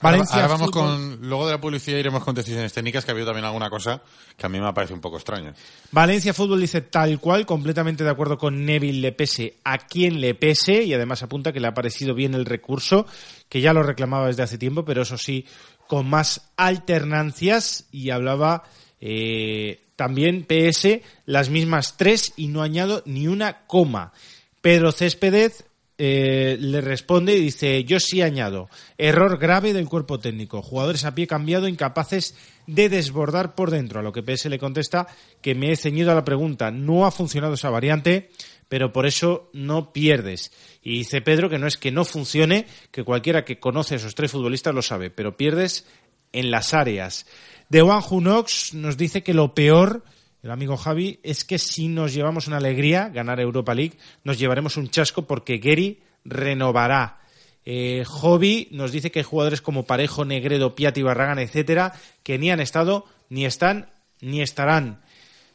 Ahora, 0.00 0.18
Valencia 0.18 0.36
ahora 0.36 0.48
vamos 0.48 0.70
con. 0.70 1.20
Luego 1.22 1.46
de 1.46 1.52
la 1.52 1.60
publicidad 1.60 1.98
iremos 1.98 2.22
con 2.22 2.34
decisiones 2.34 2.72
técnicas, 2.72 3.04
que 3.04 3.10
ha 3.10 3.12
habido 3.12 3.26
también 3.26 3.44
alguna 3.44 3.70
cosa 3.70 4.02
que 4.36 4.46
a 4.46 4.48
mí 4.48 4.60
me 4.60 4.72
parece 4.72 4.94
un 4.94 5.00
poco 5.00 5.16
extraña. 5.16 5.54
Valencia 5.92 6.34
Fútbol 6.34 6.60
dice 6.60 6.82
tal 6.82 7.18
cual, 7.20 7.46
completamente 7.46 8.04
de 8.04 8.10
acuerdo 8.10 8.36
con 8.36 8.64
Neville 8.64 9.00
le 9.00 9.12
pese 9.12 9.56
a 9.64 9.78
quien 9.78 10.20
le 10.20 10.34
pese 10.34 10.82
y 10.82 10.92
además 10.94 11.22
apunta 11.22 11.52
que 11.52 11.60
le 11.60 11.68
ha 11.68 11.74
parecido 11.74 12.14
bien 12.14 12.34
el 12.34 12.44
recurso, 12.44 13.06
que 13.48 13.60
ya 13.60 13.72
lo 13.72 13.82
reclamaba 13.82 14.26
desde 14.26 14.42
hace 14.42 14.58
tiempo, 14.58 14.84
pero 14.84 15.02
eso 15.02 15.18
sí, 15.18 15.46
con 15.86 16.08
más 16.08 16.50
alternancias 16.56 17.86
y 17.90 18.10
hablaba 18.10 18.64
eh, 19.00 19.80
también 19.96 20.44
PS 20.46 21.00
las 21.24 21.48
mismas 21.48 21.96
tres 21.96 22.32
y 22.36 22.48
no 22.48 22.62
añado 22.62 23.02
ni 23.06 23.28
una 23.28 23.66
coma. 23.66 24.12
Pedro 24.60 24.92
Céspedes 24.92 25.64
eh, 25.98 26.58
le 26.60 26.80
responde 26.82 27.34
y 27.34 27.40
dice, 27.40 27.84
yo 27.84 28.00
sí 28.00 28.20
añado, 28.20 28.68
error 28.98 29.38
grave 29.38 29.72
del 29.72 29.88
cuerpo 29.88 30.18
técnico, 30.18 30.60
jugadores 30.60 31.04
a 31.04 31.14
pie 31.14 31.26
cambiado 31.26 31.68
incapaces 31.68 32.34
de 32.66 32.88
desbordar 32.88 33.54
por 33.54 33.70
dentro, 33.70 34.00
a 34.00 34.02
lo 34.02 34.12
que 34.12 34.22
PS 34.22 34.46
le 34.46 34.58
contesta 34.58 35.06
que 35.40 35.54
me 35.54 35.72
he 35.72 35.76
ceñido 35.76 36.12
a 36.12 36.14
la 36.14 36.24
pregunta, 36.24 36.70
no 36.70 37.06
ha 37.06 37.10
funcionado 37.10 37.54
esa 37.54 37.70
variante, 37.70 38.30
pero 38.68 38.92
por 38.92 39.06
eso 39.06 39.48
no 39.52 39.92
pierdes. 39.92 40.52
Y 40.82 40.98
dice 40.98 41.22
Pedro 41.22 41.48
que 41.48 41.58
no 41.58 41.66
es 41.66 41.76
que 41.76 41.92
no 41.92 42.04
funcione, 42.04 42.66
que 42.90 43.04
cualquiera 43.04 43.44
que 43.44 43.58
conoce 43.58 43.94
a 43.94 43.96
esos 43.96 44.14
tres 44.14 44.32
futbolistas 44.32 44.74
lo 44.74 44.82
sabe, 44.82 45.10
pero 45.10 45.36
pierdes 45.36 45.86
en 46.32 46.50
las 46.50 46.74
áreas. 46.74 47.26
De 47.68 47.80
Juan 47.80 48.00
Junox 48.00 48.74
nos 48.74 48.96
dice 48.96 49.22
que 49.22 49.34
lo 49.34 49.54
peor 49.54 50.04
el 50.46 50.52
amigo 50.52 50.76
Javi, 50.76 51.18
es 51.24 51.44
que 51.44 51.58
si 51.58 51.88
nos 51.88 52.14
llevamos 52.14 52.46
una 52.46 52.58
alegría, 52.58 53.08
ganar 53.08 53.40
Europa 53.40 53.74
League, 53.74 53.98
nos 54.22 54.38
llevaremos 54.38 54.76
un 54.76 54.88
chasco 54.88 55.26
porque 55.26 55.58
Gary 55.58 55.98
renovará. 56.24 57.18
Eh, 57.64 58.04
Jovi 58.06 58.68
nos 58.70 58.92
dice 58.92 59.10
que 59.10 59.18
hay 59.18 59.24
jugadores 59.24 59.60
como 59.60 59.86
Parejo, 59.86 60.24
Negredo, 60.24 60.76
Piatti, 60.76 61.02
Barragán, 61.02 61.40
etcétera, 61.40 61.94
que 62.22 62.38
ni 62.38 62.52
han 62.52 62.60
estado, 62.60 63.06
ni 63.28 63.44
están, 63.44 63.90
ni 64.20 64.40
estarán. 64.40 65.02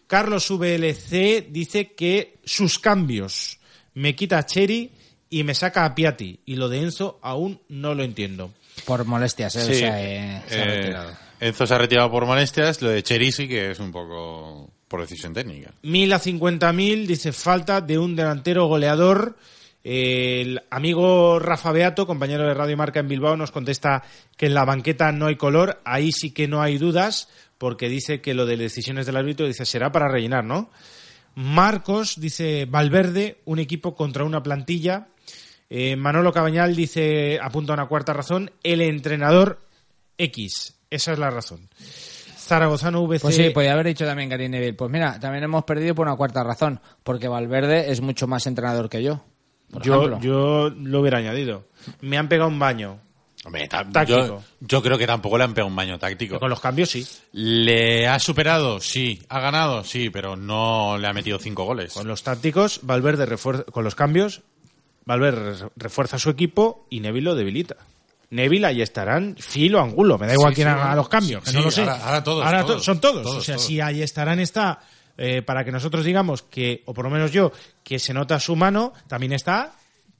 Carlos 0.07 0.51
VLC 0.51 1.47
dice 1.49 1.93
que 1.93 2.39
sus 2.43 2.77
cambios 2.77 3.59
me 3.93 4.13
quita 4.13 4.39
a 4.39 4.45
Cheri 4.45 4.91
y 5.29 5.45
me 5.45 5.55
saca 5.55 5.85
a 5.85 5.95
Piatti. 5.95 6.41
Y 6.45 6.57
lo 6.57 6.67
de 6.67 6.81
Enzo 6.81 7.17
aún 7.21 7.61
no 7.69 7.95
lo 7.95 8.03
entiendo. 8.03 8.51
Por 8.83 9.05
molestias, 9.05 9.55
¿eh? 9.55 9.61
Sí, 9.61 9.71
o 9.71 9.75
sea, 9.75 10.03
eh, 10.03 10.41
se 10.49 10.59
ha 10.59 10.63
eh, 10.65 10.75
retirado. 10.75 11.17
Enzo 11.39 11.65
se 11.65 11.73
ha 11.73 11.77
retirado 11.77 12.11
por 12.11 12.25
molestias, 12.25 12.81
lo 12.81 12.89
de 12.89 13.03
Cherisi, 13.03 13.47
que 13.47 13.71
es 13.71 13.79
un 13.79 13.93
poco 13.93 14.80
por 14.91 14.99
decisión 14.99 15.33
técnica. 15.33 15.73
Mil 15.83 16.11
a 16.11 16.19
cincuenta 16.19 16.73
mil, 16.73 17.07
dice 17.07 17.31
falta 17.31 17.79
de 17.79 17.97
un 17.97 18.13
delantero 18.13 18.67
goleador. 18.67 19.37
El 19.85 20.61
amigo 20.69 21.39
Rafa 21.39 21.71
Beato, 21.71 22.05
compañero 22.05 22.45
de 22.45 22.53
Radio 22.53 22.75
Marca 22.75 22.99
en 22.99 23.07
Bilbao, 23.07 23.37
nos 23.37 23.51
contesta 23.51 24.03
que 24.35 24.47
en 24.47 24.53
la 24.53 24.65
banqueta 24.65 25.13
no 25.13 25.27
hay 25.27 25.37
color. 25.37 25.81
Ahí 25.85 26.11
sí 26.11 26.31
que 26.31 26.49
no 26.49 26.61
hay 26.61 26.77
dudas, 26.77 27.29
porque 27.57 27.87
dice 27.87 28.19
que 28.19 28.33
lo 28.33 28.45
de 28.45 28.57
decisiones 28.57 29.05
del 29.05 29.15
árbitro 29.15 29.47
dice 29.47 29.65
será 29.65 29.93
para 29.93 30.09
rellenar, 30.09 30.43
¿no? 30.43 30.69
Marcos 31.35 32.19
dice 32.19 32.65
Valverde, 32.69 33.39
un 33.45 33.59
equipo 33.59 33.95
contra 33.95 34.25
una 34.25 34.43
plantilla. 34.43 35.07
Eh, 35.69 35.95
Manolo 35.95 36.33
Cabañal 36.33 36.75
dice, 36.75 37.39
apunta 37.41 37.73
una 37.73 37.87
cuarta 37.87 38.11
razón, 38.11 38.51
el 38.61 38.81
entrenador 38.81 39.61
X. 40.17 40.75
Esa 40.89 41.13
es 41.13 41.19
la 41.19 41.29
razón. 41.29 41.69
Zaragozano 42.55 43.01
VC. 43.07 43.21
Pues 43.21 43.35
sí, 43.35 43.49
podía 43.51 43.73
haber 43.73 43.87
dicho 43.87 44.05
también 44.05 44.27
Gary 44.29 44.49
Neville. 44.49 44.73
Pues 44.73 44.91
mira, 44.91 45.19
también 45.19 45.43
hemos 45.45 45.63
perdido 45.63 45.95
por 45.95 46.05
una 46.05 46.15
cuarta 46.17 46.43
razón, 46.43 46.81
porque 47.03 47.27
Valverde 47.29 47.91
es 47.91 48.01
mucho 48.01 48.27
más 48.27 48.45
entrenador 48.45 48.89
que 48.89 49.01
yo. 49.01 49.23
Yo, 49.81 50.19
yo 50.19 50.69
lo 50.69 50.99
hubiera 50.99 51.19
añadido. 51.19 51.63
Me 52.01 52.17
han 52.17 52.27
pegado 52.27 52.49
un 52.49 52.59
baño. 52.59 52.99
Hombre. 53.45 53.67
Yo, 54.05 54.43
yo 54.59 54.83
creo 54.83 54.97
que 54.97 55.07
tampoco 55.07 55.37
le 55.37 55.45
han 55.45 55.53
pegado 55.53 55.69
un 55.69 55.75
baño 55.75 55.97
táctico. 55.97 56.39
Con 56.39 56.49
los 56.49 56.59
cambios 56.59 56.89
sí. 56.89 57.07
¿Le 57.31 58.07
ha 58.07 58.19
superado? 58.19 58.79
Sí. 58.81 59.21
¿Ha 59.29 59.39
ganado? 59.39 59.83
Sí, 59.85 60.09
pero 60.09 60.35
no 60.35 60.97
le 60.97 61.07
ha 61.07 61.13
metido 61.13 61.39
cinco 61.39 61.63
goles. 61.63 61.93
Con 61.93 62.07
los 62.07 62.21
tácticos, 62.21 62.81
Valverde 62.83 63.25
refuerza, 63.25 63.63
con 63.63 63.83
los 63.85 63.95
cambios, 63.95 64.41
Valverde 65.05 65.53
re- 65.53 65.69
refuerza 65.77 66.19
su 66.19 66.29
equipo 66.29 66.85
y 66.89 66.99
Neville 66.99 67.25
lo 67.25 67.35
debilita. 67.35 67.77
Neville 68.31 68.65
ahí 68.67 68.81
estarán 68.81 69.35
filo 69.37 69.79
angulo, 69.79 70.17
me 70.17 70.25
da 70.27 70.33
igual 70.33 70.51
Sí, 70.51 70.55
quién 70.63 70.67
sí, 70.67 70.73
haga 70.73 70.95
los 70.95 71.07
cambios, 71.09 71.43
que 71.43 71.51
no 71.53 71.61
lo 71.61 71.71
sé. 71.71 71.81
ahora- 71.81 72.03
ahora 72.05 72.23
todos, 72.23 72.43
to- 72.49 72.65
todos, 72.65 72.83
son 72.85 72.99
todos. 72.99 73.23
todos, 73.23 73.37
o 73.37 73.41
sea, 73.41 73.57
si 73.57 73.79
ahí 73.79 74.01
estarán 74.01 74.39
está 74.39 74.79
eh, 75.17 75.41
para 75.43 75.63
que 75.63 75.71
nosotros 75.71 76.03
digamos 76.05 76.41
que, 76.41 76.81
o 76.85 76.93
por 76.93 77.05
lo 77.05 77.11
menos 77.11 77.31
yo, 77.31 77.51
que 77.83 77.99
se 77.99 78.13
nota 78.13 78.39
su 78.39 78.55
mano, 78.55 78.93
también 79.07 79.33
está 79.33 79.73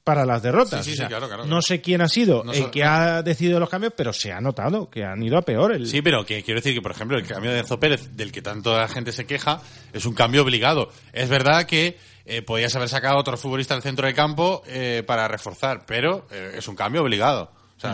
para 0.04 0.26
las 0.26 0.42
derrotas. 0.42 0.84
Sí, 0.84 0.90
sí, 0.90 0.94
O 0.94 0.96
sea, 0.96 1.06
sí, 1.06 1.08
claro, 1.10 1.26
claro, 1.28 1.44
No 1.46 1.62
sé 1.62 1.80
quién 1.80 2.00
ha 2.02 2.08
sido 2.08 2.42
No 2.44 2.52
el 2.52 2.70
que 2.70 2.82
ha 2.84 3.22
decidido 3.22 3.58
los 3.60 3.68
cambios, 3.68 3.94
pero 3.96 4.12
se 4.12 4.32
ha 4.32 4.40
notado 4.40 4.90
que 4.90 5.04
han 5.04 5.22
ido 5.22 5.38
a 5.38 5.42
peor. 5.42 5.72
El... 5.72 5.86
Sí, 5.86 6.02
pero 6.02 6.26
que 6.26 6.42
quiero 6.42 6.58
decir 6.60 6.74
que, 6.74 6.82
por 6.82 6.90
ejemplo, 6.90 7.16
el 7.16 7.26
cambio 7.26 7.52
de 7.52 7.60
Enzo 7.60 7.78
Pérez, 7.80 8.14
del 8.16 8.30
que 8.32 8.42
tanto 8.42 8.76
la 8.76 8.88
gente 8.88 9.12
se 9.12 9.26
queja, 9.26 9.60
es 9.92 10.04
un 10.04 10.12
cambio 10.14 10.42
obligado. 10.42 10.90
Es 11.12 11.28
verdad 11.28 11.64
que 11.66 11.96
eh, 12.26 12.42
podías 12.42 12.74
haber 12.76 12.88
sacado 12.88 13.16
a 13.16 13.20
otro 13.20 13.36
futbolista 13.36 13.74
al 13.74 13.82
centro 13.82 14.06
de 14.06 14.12
campo 14.14 14.62
eh, 14.66 15.02
para 15.06 15.26
reforzar, 15.28 15.84
pero 15.86 16.26
eh, 16.30 16.54
es 16.58 16.68
un 16.68 16.74
cambio 16.76 17.02
obligado. 17.02 17.50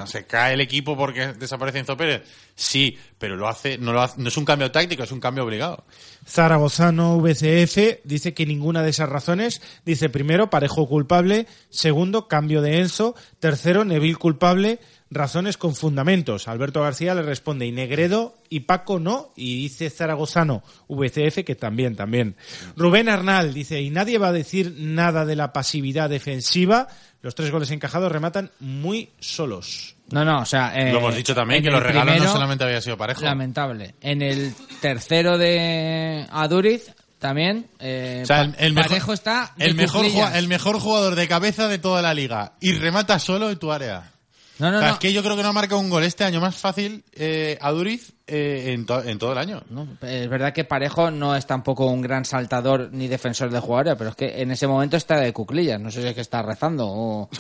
¿Se 0.07 0.27
cae 0.27 0.55
el 0.55 0.61
equipo 0.61 0.97
porque 0.97 1.35
desaparece 1.35 1.79
Enzo 1.79 1.97
Pérez? 1.97 2.23
Sí, 2.55 2.99
pero 3.19 3.37
lo 3.37 3.49
hace, 3.49 3.79
no, 3.79 3.93
lo 3.93 4.03
hace, 4.03 4.21
no 4.21 4.29
es 4.29 4.37
un 4.37 4.45
cambio 4.45 4.71
táctico, 4.71 5.03
es 5.03 5.13
un 5.13 5.21
cambio 5.21 5.45
obligado. 5.45 5.85
Zaragozano 6.27 7.19
VCF 7.19 8.01
dice 8.05 8.35
que 8.35 8.47
ninguna 8.47 8.83
de 8.83 8.91
esas 8.91 9.09
razones. 9.09 9.63
Dice 9.85 10.09
primero, 10.09 10.51
parejo 10.51 10.89
culpable. 10.89 11.47
Segundo, 11.71 12.29
cambio 12.29 12.61
de 12.61 12.81
Enzo. 12.81 13.15
Tercero, 13.41 13.85
Neville 13.85 14.17
culpable. 14.17 14.81
Razones 15.11 15.57
con 15.57 15.75
fundamentos. 15.75 16.49
Alberto 16.49 16.83
García 16.83 17.15
le 17.15 17.23
responde 17.23 17.67
y 17.67 17.73
Negredo 17.73 18.37
y 18.51 18.61
Paco 18.61 18.99
no. 18.99 19.33
Y 19.37 19.63
dice 19.63 19.89
Zaragozano 19.91 20.63
VCF 20.89 21.45
que 21.45 21.55
también, 21.55 21.97
también. 21.97 22.37
Rubén 22.77 23.09
Arnal 23.09 23.55
dice 23.55 23.81
y 23.81 23.91
nadie 23.91 24.19
va 24.19 24.29
a 24.29 24.33
decir 24.33 24.75
nada 24.77 25.25
de 25.25 25.37
la 25.37 25.53
pasividad 25.53 26.11
defensiva. 26.11 26.89
Los 27.23 27.35
tres 27.35 27.51
goles 27.51 27.71
encajados 27.71 28.13
rematan 28.13 28.51
muy 28.61 29.11
solos. 29.19 29.97
No, 30.11 30.25
no, 30.25 30.41
o 30.41 30.47
sea... 30.47 30.73
eh, 30.75 30.93
lo 30.93 30.99
hemos 30.99 31.17
dicho 31.17 31.35
también, 31.35 31.63
que 31.63 31.71
los 31.71 31.83
regalos 31.83 32.19
no 32.19 32.33
solamente 32.33 32.65
había 32.65 32.81
sido 32.81 32.97
parejo. 32.97 33.23
Lamentable. 33.23 33.95
En 34.01 34.23
el 34.23 34.55
tercero 34.81 35.37
de 35.37 36.27
Aduriz, 36.31 36.95
también, 37.19 37.67
eh, 37.81 38.21
O 38.23 38.27
sea, 38.27 38.43
el, 38.43 38.73
mejor, 38.75 39.15
está 39.15 39.53
el, 39.59 39.75
mejor, 39.75 40.07
el 40.35 40.49
mejor 40.49 40.79
jugador 40.79 41.17
de 41.17 41.27
cabeza 41.27 41.67
de 41.67 41.79
toda 41.79 42.01
la 42.01 42.15
liga 42.15 42.53
y 42.61 42.73
remata 42.75 43.19
solo 43.19 43.51
en 43.51 43.59
tu 43.59 43.73
área. 43.73 44.13
No, 44.59 44.71
no, 44.73 44.79
O 44.79 44.81
sea, 44.81 44.89
no. 44.89 44.95
es 44.95 45.01
que 45.01 45.13
yo 45.13 45.23
creo 45.23 45.37
que 45.37 45.43
no 45.43 45.51
ha 45.51 45.53
marcado 45.53 45.81
un 45.81 45.89
gol 45.89 46.03
este 46.05 46.25
año 46.25 46.41
más 46.41 46.57
fácil 46.57 47.05
eh, 47.13 47.57
a 47.61 47.71
Duriz 47.71 48.13
eh, 48.27 48.73
en, 48.75 48.87
to- 48.87 49.05
en 49.05 49.19
todo 49.19 49.33
el 49.33 49.39
año. 49.39 49.63
No, 49.71 49.87
es 50.03 50.29
verdad 50.29 50.53
que 50.53 50.65
Parejo 50.65 51.11
no 51.11 51.37
es 51.37 51.47
tampoco 51.47 51.87
un 51.87 52.01
gran 52.03 52.25
saltador 52.25 52.89
ni 52.93 53.07
defensor 53.09 53.51
de 53.51 53.61
jugadores, 53.61 53.95
pero 53.97 54.11
es 54.11 54.17
que 54.17 54.43
en 54.43 54.51
ese 54.51 54.67
momento 54.67 54.97
está 54.97 55.19
de 55.21 55.33
cuclillas. 55.33 55.81
No 55.81 55.91
sé 55.91 56.03
si 56.03 56.09
es 56.09 56.15
que 56.15 56.21
está 56.23 56.43
rezando 56.43 56.87
o... 56.89 57.31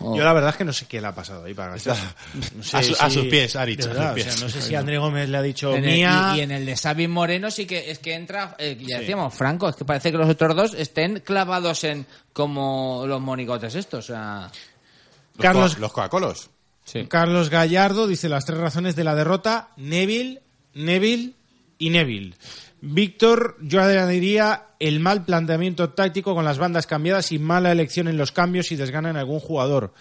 o- 0.00 0.16
Yo 0.16 0.22
la 0.22 0.34
verdad 0.34 0.50
es 0.50 0.56
que 0.56 0.64
no 0.66 0.72
sé 0.74 0.84
qué 0.86 1.00
le 1.00 1.06
ha 1.06 1.14
pasado 1.14 1.44
ahí 1.46 1.54
para. 1.54 1.76
No 2.54 2.62
sé 2.62 2.76
A 2.76 2.82
su- 2.82 2.96
a 3.00 3.08
sus 3.08 3.24
pies, 3.24 3.56
Aritz, 3.56 3.78
de 3.78 3.84
a 3.84 3.88
verdad, 3.94 4.12
sus 4.14 4.20
o 4.20 4.22
sea, 4.22 4.32
pies. 4.32 4.42
no 4.42 4.48
sé 4.50 4.60
si 4.62 4.74
André 4.74 4.98
Gómez 4.98 5.28
le 5.30 5.38
ha 5.38 5.42
dicho 5.42 5.74
En 5.74 5.82
el- 5.84 5.94
mía. 5.94 6.32
y, 6.34 6.38
y 6.38 6.40
en 6.42 6.50
el 6.50 6.66
de 6.66 6.76
Xavi 6.76 7.08
Moreno 7.08 7.50
sí 7.50 7.64
que 7.66 7.90
es 7.90 7.98
que 8.00 8.12
entra, 8.14 8.54
eh, 8.58 8.76
ya 8.80 8.98
decíamos, 9.00 9.32
Franco, 9.32 9.68
es 9.70 9.76
que 9.76 9.86
parece 9.86 10.12
que 10.12 10.18
los 10.18 10.28
otros 10.28 10.54
dos 10.54 10.74
estén 10.74 11.20
clavados 11.20 11.84
en 11.84 12.04
como 12.34 13.04
los 13.06 13.20
monigotes 13.22 13.74
estos, 13.74 14.10
o 14.10 14.12
sea... 14.12 14.50
Los, 15.36 15.42
Carlos- 15.42 15.74
co- 15.74 15.80
los 15.80 15.92
Coca-Colos. 15.92 16.50
Carlos 17.08 17.50
Gallardo 17.50 18.06
dice 18.06 18.28
las 18.28 18.44
tres 18.44 18.58
razones 18.58 18.96
de 18.96 19.04
la 19.04 19.14
derrota, 19.14 19.70
Neville, 19.76 20.42
Neville 20.74 21.34
y 21.78 21.90
Neville. 21.90 22.34
Víctor, 22.80 23.56
yo 23.60 23.82
añadiría 23.82 24.66
el 24.78 25.00
mal 25.00 25.24
planteamiento 25.24 25.90
táctico 25.90 26.34
con 26.34 26.44
las 26.44 26.58
bandas 26.58 26.86
cambiadas 26.86 27.32
y 27.32 27.38
mala 27.38 27.72
elección 27.72 28.06
en 28.06 28.16
los 28.16 28.32
cambios 28.32 28.70
y 28.70 28.76
desgana 28.76 29.10
en 29.10 29.16
algún 29.16 29.40
jugador. 29.40 29.94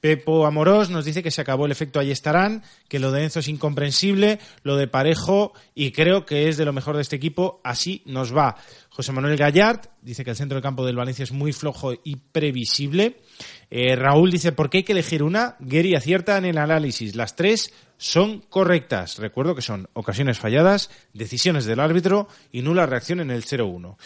Pepo 0.00 0.46
Amorós 0.46 0.90
nos 0.90 1.04
dice 1.04 1.22
que 1.22 1.30
se 1.30 1.40
acabó 1.40 1.66
el 1.66 1.70
efecto 1.70 2.00
Ahí 2.00 2.10
estarán, 2.10 2.64
que 2.88 2.98
lo 2.98 3.12
de 3.12 3.22
Enzo 3.22 3.38
es 3.38 3.46
incomprensible, 3.46 4.40
lo 4.64 4.76
de 4.76 4.88
Parejo 4.88 5.52
y 5.76 5.92
creo 5.92 6.26
que 6.26 6.48
es 6.48 6.56
de 6.56 6.64
lo 6.64 6.72
mejor 6.72 6.96
de 6.96 7.02
este 7.02 7.14
equipo, 7.14 7.60
así 7.62 8.02
nos 8.04 8.36
va. 8.36 8.56
José 8.94 9.10
Manuel 9.12 9.38
Gallard 9.38 9.80
dice 10.02 10.22
que 10.22 10.30
el 10.30 10.36
centro 10.36 10.56
del 10.56 10.62
campo 10.62 10.84
del 10.84 10.96
Valencia 10.96 11.22
es 11.22 11.32
muy 11.32 11.54
flojo 11.54 11.94
y 12.04 12.16
previsible. 12.16 13.22
Eh, 13.70 13.96
Raúl 13.96 14.30
dice, 14.30 14.52
¿por 14.52 14.68
qué 14.68 14.78
hay 14.78 14.84
que 14.84 14.92
elegir 14.92 15.22
una? 15.22 15.56
Gary 15.60 15.94
acierta 15.94 16.36
en 16.36 16.44
el 16.44 16.58
análisis. 16.58 17.16
Las 17.16 17.34
tres 17.34 17.72
son 17.96 18.40
correctas. 18.40 19.16
Recuerdo 19.18 19.54
que 19.54 19.62
son 19.62 19.88
ocasiones 19.94 20.38
falladas, 20.38 20.90
decisiones 21.14 21.64
del 21.64 21.80
árbitro 21.80 22.28
y 22.52 22.60
nula 22.60 22.84
reacción 22.84 23.20
en 23.20 23.30
el 23.30 23.44
0-1. 23.44 23.96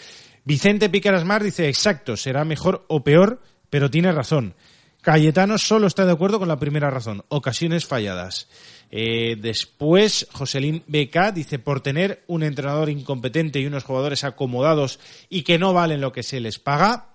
Vicente 0.45 0.89
Picarasmar 0.89 1.43
dice, 1.43 1.68
exacto, 1.68 2.16
será 2.16 2.45
mejor 2.45 2.84
o 2.89 3.03
peor, 3.03 3.43
pero 3.68 3.91
tiene 3.91 4.12
razón. 4.12 4.55
Cayetano 5.03 5.59
solo 5.59 5.89
está 5.89 6.05
de 6.05 6.12
acuerdo 6.12 6.39
con 6.39 6.49
la 6.49 6.59
primera 6.59 6.91
razón, 6.91 7.24
ocasiones 7.28 7.87
falladas. 7.87 8.49
Eh, 8.91 9.37
después, 9.41 10.26
Joselín 10.32 10.82
BK 10.87 11.32
dice, 11.34 11.59
por 11.59 11.80
tener 11.80 12.22
un 12.26 12.43
entrenador 12.43 12.89
incompetente 12.89 13.61
y 13.61 13.66
unos 13.66 13.84
jugadores 13.84 14.24
acomodados 14.24 15.01
y 15.28 15.43
que 15.43 15.59
no 15.59 15.72
valen 15.72 16.01
lo 16.01 16.12
que 16.12 16.22
se 16.22 16.41
les 16.41 16.59
paga. 16.59 17.11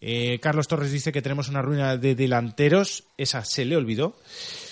Eh, 0.00 0.38
Carlos 0.40 0.68
Torres 0.68 0.92
dice 0.92 1.10
que 1.10 1.22
tenemos 1.22 1.48
una 1.48 1.62
ruina 1.62 1.96
de 1.96 2.14
delanteros. 2.14 3.04
Esa 3.16 3.44
se 3.44 3.64
le 3.64 3.76
olvidó. 3.76 4.16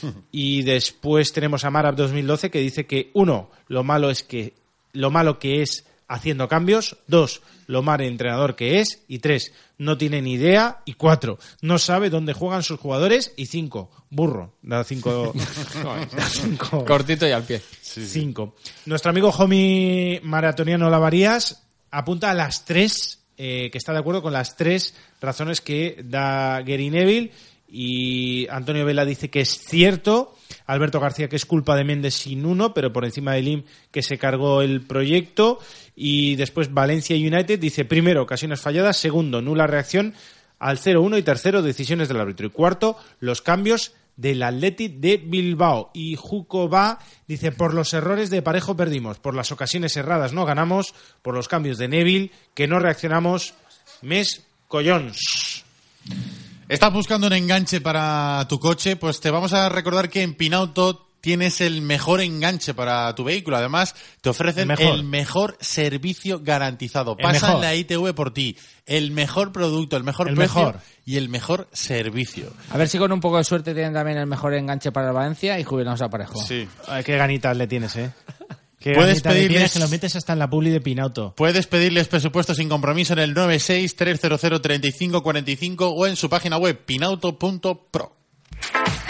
Y 0.30 0.62
después 0.62 1.32
tenemos 1.32 1.64
a 1.64 1.70
Marab 1.70 1.96
2012 1.96 2.50
que 2.50 2.60
dice 2.60 2.86
que, 2.86 3.10
uno, 3.14 3.50
lo 3.68 3.82
malo 3.82 4.10
es 4.10 4.22
que 4.22 4.52
lo 4.92 5.10
malo 5.10 5.38
que 5.38 5.62
es 5.62 5.85
haciendo 6.08 6.48
cambios, 6.48 6.96
dos, 7.06 7.42
lo 7.66 7.82
mal 7.82 8.00
entrenador 8.00 8.54
que 8.56 8.80
es, 8.80 9.02
y 9.08 9.18
tres, 9.18 9.52
no 9.78 9.98
tiene 9.98 10.22
ni 10.22 10.34
idea, 10.34 10.80
y 10.84 10.94
cuatro, 10.94 11.38
no 11.62 11.78
sabe 11.78 12.10
dónde 12.10 12.32
juegan 12.32 12.62
sus 12.62 12.78
jugadores, 12.78 13.32
y 13.36 13.46
cinco, 13.46 13.90
burro, 14.10 14.52
da 14.62 14.84
cinco, 14.84 15.32
da 16.16 16.28
cinco- 16.28 16.84
Cortito 16.84 17.26
y 17.26 17.32
al 17.32 17.42
pie. 17.44 17.60
cinco. 17.82 18.54
Nuestro 18.86 19.10
amigo 19.10 19.30
Homie 19.30 20.20
Maratoniano 20.22 20.88
Lavarías 20.90 21.64
apunta 21.90 22.30
a 22.30 22.34
las 22.34 22.64
tres, 22.64 23.24
eh, 23.36 23.68
que 23.70 23.78
está 23.78 23.92
de 23.92 23.98
acuerdo 23.98 24.22
con 24.22 24.32
las 24.32 24.56
tres 24.56 24.94
razones 25.20 25.60
que 25.60 26.00
da 26.04 26.60
Gary 26.62 26.90
Neville. 26.90 27.32
Y 27.68 28.46
Antonio 28.48 28.84
Vela 28.84 29.04
dice 29.04 29.28
que 29.28 29.40
es 29.40 29.58
cierto, 29.58 30.36
Alberto 30.66 31.00
García 31.00 31.28
que 31.28 31.34
es 31.36 31.44
culpa 31.44 31.74
de 31.74 31.82
Méndez 31.82 32.14
sin 32.14 32.46
uno, 32.46 32.72
pero 32.72 32.92
por 32.92 33.04
encima 33.04 33.32
de 33.34 33.42
Lim 33.42 33.64
que 33.90 34.02
se 34.02 34.18
cargó 34.18 34.62
el 34.62 34.82
proyecto 34.82 35.58
y 35.96 36.36
después 36.36 36.72
Valencia 36.72 37.16
United 37.16 37.58
dice 37.58 37.86
primero 37.86 38.22
ocasiones 38.22 38.60
falladas, 38.60 38.98
segundo 38.98 39.40
nula 39.40 39.66
reacción 39.66 40.14
al 40.58 40.78
0-1 40.78 41.18
y 41.18 41.22
tercero 41.22 41.62
decisiones 41.62 42.08
del 42.08 42.20
árbitro 42.20 42.46
y 42.46 42.50
cuarto 42.50 42.98
los 43.18 43.40
cambios 43.42 43.92
del 44.16 44.42
Athletic 44.42 44.94
de 44.94 45.16
Bilbao. 45.16 45.90
Y 45.94 46.16
Juco 46.16 46.68
va, 46.68 46.98
dice, 47.26 47.52
por 47.52 47.74
los 47.74 47.92
errores 47.94 48.30
de 48.30 48.42
Parejo 48.42 48.76
perdimos, 48.76 49.18
por 49.18 49.34
las 49.34 49.52
ocasiones 49.52 49.96
erradas 49.96 50.32
no 50.32 50.44
ganamos, 50.44 50.94
por 51.22 51.34
los 51.34 51.48
cambios 51.48 51.78
de 51.78 51.88
Neville, 51.88 52.30
que 52.54 52.68
no 52.68 52.78
reaccionamos, 52.78 53.54
mes 54.02 54.46
collons. 54.68 55.64
¿Estás 56.68 56.92
buscando 56.92 57.26
un 57.26 57.32
enganche 57.32 57.80
para 57.80 58.44
tu 58.48 58.58
coche? 58.58 58.96
Pues 58.96 59.20
te 59.20 59.30
vamos 59.30 59.52
a 59.52 59.68
recordar 59.68 60.10
que 60.10 60.22
en 60.22 60.34
Pinauto 60.34 61.05
tienes 61.20 61.60
el 61.60 61.82
mejor 61.82 62.20
enganche 62.20 62.74
para 62.74 63.12
tu 63.14 63.24
vehículo. 63.24 63.56
Además, 63.56 63.94
te 64.20 64.28
ofrecen 64.28 64.70
El 64.70 64.80
el 64.80 65.02
mejor. 65.04 65.56
servicio 65.60 66.40
garantizado. 66.42 67.16
Pasan 67.16 67.60
la 67.60 67.74
ITV 67.74 68.14
por 68.14 68.32
ti. 68.32 68.56
El 68.86 69.10
mejor 69.10 69.50
producto, 69.52 69.96
el 69.96 70.04
mejor 70.04 70.28
El 70.28 70.36
precio 70.36 70.60
mejor. 70.60 70.80
y 71.04 71.16
el 71.16 71.28
mejor 71.28 71.66
servicio. 71.72 72.52
A 72.70 72.78
ver 72.78 72.88
si 72.88 72.98
con 72.98 73.10
un 73.10 73.20
poco 73.20 73.38
de 73.38 73.44
suerte 73.44 73.74
tienen 73.74 73.92
también 73.94 74.18
el 74.18 74.26
mejor 74.26 74.54
enganche 74.54 74.92
para 74.92 75.10
Valencia 75.12 75.58
y 75.58 75.64
jubilamos 75.64 76.00
a 76.02 76.08
Parejo. 76.08 76.40
Sí. 76.44 76.68
Ay, 76.86 77.02
qué 77.02 77.16
ganitas 77.16 77.56
le 77.56 77.66
tienes, 77.66 77.96
¿eh? 77.96 78.12
Qué 78.78 78.92
Puedes 78.94 79.24
pedirles- 79.24 79.72
que 79.72 79.78
lo 79.80 79.88
metes 79.88 80.14
hasta 80.14 80.34
en 80.34 80.38
la 80.38 80.48
publi 80.48 80.70
de 80.70 80.80
Pinauto. 80.80 81.34
Puedes 81.36 81.66
pedirles 81.66 82.06
presupuesto 82.06 82.54
sin 82.54 82.68
compromiso 82.68 83.14
en 83.14 83.18
el 83.18 83.34
963003545 83.34 85.92
o 85.96 86.06
en 86.06 86.14
su 86.14 86.30
página 86.30 86.56
web 86.58 86.84
pinauto.pro. 86.84 88.12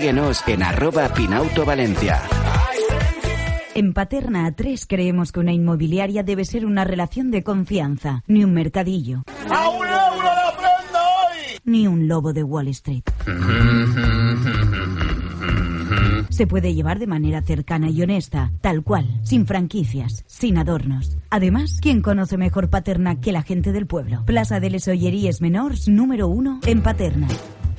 síguenos 0.00 0.42
en 0.46 0.62
arroba 0.62 1.12
Pinauto 1.12 1.66
Valencia. 1.66 2.22
En 3.74 3.92
Paterna 3.92 4.48
A3 4.48 4.86
creemos 4.88 5.30
que 5.30 5.40
una 5.40 5.52
inmobiliaria 5.52 6.22
debe 6.22 6.46
ser 6.46 6.64
una 6.64 6.84
relación 6.84 7.30
de 7.30 7.42
confianza, 7.42 8.24
ni 8.26 8.42
un 8.42 8.54
mercadillo. 8.54 9.24
Ni 11.64 11.86
un 11.86 12.08
lobo 12.08 12.32
de 12.32 12.42
Wall 12.42 12.68
Street. 12.68 13.02
Se 16.30 16.46
puede 16.46 16.72
llevar 16.72 16.98
de 16.98 17.06
manera 17.06 17.42
cercana 17.42 17.90
y 17.90 18.02
honesta, 18.02 18.52
tal 18.62 18.82
cual, 18.82 19.20
sin 19.22 19.46
franquicias, 19.46 20.24
sin 20.26 20.56
adornos. 20.56 21.18
Además, 21.28 21.78
¿quién 21.82 22.00
conoce 22.00 22.38
mejor 22.38 22.70
Paterna 22.70 23.20
que 23.20 23.32
la 23.32 23.42
gente 23.42 23.70
del 23.70 23.86
pueblo? 23.86 24.24
Plaza 24.24 24.60
de 24.60 24.70
les 24.70 24.88
Olleries 24.88 25.42
Menors 25.42 25.88
número 25.88 26.26
uno 26.26 26.60
en 26.64 26.82
Paterna. 26.82 27.28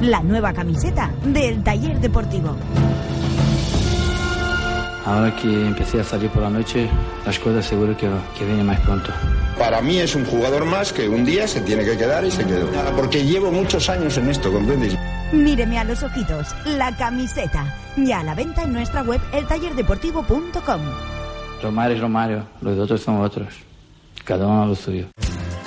La 0.00 0.22
nueva 0.22 0.52
camiseta 0.52 1.10
del 1.24 1.62
taller 1.64 1.98
deportivo. 2.00 2.54
Ahora 5.04 5.34
que 5.34 5.48
empecé 5.48 6.00
a 6.00 6.04
salir 6.04 6.30
por 6.30 6.42
la 6.42 6.50
noche, 6.50 6.88
las 7.24 7.38
cosas 7.38 7.64
seguro 7.64 7.96
que, 7.96 8.08
que 8.38 8.44
vienen 8.44 8.66
más 8.66 8.78
pronto. 8.80 9.10
Para 9.58 9.80
mí 9.80 9.98
es 9.98 10.14
un 10.14 10.24
jugador 10.26 10.66
más 10.66 10.92
que 10.92 11.08
un 11.08 11.24
día 11.24 11.48
se 11.48 11.62
tiene 11.62 11.84
que 11.84 11.96
quedar 11.96 12.24
y 12.24 12.30
se 12.30 12.44
quedó. 12.44 12.68
Porque 12.94 13.24
llevo 13.24 13.50
muchos 13.50 13.88
años 13.88 14.16
en 14.18 14.28
esto, 14.28 14.52
¿comprendes? 14.52 14.96
Míreme 15.32 15.78
a 15.78 15.84
los 15.84 16.02
ojitos, 16.02 16.54
la 16.64 16.94
camiseta. 16.96 17.64
Ya 17.96 18.20
a 18.20 18.24
la 18.24 18.34
venta 18.34 18.62
en 18.62 18.72
nuestra 18.74 19.02
web 19.02 19.20
eltallerdeportivo.com. 19.32 20.80
Romario 21.62 21.96
es 21.96 22.02
Romario, 22.02 22.44
los 22.60 22.78
otros 22.78 23.00
son 23.00 23.20
otros. 23.20 23.48
Cada 24.24 24.46
uno 24.46 24.66
lo 24.66 24.74
suyo. 24.74 25.06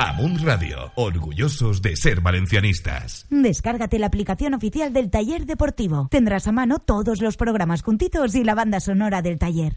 Amun 0.00 0.38
Radio, 0.44 0.92
orgullosos 0.94 1.82
de 1.82 1.96
ser 1.96 2.20
valencianistas. 2.20 3.26
Descárgate 3.30 3.98
la 3.98 4.06
aplicación 4.06 4.54
oficial 4.54 4.92
del 4.92 5.10
taller 5.10 5.44
deportivo. 5.44 6.06
Tendrás 6.08 6.46
a 6.46 6.52
mano 6.52 6.78
todos 6.78 7.20
los 7.20 7.36
programas 7.36 7.82
juntitos 7.82 8.36
y 8.36 8.44
la 8.44 8.54
banda 8.54 8.78
sonora 8.78 9.22
del 9.22 9.40
taller. 9.40 9.74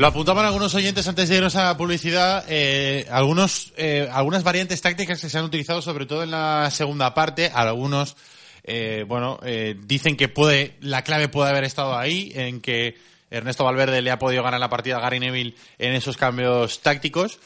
Lo 0.00 0.06
apuntaban 0.06 0.46
algunos 0.46 0.74
oyentes 0.74 1.06
antes 1.08 1.28
de 1.28 1.36
irnos 1.36 1.56
a 1.56 1.64
la 1.64 1.76
publicidad, 1.76 2.46
eh, 2.48 3.04
algunos, 3.10 3.74
eh, 3.76 4.08
algunas 4.10 4.42
variantes 4.42 4.80
tácticas 4.80 5.20
que 5.20 5.28
se 5.28 5.36
han 5.36 5.44
utilizado 5.44 5.82
sobre 5.82 6.06
todo 6.06 6.22
en 6.22 6.30
la 6.30 6.70
segunda 6.70 7.12
parte, 7.12 7.50
algunos, 7.52 8.16
eh, 8.64 9.04
bueno, 9.06 9.38
eh, 9.42 9.76
dicen 9.78 10.16
que 10.16 10.28
puede, 10.28 10.78
la 10.80 11.04
clave 11.04 11.28
puede 11.28 11.50
haber 11.50 11.64
estado 11.64 11.98
ahí, 11.98 12.32
en 12.34 12.62
que 12.62 12.96
Ernesto 13.30 13.62
Valverde 13.62 14.00
le 14.00 14.10
ha 14.10 14.18
podido 14.18 14.42
ganar 14.42 14.58
la 14.58 14.70
partida 14.70 14.96
a 14.96 15.00
Gary 15.00 15.20
Neville 15.20 15.54
en 15.78 15.92
esos 15.92 16.16
cambios 16.16 16.80
tácticos. 16.80 17.38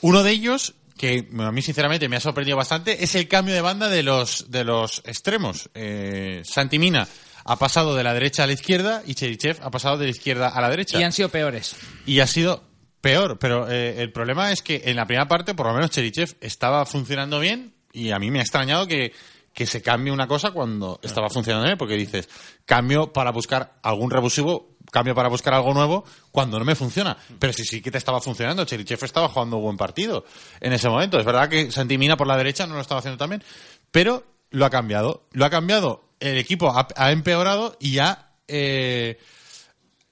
Uno 0.00 0.22
de 0.22 0.30
ellos, 0.30 0.74
que 0.96 1.26
a 1.40 1.50
mí 1.50 1.60
sinceramente 1.60 2.08
me 2.08 2.14
ha 2.14 2.20
sorprendido 2.20 2.56
bastante, 2.56 3.02
es 3.02 3.16
el 3.16 3.26
cambio 3.26 3.52
de 3.52 3.62
banda 3.62 3.88
de 3.88 4.04
los, 4.04 4.48
de 4.48 4.62
los 4.62 5.02
extremos. 5.06 5.68
Eh, 5.74 6.42
Santi 6.44 6.78
Mina 6.78 7.08
ha 7.44 7.56
pasado 7.56 7.94
de 7.94 8.04
la 8.04 8.14
derecha 8.14 8.44
a 8.44 8.46
la 8.46 8.52
izquierda 8.52 9.02
y 9.06 9.14
Cherichev 9.14 9.58
ha 9.62 9.70
pasado 9.70 9.98
de 9.98 10.04
la 10.04 10.10
izquierda 10.10 10.48
a 10.48 10.60
la 10.60 10.70
derecha. 10.70 10.98
Y 10.98 11.02
han 11.02 11.12
sido 11.12 11.28
peores. 11.28 11.76
Y 12.06 12.20
ha 12.20 12.26
sido 12.26 12.62
peor, 13.00 13.38
pero 13.38 13.70
eh, 13.70 14.02
el 14.02 14.12
problema 14.12 14.52
es 14.52 14.62
que 14.62 14.82
en 14.84 14.96
la 14.96 15.06
primera 15.06 15.26
parte, 15.26 15.54
por 15.54 15.66
lo 15.66 15.74
menos 15.74 15.90
Cherichev 15.90 16.36
estaba 16.40 16.84
funcionando 16.86 17.40
bien 17.40 17.74
y 17.92 18.10
a 18.10 18.18
mí 18.18 18.30
me 18.30 18.38
ha 18.38 18.42
extrañado 18.42 18.86
que, 18.86 19.12
que 19.52 19.66
se 19.66 19.82
cambie 19.82 20.12
una 20.12 20.26
cosa 20.26 20.52
cuando 20.52 21.00
estaba 21.02 21.28
funcionando 21.28 21.66
bien, 21.66 21.78
porque 21.78 21.94
dices, 21.94 22.28
cambio 22.64 23.12
para 23.12 23.32
buscar 23.32 23.78
algún 23.82 24.10
revulsivo, 24.10 24.76
cambio 24.90 25.14
para 25.14 25.28
buscar 25.28 25.54
algo 25.54 25.72
nuevo 25.74 26.04
cuando 26.30 26.58
no 26.58 26.64
me 26.64 26.74
funciona. 26.74 27.16
Pero 27.38 27.52
si 27.52 27.64
sí 27.64 27.80
que 27.80 27.90
te 27.90 27.98
estaba 27.98 28.20
funcionando, 28.20 28.64
Cherichev 28.64 29.04
estaba 29.04 29.28
jugando 29.28 29.56
un 29.56 29.64
buen 29.64 29.76
partido 29.76 30.24
en 30.60 30.72
ese 30.72 30.88
momento. 30.88 31.18
Es 31.18 31.24
verdad 31.24 31.48
que 31.48 31.70
Santimina 31.70 32.16
por 32.16 32.26
la 32.26 32.36
derecha 32.36 32.66
no 32.66 32.74
lo 32.74 32.80
estaba 32.80 33.00
haciendo 33.00 33.18
también, 33.18 33.42
pero 33.90 34.24
lo 34.50 34.66
ha 34.66 34.70
cambiado. 34.70 35.26
Lo 35.32 35.44
ha 35.44 35.50
cambiado, 35.50 36.04
el 36.20 36.38
equipo 36.38 36.70
ha, 36.70 36.86
ha 36.96 37.10
empeorado 37.12 37.76
y 37.80 37.98
ha... 37.98 38.28
eh, 38.46 39.18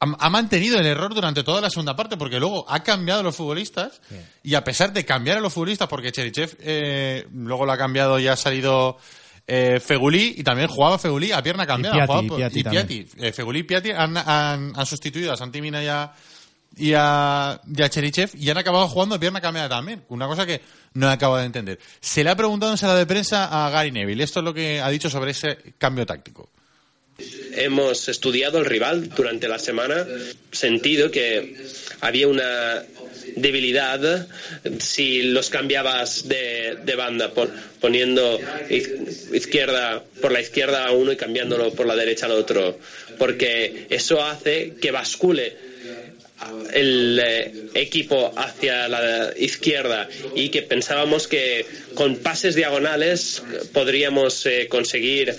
ha, 0.00 0.06
ha 0.26 0.30
mantenido 0.30 0.78
el 0.78 0.86
error 0.86 1.12
durante 1.14 1.42
toda 1.42 1.60
la 1.60 1.70
segunda 1.70 1.96
parte, 1.96 2.16
porque 2.16 2.38
luego 2.38 2.64
ha 2.70 2.82
cambiado 2.84 3.20
a 3.20 3.22
los 3.24 3.34
futbolistas, 3.36 4.00
y 4.44 4.54
a 4.54 4.62
pesar 4.62 4.92
de 4.92 5.04
cambiar 5.04 5.38
a 5.38 5.40
los 5.40 5.52
futbolistas, 5.52 5.88
porque 5.88 6.12
Cherichev 6.12 6.56
eh, 6.60 7.26
luego 7.32 7.66
lo 7.66 7.72
ha 7.72 7.78
cambiado 7.78 8.18
y 8.20 8.28
ha 8.28 8.36
salido 8.36 8.96
eh, 9.46 9.80
Fegulí, 9.80 10.34
y 10.36 10.44
también 10.44 10.68
jugaba 10.68 10.98
Fegulí 10.98 11.32
a 11.32 11.42
pierna 11.42 11.66
cambiada. 11.66 11.96
Piatti, 12.06 12.06
jugaba 12.28 12.36
Piatti 12.38 12.58
y 12.60 12.62
Piatti. 12.70 13.08
Eh, 13.26 13.32
Fegulí 13.32 13.58
y 13.60 13.62
Piatti 13.64 13.90
han, 13.90 14.16
han- 14.16 14.72
han 14.76 14.86
sustituido 14.86 15.32
a 15.32 15.36
Santi 15.36 15.60
Mina 15.60 15.82
y 15.82 15.88
a, 15.88 16.12
y 16.76 16.92
a, 16.96 17.60
y 17.76 17.82
a 17.82 17.88
Cherichev, 17.88 18.30
y 18.34 18.48
han 18.50 18.58
acabado 18.58 18.88
jugando 18.88 19.18
pierna 19.18 19.40
cambiada 19.40 19.68
también, 19.68 20.04
una 20.08 20.26
cosa 20.26 20.46
que 20.46 20.60
no 20.94 21.08
acabo 21.10 21.36
de 21.36 21.44
entender. 21.44 21.78
Se 22.00 22.22
le 22.22 22.30
ha 22.30 22.36
preguntado 22.36 22.72
en 22.72 22.78
sala 22.78 22.94
de 22.96 23.06
prensa 23.06 23.66
a 23.66 23.70
Gary 23.70 23.90
Neville, 23.90 24.22
esto 24.22 24.40
es 24.40 24.44
lo 24.44 24.54
que 24.54 24.80
ha 24.80 24.88
dicho 24.90 25.10
sobre 25.10 25.32
ese 25.32 25.58
cambio 25.78 26.06
táctico. 26.06 26.50
Hemos 27.56 28.08
estudiado 28.08 28.58
el 28.58 28.64
rival 28.64 29.08
durante 29.08 29.48
la 29.48 29.58
semana, 29.58 30.06
sentido 30.52 31.10
que 31.10 31.56
había 32.00 32.28
una 32.28 32.82
debilidad 33.34 34.28
si 34.78 35.22
los 35.22 35.50
cambiabas 35.50 36.28
de, 36.28 36.78
de 36.84 36.94
banda, 36.94 37.32
pon- 37.34 37.50
poniendo 37.80 38.38
iz- 38.70 39.34
izquierda 39.34 40.02
por 40.22 40.30
la 40.30 40.40
izquierda 40.40 40.86
a 40.86 40.92
uno 40.92 41.10
y 41.10 41.16
cambiándolo 41.16 41.72
por 41.74 41.86
la 41.86 41.96
derecha 41.96 42.26
al 42.26 42.32
otro, 42.32 42.78
porque 43.18 43.86
eso 43.90 44.24
hace 44.24 44.74
que 44.80 44.92
bascule 44.92 45.56
el 46.72 47.20
eh, 47.22 47.52
equipo 47.74 48.32
hacia 48.36 48.88
la 48.88 49.32
izquierda 49.36 50.08
y 50.34 50.48
que 50.50 50.62
pensábamos 50.62 51.26
que 51.26 51.66
con 51.94 52.16
pases 52.16 52.54
diagonales 52.54 53.42
podríamos 53.72 54.46
eh, 54.46 54.66
conseguir 54.68 55.34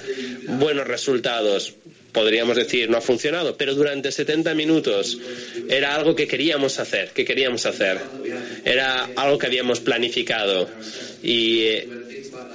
buenos 0.48 0.88
resultados. 0.88 1.74
Podríamos 2.12 2.56
decir, 2.56 2.90
no 2.90 2.98
ha 2.98 3.02
funcionado, 3.02 3.56
pero 3.56 3.76
durante 3.76 4.12
70 4.12 4.56
minutos 4.56 5.20
era 5.70 5.96
algo 5.96 6.16
que 6.16 6.28
queríamos 6.28 6.80
hacer, 6.80 7.10
que 7.10 7.24
queríamos 7.24 7.68
hacer. 7.68 8.00
Era 8.66 9.10
algo 9.16 9.38
que 9.38 9.46
habíamos 9.46 9.80
planificado. 9.80 10.68
Y 11.22 11.62
eh, 11.62 11.88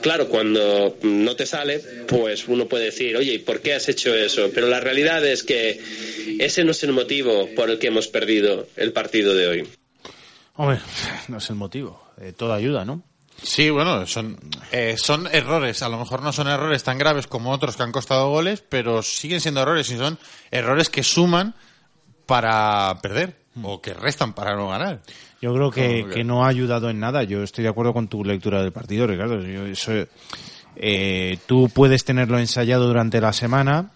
claro, 0.05 0.29
cuando 0.29 0.99
no 1.03 1.35
te 1.35 1.47
sale, 1.47 1.81
pues 2.07 2.47
uno 2.47 2.67
puede 2.67 2.85
decir, 2.85 3.17
oye, 3.17 3.33
¿y 3.33 3.39
por 3.39 3.63
qué 3.63 3.73
has 3.73 3.89
hecho 3.89 4.15
eso? 4.15 4.51
Pero 4.55 4.69
la 4.69 4.79
realidad 4.79 5.25
es 5.25 5.43
que 5.43 5.81
ese 6.39 6.63
no 6.63 6.73
es 6.73 6.83
el 6.85 6.93
motivo 6.93 7.49
por 7.57 7.71
el 7.71 7.79
que 7.79 7.87
hemos 7.87 8.07
perdido 8.09 8.67
el 8.77 8.93
partido 8.93 9.35
de 9.35 9.49
hoy. 9.49 9.69
Hombre, 10.57 10.81
no 11.29 11.39
es 11.39 11.49
el 11.49 11.57
motivo. 11.57 12.05
Eh, 12.21 12.35
todo 12.37 12.53
ayuda, 12.53 12.85
¿no? 12.85 13.03
Sí, 13.43 13.71
bueno, 13.71 14.07
son, 14.07 14.39
eh, 14.73 14.97
son 14.99 15.27
errores. 15.33 15.83
A 15.83 15.89
lo 15.89 15.99
mejor 15.99 16.21
no 16.21 16.35
son 16.35 16.49
errores 16.49 16.85
tan 16.85 16.99
graves 16.99 17.27
como 17.27 17.51
otros 17.51 17.75
que 17.75 17.83
han 17.83 17.91
costado 17.91 18.29
goles, 18.29 18.63
pero 18.69 19.03
siguen 19.03 19.41
siendo 19.41 19.63
errores 19.63 19.91
y 19.91 19.97
son 19.97 20.19
errores 20.51 20.91
que 20.91 21.03
suman 21.03 21.55
para 22.27 22.99
perder 23.01 23.44
o 23.63 23.81
que 23.81 23.95
restan 23.95 24.33
para 24.33 24.57
no 24.57 24.69
ganar. 24.69 25.01
Yo 25.41 25.55
creo 25.55 25.71
que, 25.71 26.01
Claro, 26.01 26.15
que 26.15 26.25
no 26.25 26.45
ha 26.45 26.49
ayudado 26.49 26.91
en 26.91 27.01
nada. 27.01 27.23
Yo 27.23 27.43
estoy 27.43 27.65
de 27.65 27.71
acuerdo 27.71 27.93
con 27.93 28.09
tu 28.09 28.25
lectura 28.25 28.63
del 28.63 28.73
partido, 28.73 29.07
Ricardo. 29.07 29.41
Yo- 29.43 29.67
eso, 29.67 29.93
eh, 30.77 31.39
tú 31.47 31.69
puedes 31.73 32.05
tenerlo 32.05 32.39
ensayado 32.39 32.87
durante 32.87 33.21
la 33.21 33.33
semana, 33.33 33.91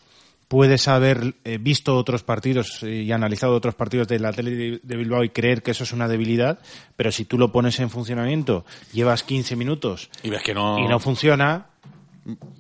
puedes 0.47 0.89
haber 0.89 1.35
eh, 1.45 1.59
visto 1.61 1.97
otros 1.97 2.23
partidos 2.23 2.83
y 2.83 3.11
analizado 3.13 3.55
otros 3.55 3.75
partidos 3.75 4.09
del 4.09 4.25
Atlético 4.25 4.81
de 4.87 4.97
Bilbao 4.97 5.25
y 5.25 5.31
creer 5.31 5.63
que 5.63 5.73
eso 5.73 5.85
es 5.85 5.93
una 5.93 6.09
debilidad, 6.09 6.59
pero 6.97 7.11
si 7.13 7.25
tú 7.25 7.37
lo 7.39 7.53
pones 7.53 7.79
en 7.81 7.91
funcionamiento, 7.91 8.65
llevas 8.93 9.23
15 9.25 9.57
minutos 9.57 10.09
Y 10.23 10.31
ves 10.31 10.43
que 10.43 10.55
no... 10.55 10.79
y 10.79 10.87
no 10.89 11.01
funciona, 11.01 11.67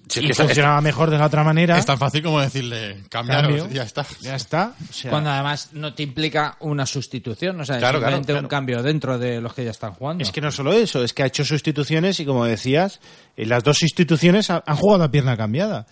Si 0.08 0.20
es 0.20 0.24
y 0.24 0.26
que 0.26 0.32
está- 0.32 0.44
funcionaba 0.44 0.80
mejor 0.80 1.10
de 1.10 1.18
la 1.18 1.26
otra 1.26 1.44
manera, 1.44 1.76
Es 1.78 1.84
tan 1.84 1.98
fácil 1.98 2.22
como 2.22 2.40
decirle, 2.40 3.02
cambiaros, 3.10 3.70
ya 3.70 3.82
está. 3.82 4.06
ya 4.20 4.34
está. 4.34 4.72
O 4.88 4.92
sea, 4.92 5.10
Cuando 5.10 5.30
además 5.30 5.70
no 5.72 5.92
te 5.94 6.02
implica 6.02 6.56
una 6.60 6.86
sustitución, 6.86 7.60
o 7.60 7.64
sea, 7.66 7.78
Claro, 7.78 7.98
claro, 7.98 8.16
simplemente 8.16 8.32
claro. 8.32 8.44
un 8.46 8.48
cambio 8.48 8.82
dentro 8.82 9.18
de 9.18 9.40
los 9.42 9.52
que 9.52 9.64
ya 9.64 9.70
están 9.70 9.92
jugando. 9.92 10.22
Es 10.22 10.32
que 10.32 10.40
no 10.40 10.50
solo 10.50 10.72
eso, 10.72 11.04
es 11.04 11.12
que 11.12 11.22
ha 11.22 11.26
hecho 11.26 11.44
sustituciones 11.44 12.18
y 12.20 12.24
como 12.24 12.44
decías, 12.46 13.00
eh, 13.36 13.44
las 13.44 13.62
dos 13.62 13.76
sustituciones 13.78 14.48
ha- 14.50 14.62
han 14.66 14.76
jugado 14.76 15.04
a 15.04 15.10
pierna 15.10 15.36
cambiada. 15.36 15.86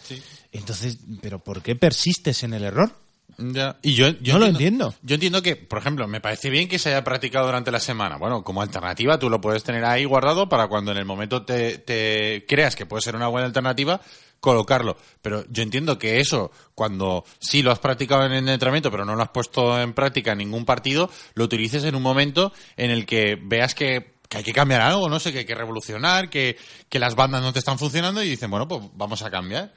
Entonces, 0.53 0.99
¿pero 1.21 1.39
por 1.39 1.61
qué 1.61 1.77
persistes 1.77 2.43
en 2.45 2.55
el 2.55 2.65
error? 2.65 2.91
Ya. 3.39 3.77
Y 3.83 3.95
yo, 3.95 4.09
yo 4.21 4.35
No 4.35 4.41
lo 4.41 4.47
entiendo. 4.47 4.95
Yo 5.03 5.15
entiendo 5.15 5.43
que, 5.43 5.57
por 5.57 5.79
ejemplo, 5.79 6.09
me 6.09 6.21
parece 6.21 6.51
bien 6.51 6.69
que 6.69 6.79
se 6.79 6.91
haya 6.91 7.05
practicado 7.05 7.47
durante 7.47 7.71
la 7.71 7.81
semana. 7.81 8.17
Bueno, 8.17 8.43
como 8.43 8.63
alternativa 8.63 9.19
tú 9.19 9.29
lo 9.29 9.41
puedes 9.41 9.63
tener 9.63 9.85
ahí 9.85 10.05
guardado 10.05 10.49
para 10.49 10.69
cuando 10.69 10.93
en 10.93 10.99
el 10.99 11.05
momento 11.05 11.45
te, 11.45 11.79
te 11.79 12.45
creas 12.49 12.77
que 12.77 12.87
puede 12.87 13.03
ser 13.03 13.15
una 13.15 13.29
buena 13.29 13.47
alternativa, 13.47 14.01
colocarlo. 14.41 14.97
Pero 15.23 15.45
yo 15.51 15.63
entiendo 15.63 15.99
que 15.99 16.21
eso, 16.21 16.51
cuando 16.75 17.25
sí 17.39 17.63
lo 17.63 17.71
has 17.71 17.79
practicado 17.79 18.25
en 18.25 18.33
el 18.33 18.49
entrenamiento, 18.49 18.91
pero 18.91 19.05
no 19.05 19.15
lo 19.15 19.23
has 19.23 19.31
puesto 19.31 19.81
en 19.81 19.93
práctica 19.93 20.33
en 20.33 20.39
ningún 20.39 20.65
partido, 20.65 21.11
lo 21.35 21.45
utilices 21.45 21.85
en 21.85 21.95
un 21.95 22.03
momento 22.03 22.53
en 22.77 22.91
el 22.91 23.07
que 23.07 23.39
veas 23.41 23.75
que, 23.75 24.15
que 24.29 24.39
hay 24.39 24.45
que 24.45 24.53
cambiar 24.53 24.81
algo, 24.81 25.09
no 25.09 25.21
sé, 25.21 25.33
que 25.33 25.41
hay 25.41 25.45
que 25.45 25.55
revolucionar, 25.55 26.31
que, 26.31 26.57
que 26.89 26.99
las 26.99 27.15
bandas 27.15 27.43
no 27.43 27.53
te 27.53 27.59
están 27.59 27.79
funcionando 27.79 28.23
y 28.23 28.29
dicen, 28.29 28.51
bueno, 28.51 28.67
pues 28.67 28.83
vamos 28.95 29.23
a 29.23 29.31
cambiar. 29.31 29.73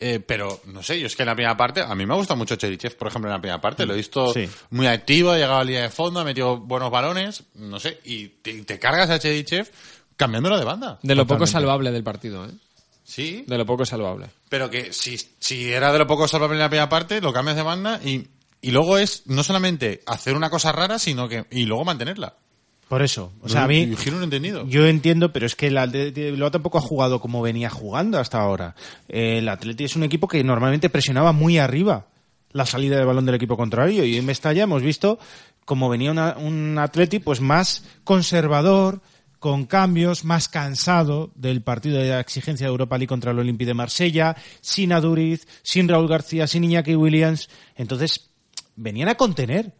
Eh, 0.00 0.20
pero 0.20 0.60
no 0.66 0.82
sé, 0.82 0.98
yo 1.00 1.06
es 1.06 1.14
que 1.16 1.22
en 1.22 1.28
la 1.28 1.34
primera 1.34 1.56
parte, 1.56 1.80
a 1.80 1.94
mí 1.94 2.04
me 2.04 2.14
gusta 2.14 2.34
mucho 2.34 2.56
Cherichev, 2.56 2.96
por 2.96 3.08
ejemplo, 3.08 3.30
en 3.30 3.34
la 3.36 3.40
primera 3.40 3.60
parte. 3.60 3.86
Lo 3.86 3.94
he 3.94 3.96
visto 3.96 4.32
Sí. 4.32 4.48
muy 4.70 4.86
activo, 4.86 5.30
ha 5.30 5.36
llegado 5.38 5.58
a 5.60 5.64
línea 5.64 5.82
de 5.82 5.90
fondo, 5.90 6.20
ha 6.20 6.24
metido 6.24 6.58
buenos 6.58 6.90
balones, 6.90 7.44
no 7.54 7.78
sé, 7.78 8.00
y 8.04 8.26
te, 8.28 8.62
te 8.64 8.78
cargas 8.78 9.08
a 9.10 9.18
Cherichev 9.18 9.70
cambiándolo 10.16 10.58
de 10.58 10.64
banda. 10.64 10.98
De 11.02 11.14
lo 11.14 11.26
poco 11.26 11.46
salvable 11.46 11.90
del 11.92 12.02
partido, 12.04 12.44
¿eh? 12.46 12.50
Sí, 13.04 13.44
De 13.46 13.58
lo 13.58 13.66
poco 13.66 13.84
salvable. 13.84 14.28
pero 14.48 14.70
que 14.70 14.92
si, 14.92 15.18
si 15.38 15.70
era 15.70 15.92
de 15.92 15.98
lo 15.98 16.06
poco 16.06 16.26
salvable 16.26 16.54
en 16.56 16.60
la 16.60 16.68
primera 16.68 16.88
parte, 16.88 17.20
lo 17.20 17.32
cambias 17.32 17.56
de 17.56 17.62
banda 17.62 18.00
y, 18.02 18.26
y 18.62 18.70
luego 18.70 18.96
es 18.98 19.22
no 19.26 19.44
solamente 19.44 20.02
hacer 20.06 20.34
una 20.34 20.48
cosa 20.50 20.72
rara, 20.72 20.98
sino 20.98 21.28
que 21.28 21.44
y 21.50 21.64
luego 21.66 21.84
mantenerla. 21.84 22.34
Por 22.94 23.02
eso. 23.02 23.32
O 23.42 23.48
sea, 23.48 23.64
a 23.64 23.66
mí... 23.66 23.88
Yo 23.90 23.96
giro 23.96 24.14
no 24.16 24.22
he 24.22 24.24
entendido. 24.24 24.68
Yo 24.68 24.86
entiendo, 24.86 25.32
pero 25.32 25.46
es 25.46 25.56
que 25.56 25.66
el 25.66 25.78
Atleti 25.78 26.20
de 26.20 26.30
Bilbao 26.30 26.52
tampoco 26.52 26.78
ha 26.78 26.80
jugado 26.80 27.20
como 27.20 27.42
venía 27.42 27.68
jugando 27.68 28.20
hasta 28.20 28.40
ahora. 28.40 28.76
Eh, 29.08 29.38
El 29.38 29.48
Atleti 29.48 29.82
es 29.82 29.96
un 29.96 30.04
equipo 30.04 30.28
que 30.28 30.44
normalmente 30.44 30.88
presionaba 30.90 31.32
muy 31.32 31.58
arriba 31.58 32.06
la 32.52 32.66
salida 32.66 32.96
de 32.96 33.04
balón 33.04 33.26
del 33.26 33.34
equipo 33.34 33.56
contrario 33.56 34.04
y 34.04 34.16
en 34.16 34.24
Mestalla 34.24 34.62
hemos 34.62 34.80
visto 34.80 35.18
como 35.64 35.88
venía 35.88 36.12
una- 36.12 36.36
un 36.38 36.78
Atleti 36.78 37.18
pues 37.18 37.40
más 37.40 37.82
conservador, 38.04 39.00
con 39.40 39.66
cambios, 39.66 40.24
más 40.24 40.48
cansado 40.48 41.32
del 41.34 41.62
partido 41.62 41.98
de 41.98 42.10
la 42.10 42.20
exigencia 42.20 42.64
de 42.66 42.70
Europa 42.70 42.96
League 42.96 43.08
contra 43.08 43.32
el 43.32 43.40
Olympique 43.40 43.66
de 43.66 43.74
Marsella, 43.74 44.36
sin 44.60 44.92
Aduriz, 44.92 45.48
sin 45.64 45.88
Raúl 45.88 46.06
García, 46.08 46.46
sin 46.46 46.62
Iñaki 46.62 46.94
Williams. 46.94 47.48
Entonces, 47.76 48.30
venían 48.76 49.08
a 49.08 49.16
contener. 49.16 49.72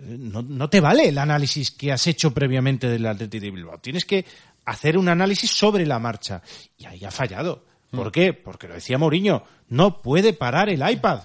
No, 0.00 0.42
no 0.42 0.68
te 0.68 0.80
vale 0.80 1.08
el 1.08 1.18
análisis 1.18 1.70
que 1.70 1.92
has 1.92 2.06
hecho 2.06 2.32
previamente 2.32 2.88
del 2.88 3.06
Atlético 3.06 3.44
de 3.44 3.50
Bilbao. 3.50 3.78
Tienes 3.78 4.04
que 4.04 4.24
hacer 4.64 4.98
un 4.98 5.08
análisis 5.08 5.50
sobre 5.50 5.86
la 5.86 5.98
marcha. 5.98 6.42
Y 6.76 6.86
ahí 6.86 7.04
ha 7.04 7.10
fallado. 7.10 7.64
¿Por 7.90 8.10
qué? 8.10 8.32
Porque 8.32 8.66
lo 8.66 8.74
decía 8.74 8.98
Mourinho, 8.98 9.44
no 9.68 10.02
puede 10.02 10.32
parar 10.32 10.68
el 10.68 10.82
iPad. 10.88 11.20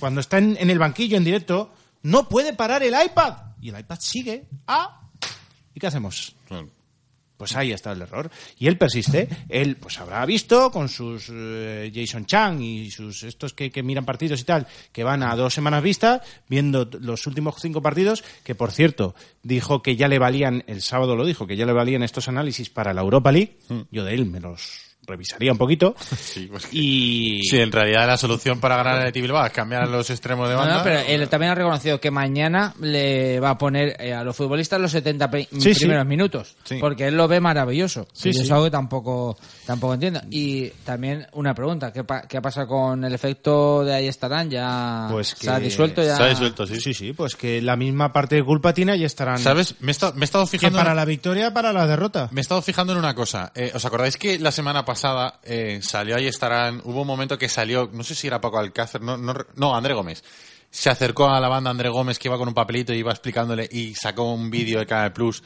Cuando 0.00 0.20
está 0.20 0.38
en, 0.38 0.56
en 0.58 0.68
el 0.68 0.78
banquillo 0.78 1.16
en 1.16 1.24
directo, 1.24 1.72
no 2.02 2.28
puede 2.28 2.54
parar 2.54 2.82
el 2.82 2.94
iPad. 2.94 3.34
Y 3.60 3.68
el 3.68 3.78
iPad 3.78 3.98
sigue. 4.00 4.46
Ah. 4.66 5.02
¿Y 5.74 5.80
qué 5.80 5.86
hacemos? 5.86 6.34
Pues 7.40 7.56
ahí 7.56 7.72
está 7.72 7.92
el 7.92 8.02
error. 8.02 8.30
Y 8.58 8.66
él 8.66 8.76
persiste. 8.76 9.26
Él 9.48 9.76
pues 9.76 9.98
habrá 9.98 10.26
visto 10.26 10.70
con 10.70 10.90
sus 10.90 11.30
eh, 11.32 11.90
Jason 11.90 12.26
Chang 12.26 12.60
y 12.60 12.90
sus 12.90 13.22
estos 13.22 13.54
que, 13.54 13.70
que 13.70 13.82
miran 13.82 14.04
partidos 14.04 14.42
y 14.42 14.44
tal, 14.44 14.66
que 14.92 15.04
van 15.04 15.22
a 15.22 15.34
dos 15.34 15.54
semanas 15.54 15.82
vista, 15.82 16.20
viendo 16.50 16.86
los 17.00 17.26
últimos 17.26 17.54
cinco 17.58 17.80
partidos, 17.80 18.22
que 18.44 18.54
por 18.54 18.72
cierto, 18.72 19.14
dijo 19.42 19.80
que 19.80 19.96
ya 19.96 20.06
le 20.06 20.18
valían, 20.18 20.64
el 20.66 20.82
sábado 20.82 21.16
lo 21.16 21.24
dijo, 21.24 21.46
que 21.46 21.56
ya 21.56 21.64
le 21.64 21.72
valían 21.72 22.02
estos 22.02 22.28
análisis 22.28 22.68
para 22.68 22.92
la 22.92 23.00
Europa 23.00 23.32
League. 23.32 23.56
Yo 23.90 24.04
de 24.04 24.12
él 24.12 24.26
me 24.26 24.38
los 24.38 24.89
revisaría 25.10 25.52
un 25.52 25.58
poquito. 25.58 25.94
Sí, 26.20 26.46
pues 26.50 26.68
Y 26.72 27.42
Sí, 27.44 27.58
en 27.58 27.72
realidad 27.72 28.06
la 28.06 28.16
solución 28.16 28.60
para 28.60 28.76
ganar 28.76 29.04
el 29.06 29.12
Bilbao 29.12 29.44
es 29.44 29.52
cambiar 29.52 29.88
los 29.88 30.08
extremos 30.10 30.48
de 30.48 30.54
banda. 30.54 30.78
no, 30.78 30.84
pero 30.84 31.00
él 31.00 31.28
también 31.28 31.52
ha 31.52 31.54
reconocido 31.54 32.00
que 32.00 32.10
mañana 32.10 32.72
le 32.80 33.40
va 33.40 33.50
a 33.50 33.58
poner 33.58 33.96
eh, 34.00 34.14
a 34.14 34.22
los 34.24 34.36
futbolistas 34.36 34.80
los 34.80 34.92
70 34.92 35.30
pe- 35.30 35.48
Sí, 35.58 35.74
sí. 35.74 35.80
primeros 35.80 36.06
minutos. 36.06 36.56
Sí. 36.64 36.76
Porque 36.80 37.08
él 37.08 37.16
lo 37.16 37.26
ve 37.28 37.40
maravilloso. 37.40 38.06
Sí, 38.12 38.28
y 38.30 38.32
sí. 38.34 38.42
es 38.42 38.50
algo 38.50 38.64
que 38.64 38.70
tampoco, 38.70 39.36
tampoco 39.66 39.94
entiendo. 39.94 40.20
Y 40.30 40.68
también 40.84 41.26
una 41.32 41.54
pregunta. 41.54 41.92
¿Qué, 41.92 42.04
pa- 42.04 42.22
qué 42.22 42.36
ha 42.36 42.42
pasado 42.42 42.68
con 42.68 43.04
el 43.04 43.12
efecto 43.12 43.84
de 43.84 43.94
ahí 43.94 44.06
estarán? 44.08 44.48
¿Ya 44.50 45.08
pues 45.10 45.34
que 45.34 45.44
se 45.46 45.50
ha 45.50 45.58
disuelto? 45.58 46.02
Ya... 46.02 46.16
Se 46.16 46.22
ha 46.22 46.28
disuelto, 46.28 46.66
sí. 46.66 46.80
Sí, 46.80 46.94
sí, 46.94 47.12
pues 47.12 47.34
que 47.34 47.60
la 47.60 47.76
misma 47.76 48.12
parte 48.12 48.36
de 48.36 48.44
culpa 48.44 48.72
tiene 48.72 48.96
y 48.96 49.04
estarán. 49.04 49.38
¿Sabes? 49.38 49.74
Me 49.80 49.88
he, 49.88 49.92
estado- 49.92 50.14
me 50.14 50.20
he 50.20 50.24
estado 50.24 50.44
Que 50.44 50.50
fijando... 50.58 50.78
para 50.78 50.94
la 50.94 51.04
victoria, 51.04 51.52
para 51.52 51.72
la 51.72 51.86
derrota. 51.86 52.28
Me 52.32 52.40
he 52.40 52.42
estado 52.42 52.62
fijando 52.62 52.92
en 52.92 52.98
una 53.00 53.14
cosa. 53.14 53.50
Eh, 53.54 53.72
¿Os 53.74 53.84
acordáis 53.84 54.16
que 54.16 54.38
la 54.38 54.52
semana 54.52 54.84
pasada 54.84 54.99
eh, 55.42 55.80
salió 55.82 56.16
ahí 56.16 56.26
estarán? 56.26 56.80
Hubo 56.84 57.02
un 57.02 57.06
momento 57.06 57.38
que 57.38 57.48
salió, 57.48 57.90
no 57.92 58.02
sé 58.02 58.14
si 58.14 58.26
era 58.26 58.40
Paco 58.40 58.58
Alcácer, 58.58 59.00
no, 59.00 59.16
no, 59.16 59.34
no, 59.56 59.74
André 59.74 59.94
Gómez. 59.94 60.22
Se 60.70 60.88
acercó 60.88 61.28
a 61.28 61.40
la 61.40 61.48
banda 61.48 61.70
André 61.70 61.88
Gómez 61.88 62.18
que 62.18 62.28
iba 62.28 62.38
con 62.38 62.48
un 62.48 62.54
papelito 62.54 62.92
y 62.92 62.98
iba 62.98 63.10
explicándole 63.10 63.68
y 63.70 63.94
sacó 63.94 64.32
un 64.32 64.50
vídeo 64.50 64.78
de 64.78 64.86
Canal 64.86 65.12
Plus 65.12 65.42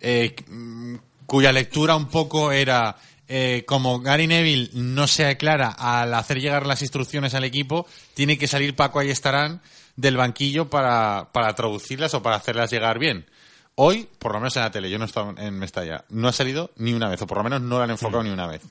eh, 0.00 0.36
mm, 0.46 0.96
cuya 1.26 1.52
lectura 1.52 1.96
un 1.96 2.08
poco 2.08 2.52
era 2.52 2.96
eh, 3.26 3.64
como 3.66 4.00
Gary 4.00 4.26
Neville 4.26 4.70
no 4.74 5.06
se 5.06 5.26
aclara 5.26 5.68
al 5.70 6.14
hacer 6.14 6.40
llegar 6.40 6.66
las 6.66 6.82
instrucciones 6.82 7.34
al 7.34 7.44
equipo, 7.44 7.86
tiene 8.14 8.38
que 8.38 8.46
salir 8.46 8.74
Paco 8.74 9.00
ahí 9.00 9.10
estarán 9.10 9.60
del 9.96 10.16
banquillo 10.16 10.70
para, 10.70 11.28
para 11.32 11.54
traducirlas 11.54 12.14
o 12.14 12.22
para 12.22 12.36
hacerlas 12.36 12.70
llegar 12.70 12.98
bien. 12.98 13.26
Hoy, 13.74 14.08
por 14.18 14.32
lo 14.32 14.40
menos 14.40 14.56
en 14.56 14.62
la 14.62 14.70
tele, 14.70 14.90
yo 14.90 14.98
no 14.98 15.04
he 15.04 15.06
estado 15.06 15.34
en 15.36 15.58
Mestalla, 15.58 16.04
no 16.08 16.28
ha 16.28 16.32
salido 16.32 16.72
ni 16.76 16.94
una 16.94 17.08
vez, 17.08 17.20
o 17.22 17.26
por 17.26 17.38
lo 17.38 17.44
menos 17.44 17.60
no 17.60 17.78
la 17.78 17.84
han 17.84 17.90
enfocado 17.90 18.22
ni 18.22 18.30
una 18.30 18.46
vez. 18.46 18.62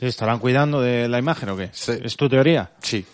¿Estarán 0.00 0.38
cuidando 0.38 0.80
de 0.80 1.08
la 1.08 1.18
imagen 1.18 1.48
o 1.50 1.56
qué? 1.56 1.70
Sí. 1.72 1.92
¿Es 2.02 2.16
tu 2.16 2.28
teoría? 2.28 2.72
Sí. 2.82 3.04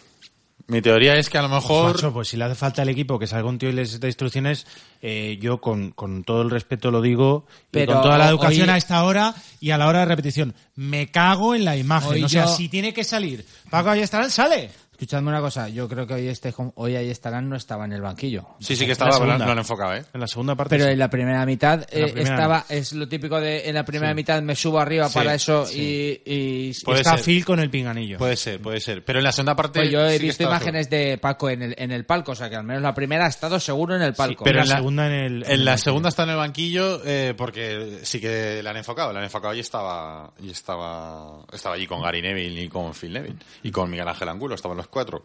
Mi 0.68 0.82
teoría 0.82 1.14
es 1.16 1.30
que 1.30 1.38
a 1.38 1.42
lo 1.42 1.48
mejor... 1.48 1.94
Macho, 1.94 2.12
pues 2.12 2.26
si 2.26 2.36
le 2.36 2.42
hace 2.44 2.56
falta 2.56 2.82
al 2.82 2.88
equipo 2.88 3.20
que 3.20 3.28
salga 3.28 3.48
un 3.48 3.56
tío 3.56 3.68
y 3.68 3.72
les 3.72 4.00
dé 4.00 4.08
instrucciones, 4.08 4.66
eh, 5.00 5.38
yo 5.40 5.60
con, 5.60 5.92
con 5.92 6.24
todo 6.24 6.42
el 6.42 6.50
respeto 6.50 6.90
lo 6.90 7.00
digo, 7.00 7.46
y 7.72 7.86
con 7.86 8.02
toda 8.02 8.18
la 8.18 8.28
educación 8.28 8.68
hoy- 8.68 8.74
a 8.74 8.76
esta 8.76 9.04
hora 9.04 9.32
y 9.60 9.70
a 9.70 9.78
la 9.78 9.86
hora 9.86 10.00
de 10.00 10.06
repetición. 10.06 10.54
Me 10.74 11.08
cago 11.12 11.54
en 11.54 11.64
la 11.64 11.76
imagen. 11.76 12.10
Hoy 12.14 12.24
o 12.24 12.28
sea, 12.28 12.46
yo- 12.46 12.56
si 12.56 12.68
tiene 12.68 12.92
que 12.92 13.04
salir, 13.04 13.46
Paco 13.70 13.90
ahí 13.90 14.00
estarán, 14.00 14.28
sale. 14.28 14.70
Escuchadme 14.96 15.28
una 15.28 15.42
cosa. 15.42 15.68
Yo 15.68 15.86
creo 15.90 16.06
que 16.06 16.14
hoy, 16.14 16.28
este, 16.28 16.54
hoy 16.74 16.96
ahí 16.96 17.10
estarán 17.10 17.50
no 17.50 17.56
estaba 17.56 17.84
en 17.84 17.92
el 17.92 18.00
banquillo. 18.00 18.46
Sí, 18.60 18.74
sí 18.76 18.86
que 18.86 18.92
estaba, 18.92 19.18
no 19.18 19.36
lo 19.36 19.52
han 19.52 19.58
enfocado, 19.58 19.94
¿eh? 19.94 20.02
En 20.14 20.20
la 20.20 20.26
segunda 20.26 20.54
parte. 20.54 20.74
Pero 20.74 20.86
sí. 20.86 20.92
en 20.92 20.98
la 20.98 21.10
primera 21.10 21.44
mitad 21.44 21.80
la 21.80 21.84
eh, 22.06 22.12
primera 22.12 22.34
estaba, 22.34 22.64
es 22.70 22.94
lo 22.94 23.06
típico 23.06 23.38
de 23.38 23.68
en 23.68 23.74
la 23.74 23.84
primera 23.84 24.14
mitad 24.14 24.40
me 24.40 24.56
subo 24.56 24.80
arriba 24.80 25.06
Sí, 25.10 25.14
para 25.14 25.34
eso 25.34 25.66
sí. 25.66 26.22
y, 26.24 26.32
y- 26.70 26.72
Puede 26.82 27.00
está 27.00 27.16
ser. 27.18 27.24
Phil 27.26 27.44
con 27.44 27.60
el 27.60 27.68
pinganillo. 27.68 28.16
Puede 28.16 28.36
ser, 28.36 28.58
puede 28.58 28.80
ser. 28.80 29.04
Pero 29.04 29.18
en 29.18 29.24
la 29.24 29.32
segunda 29.32 29.54
parte... 29.54 29.80
Pues 29.80 29.90
yo 29.92 30.00
he 30.08 30.18
visto 30.18 30.44
imágenes 30.44 30.88
de 30.88 31.18
Paco 31.18 31.50
en 31.50 31.60
el, 31.62 31.74
en 31.76 31.92
el 31.92 32.06
palco, 32.06 32.32
o 32.32 32.34
sea 32.34 32.48
que 32.48 32.56
al 32.56 32.64
menos 32.64 32.82
la 32.82 32.94
primera 32.94 33.26
ha 33.26 33.28
estado 33.28 33.60
seguro 33.60 33.94
en 33.96 34.00
el 34.02 34.14
palco. 34.14 34.44
pero 34.44 34.62
en 34.62 34.68
la- 34.68 34.76
segunda 34.76 35.06
en 35.08 35.12
el. 35.12 35.44
En 35.46 35.64
la 35.66 35.76
segunda 35.76 36.08
está 36.08 36.22
en 36.22 36.30
el 36.30 36.36
banquillo 36.36 37.02
eh, 37.04 37.34
porque 37.36 37.98
sí 38.02 38.18
que 38.18 38.62
la 38.62 38.70
han 38.70 38.78
enfocado. 38.78 39.12
La 39.12 39.18
han 39.18 39.24
enfocado 39.26 39.52
y 39.54 39.60
estaba 39.60 40.32
y 40.40 40.48
estaba 40.50 41.44
estaba 41.52 41.74
allí 41.74 41.86
con 41.86 42.00
Gary 42.02 42.22
Neville 42.22 42.62
y 42.62 42.68
con 42.70 42.94
Phil 42.94 43.12
Neville 43.12 43.36
y 43.62 43.70
con 43.70 43.90
Miguel 43.90 44.08
Ángel 44.08 44.28
Angulo. 44.30 44.54
Estaban 44.54 44.76
los 44.78 44.85
cuatro. 44.88 45.24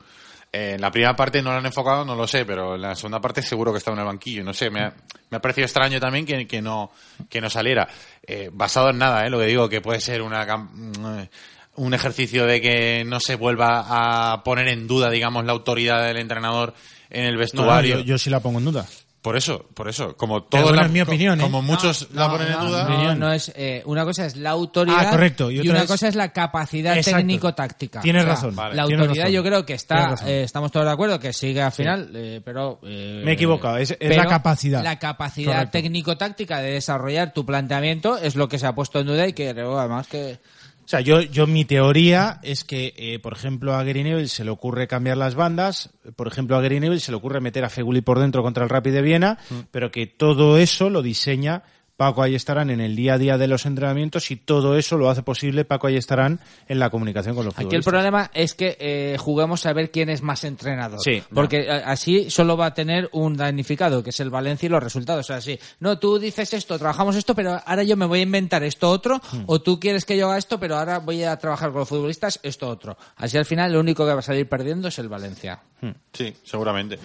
Eh, 0.53 0.73
en 0.75 0.81
la 0.81 0.91
primera 0.91 1.15
parte 1.15 1.41
no 1.41 1.51
la 1.51 1.57
han 1.59 1.65
enfocado, 1.65 2.03
no 2.03 2.13
lo 2.15 2.27
sé, 2.27 2.43
pero 2.45 2.75
en 2.75 2.81
la 2.81 2.93
segunda 2.95 3.21
parte 3.21 3.41
seguro 3.41 3.71
que 3.71 3.77
estaba 3.77 3.95
en 3.95 4.01
el 4.01 4.05
banquillo. 4.07 4.43
No 4.43 4.53
sé, 4.53 4.69
me 4.69 4.81
ha, 4.81 4.93
me 5.29 5.37
ha 5.37 5.41
parecido 5.41 5.65
extraño 5.65 5.99
también 5.99 6.25
que, 6.25 6.45
que 6.45 6.61
no 6.61 6.91
que 7.29 7.39
no 7.39 7.49
saliera. 7.49 7.87
Eh, 8.27 8.49
basado 8.51 8.89
en 8.89 8.97
nada, 8.97 9.25
eh, 9.25 9.29
lo 9.29 9.39
que 9.39 9.45
digo, 9.45 9.69
que 9.69 9.79
puede 9.81 10.01
ser 10.01 10.21
una 10.21 10.45
cam- 10.45 11.29
un 11.75 11.93
ejercicio 11.93 12.45
de 12.45 12.59
que 12.59 13.03
no 13.05 13.21
se 13.21 13.35
vuelva 13.35 14.33
a 14.33 14.43
poner 14.43 14.67
en 14.67 14.87
duda, 14.87 15.09
digamos, 15.09 15.45
la 15.45 15.53
autoridad 15.53 16.05
del 16.05 16.17
entrenador 16.17 16.73
en 17.09 17.23
el 17.23 17.35
no, 17.35 17.39
vestuario. 17.39 17.99
yo, 17.99 18.03
yo 18.03 18.17
sí 18.17 18.29
la 18.29 18.41
pongo 18.41 18.59
en 18.59 18.65
duda. 18.65 18.85
Por 19.21 19.37
eso, 19.37 19.67
por 19.75 19.87
eso. 19.87 20.17
Como 20.17 20.47
bueno, 20.49 20.71
la- 20.71 20.85
es 20.87 20.91
mi 20.91 20.99
co- 21.01 21.05
opinión, 21.11 21.39
¿eh? 21.39 21.43
Como 21.43 21.61
muchos 21.61 22.07
la 22.11 22.25
No, 22.25 22.31
ponen 22.33 22.47
en 22.47 22.53
no, 22.53 22.65
duda. 22.65 22.89
No, 22.89 23.15
no 23.15 23.31
es, 23.31 23.51
eh, 23.55 23.83
una 23.85 24.03
cosa 24.03 24.25
es 24.25 24.35
la 24.35 24.49
autoridad 24.49 24.97
Ah, 24.99 25.09
correcto, 25.11 25.51
y 25.51 25.59
una 25.69 25.81
es- 25.83 25.87
cosa 25.87 26.07
es 26.07 26.15
la 26.15 26.33
capacidad 26.33 26.97
Exacto. 26.97 27.17
técnico-táctica. 27.19 28.01
Tienes 28.01 28.23
O 28.23 28.25
sea, 28.25 28.33
razón, 28.33 28.55
vale. 28.55 28.75
La 28.75 28.85
tienes 28.87 29.01
autoridad 29.03 29.25
razón. 29.25 29.35
yo 29.35 29.43
creo 29.43 29.63
que 29.65 29.73
está, 29.75 30.15
eh, 30.25 30.41
estamos 30.43 30.71
todos 30.71 30.87
de 30.87 30.91
acuerdo 30.93 31.19
que 31.19 31.33
sigue 31.33 31.61
al 31.61 31.71
final, 31.71 32.09
eh, 32.15 32.41
pero... 32.43 32.79
eh, 32.81 33.21
Me 33.23 33.31
he 33.31 33.33
equivocado, 33.35 33.77
es- 33.77 33.95
es 33.99 34.17
la 34.17 34.25
capacidad. 34.25 34.83
La 34.83 34.97
capacidad 34.97 35.51
Correcto. 35.53 35.71
técnico-táctica 35.73 36.57
de 36.59 36.71
desarrollar 36.71 37.31
tu 37.31 37.45
planteamiento 37.45 38.17
es 38.17 38.35
lo 38.35 38.49
que 38.49 38.57
se 38.57 38.65
ha 38.65 38.73
puesto 38.73 38.99
en 39.01 39.05
duda 39.05 39.27
y 39.27 39.33
que 39.33 39.51
creo 39.53 39.77
además 39.77 40.07
que... 40.07 40.39
O 40.91 40.93
sea, 40.93 40.99
yo, 40.99 41.21
yo 41.21 41.47
mi 41.47 41.63
teoría 41.63 42.41
es 42.43 42.65
que, 42.65 42.93
eh, 42.97 43.17
por 43.19 43.31
ejemplo, 43.31 43.75
a 43.75 43.83
Gary 43.85 44.03
Neville 44.03 44.27
se 44.27 44.43
le 44.43 44.51
ocurre 44.51 44.89
cambiar 44.89 45.15
las 45.15 45.35
bandas, 45.35 45.89
por 46.17 46.27
ejemplo, 46.27 46.57
a 46.57 46.61
Gary 46.61 46.81
Neville 46.81 46.99
se 46.99 47.13
le 47.13 47.15
ocurre 47.15 47.39
meter 47.39 47.63
a 47.63 47.69
Feguli 47.69 48.01
por 48.01 48.19
dentro 48.19 48.43
contra 48.43 48.65
el 48.65 48.69
Rapid 48.69 48.91
de 48.91 49.01
Viena, 49.01 49.37
Mm. 49.49 49.55
pero 49.71 49.89
que 49.89 50.05
todo 50.05 50.57
eso 50.57 50.89
lo 50.89 51.01
diseña 51.01 51.63
Paco 52.01 52.23
ahí 52.23 52.33
estarán 52.33 52.71
en 52.71 52.81
el 52.81 52.95
día 52.95 53.13
a 53.13 53.17
día 53.19 53.37
de 53.37 53.47
los 53.47 53.67
entrenamientos 53.67 54.31
y 54.31 54.35
todo 54.35 54.75
eso 54.75 54.97
lo 54.97 55.07
hace 55.11 55.21
posible 55.21 55.65
Paco 55.65 55.85
ahí 55.85 55.97
estarán 55.97 56.39
en 56.67 56.79
la 56.79 56.89
comunicación 56.89 57.35
con 57.35 57.45
los 57.45 57.53
Aquí 57.59 57.75
el 57.75 57.83
problema 57.83 58.31
es 58.33 58.55
que 58.55 58.75
eh, 58.79 59.17
juguemos 59.19 59.67
a 59.67 59.73
ver 59.73 59.91
quién 59.91 60.09
es 60.09 60.23
más 60.23 60.43
entrenador. 60.43 60.99
Sí, 60.99 61.21
Porque 61.31 61.69
a- 61.69 61.91
así 61.91 62.31
solo 62.31 62.57
va 62.57 62.65
a 62.65 62.73
tener 62.73 63.07
un 63.11 63.37
damnificado, 63.37 64.01
que 64.03 64.09
es 64.09 64.19
el 64.19 64.31
Valencia 64.31 64.65
y 64.65 64.69
los 64.69 64.81
resultados. 64.81 65.25
O 65.25 65.27
sea, 65.27 65.41
sí, 65.41 65.59
no, 65.79 65.99
tú 65.99 66.17
dices 66.17 66.51
esto, 66.55 66.79
trabajamos 66.79 67.15
esto, 67.15 67.35
pero 67.35 67.61
ahora 67.63 67.83
yo 67.83 67.95
me 67.95 68.07
voy 68.07 68.21
a 68.21 68.23
inventar 68.23 68.63
esto 68.63 68.89
otro, 68.89 69.21
Hmm. 69.31 69.43
o 69.45 69.61
tú 69.61 69.79
quieres 69.79 70.03
que 70.03 70.17
yo 70.17 70.27
haga 70.27 70.39
esto, 70.39 70.59
pero 70.59 70.77
ahora 70.77 70.97
voy 70.97 71.23
a 71.23 71.37
trabajar 71.37 71.69
con 71.71 71.81
los 71.81 71.89
futbolistas 71.89 72.39
esto 72.41 72.67
otro. 72.67 72.97
Así 73.17 73.37
al 73.37 73.45
final 73.45 73.71
lo 73.73 73.79
único 73.79 74.07
que 74.07 74.13
va 74.13 74.19
a 74.19 74.23
salir 74.23 74.49
perdiendo 74.49 74.87
es 74.87 74.97
el 74.97 75.07
Valencia. 75.07 75.59
Sí, 76.13 76.33
seguramente. 76.43 76.97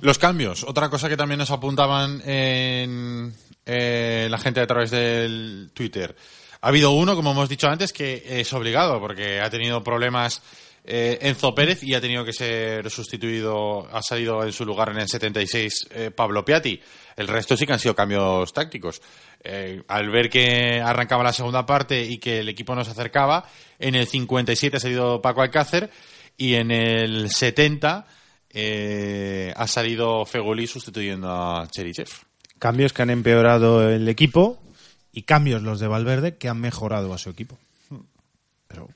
Los 0.00 0.18
cambios, 0.18 0.64
otra 0.64 0.88
cosa 0.90 1.08
que 1.08 1.16
también 1.16 1.38
nos 1.38 1.50
apuntaban 1.50 2.20
en 2.24 3.32
eh, 3.66 4.26
la 4.30 4.38
gente 4.38 4.60
a 4.60 4.66
través 4.66 4.90
del 4.90 5.70
Twitter. 5.74 6.14
Ha 6.60 6.68
habido 6.68 6.92
uno, 6.92 7.16
como 7.16 7.32
hemos 7.32 7.48
dicho 7.48 7.68
antes, 7.68 7.92
que 7.92 8.22
es 8.26 8.52
obligado 8.52 9.00
porque 9.00 9.40
ha 9.40 9.50
tenido 9.50 9.82
problemas 9.82 10.42
eh, 10.84 11.18
Enzo 11.22 11.54
Pérez 11.54 11.82
y 11.82 11.94
ha 11.94 12.00
tenido 12.00 12.24
que 12.24 12.32
ser 12.32 12.90
sustituido, 12.90 13.86
ha 13.92 14.02
salido 14.02 14.42
en 14.44 14.52
su 14.52 14.64
lugar 14.64 14.90
en 14.90 14.98
el 14.98 15.08
76 15.08 15.88
eh, 15.90 16.10
Pablo 16.10 16.44
Piatti. 16.44 16.80
El 17.16 17.28
resto 17.28 17.56
sí 17.56 17.66
que 17.66 17.72
han 17.72 17.78
sido 17.78 17.94
cambios 17.94 18.52
tácticos. 18.52 19.00
Eh, 19.44 19.82
al 19.88 20.10
ver 20.10 20.30
que 20.30 20.80
arrancaba 20.80 21.22
la 21.22 21.32
segunda 21.32 21.66
parte 21.66 22.02
y 22.02 22.18
que 22.18 22.40
el 22.40 22.48
equipo 22.48 22.74
no 22.74 22.84
se 22.84 22.92
acercaba, 22.92 23.46
en 23.78 23.94
el 23.94 24.06
57 24.06 24.76
ha 24.76 24.80
salido 24.80 25.20
Paco 25.20 25.42
Alcácer 25.42 25.90
y 26.36 26.54
en 26.54 26.70
el 26.70 27.30
70 27.30 28.06
eh, 28.50 29.52
ha 29.56 29.66
salido 29.66 30.24
Fegoli 30.24 30.66
sustituyendo 30.66 31.28
a 31.30 31.68
Cherichev. 31.68 32.08
Cambios 32.62 32.92
que 32.92 33.02
han 33.02 33.10
empeorado 33.10 33.90
el 33.90 34.08
equipo 34.08 34.62
y 35.12 35.22
cambios 35.22 35.62
los 35.62 35.80
de 35.80 35.88
Valverde 35.88 36.36
que 36.36 36.48
han 36.48 36.60
mejorado 36.60 37.12
a 37.12 37.18
su 37.18 37.28
equipo. 37.28 37.58
Pero, 38.68 38.88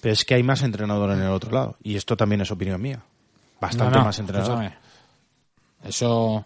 pero 0.00 0.12
es 0.12 0.24
que 0.24 0.34
hay 0.34 0.42
más 0.42 0.62
entrenador 0.62 1.12
en 1.12 1.20
el 1.20 1.28
otro 1.30 1.52
lado. 1.52 1.76
Y 1.80 1.94
esto 1.94 2.16
también 2.16 2.40
es 2.40 2.50
opinión 2.50 2.82
mía. 2.82 3.00
Bastante 3.60 3.92
No, 3.94 4.00
no, 4.00 4.06
más 4.06 4.18
entrenador. 4.18 4.64
escúchame. 4.64 4.82
Eso 5.84 6.44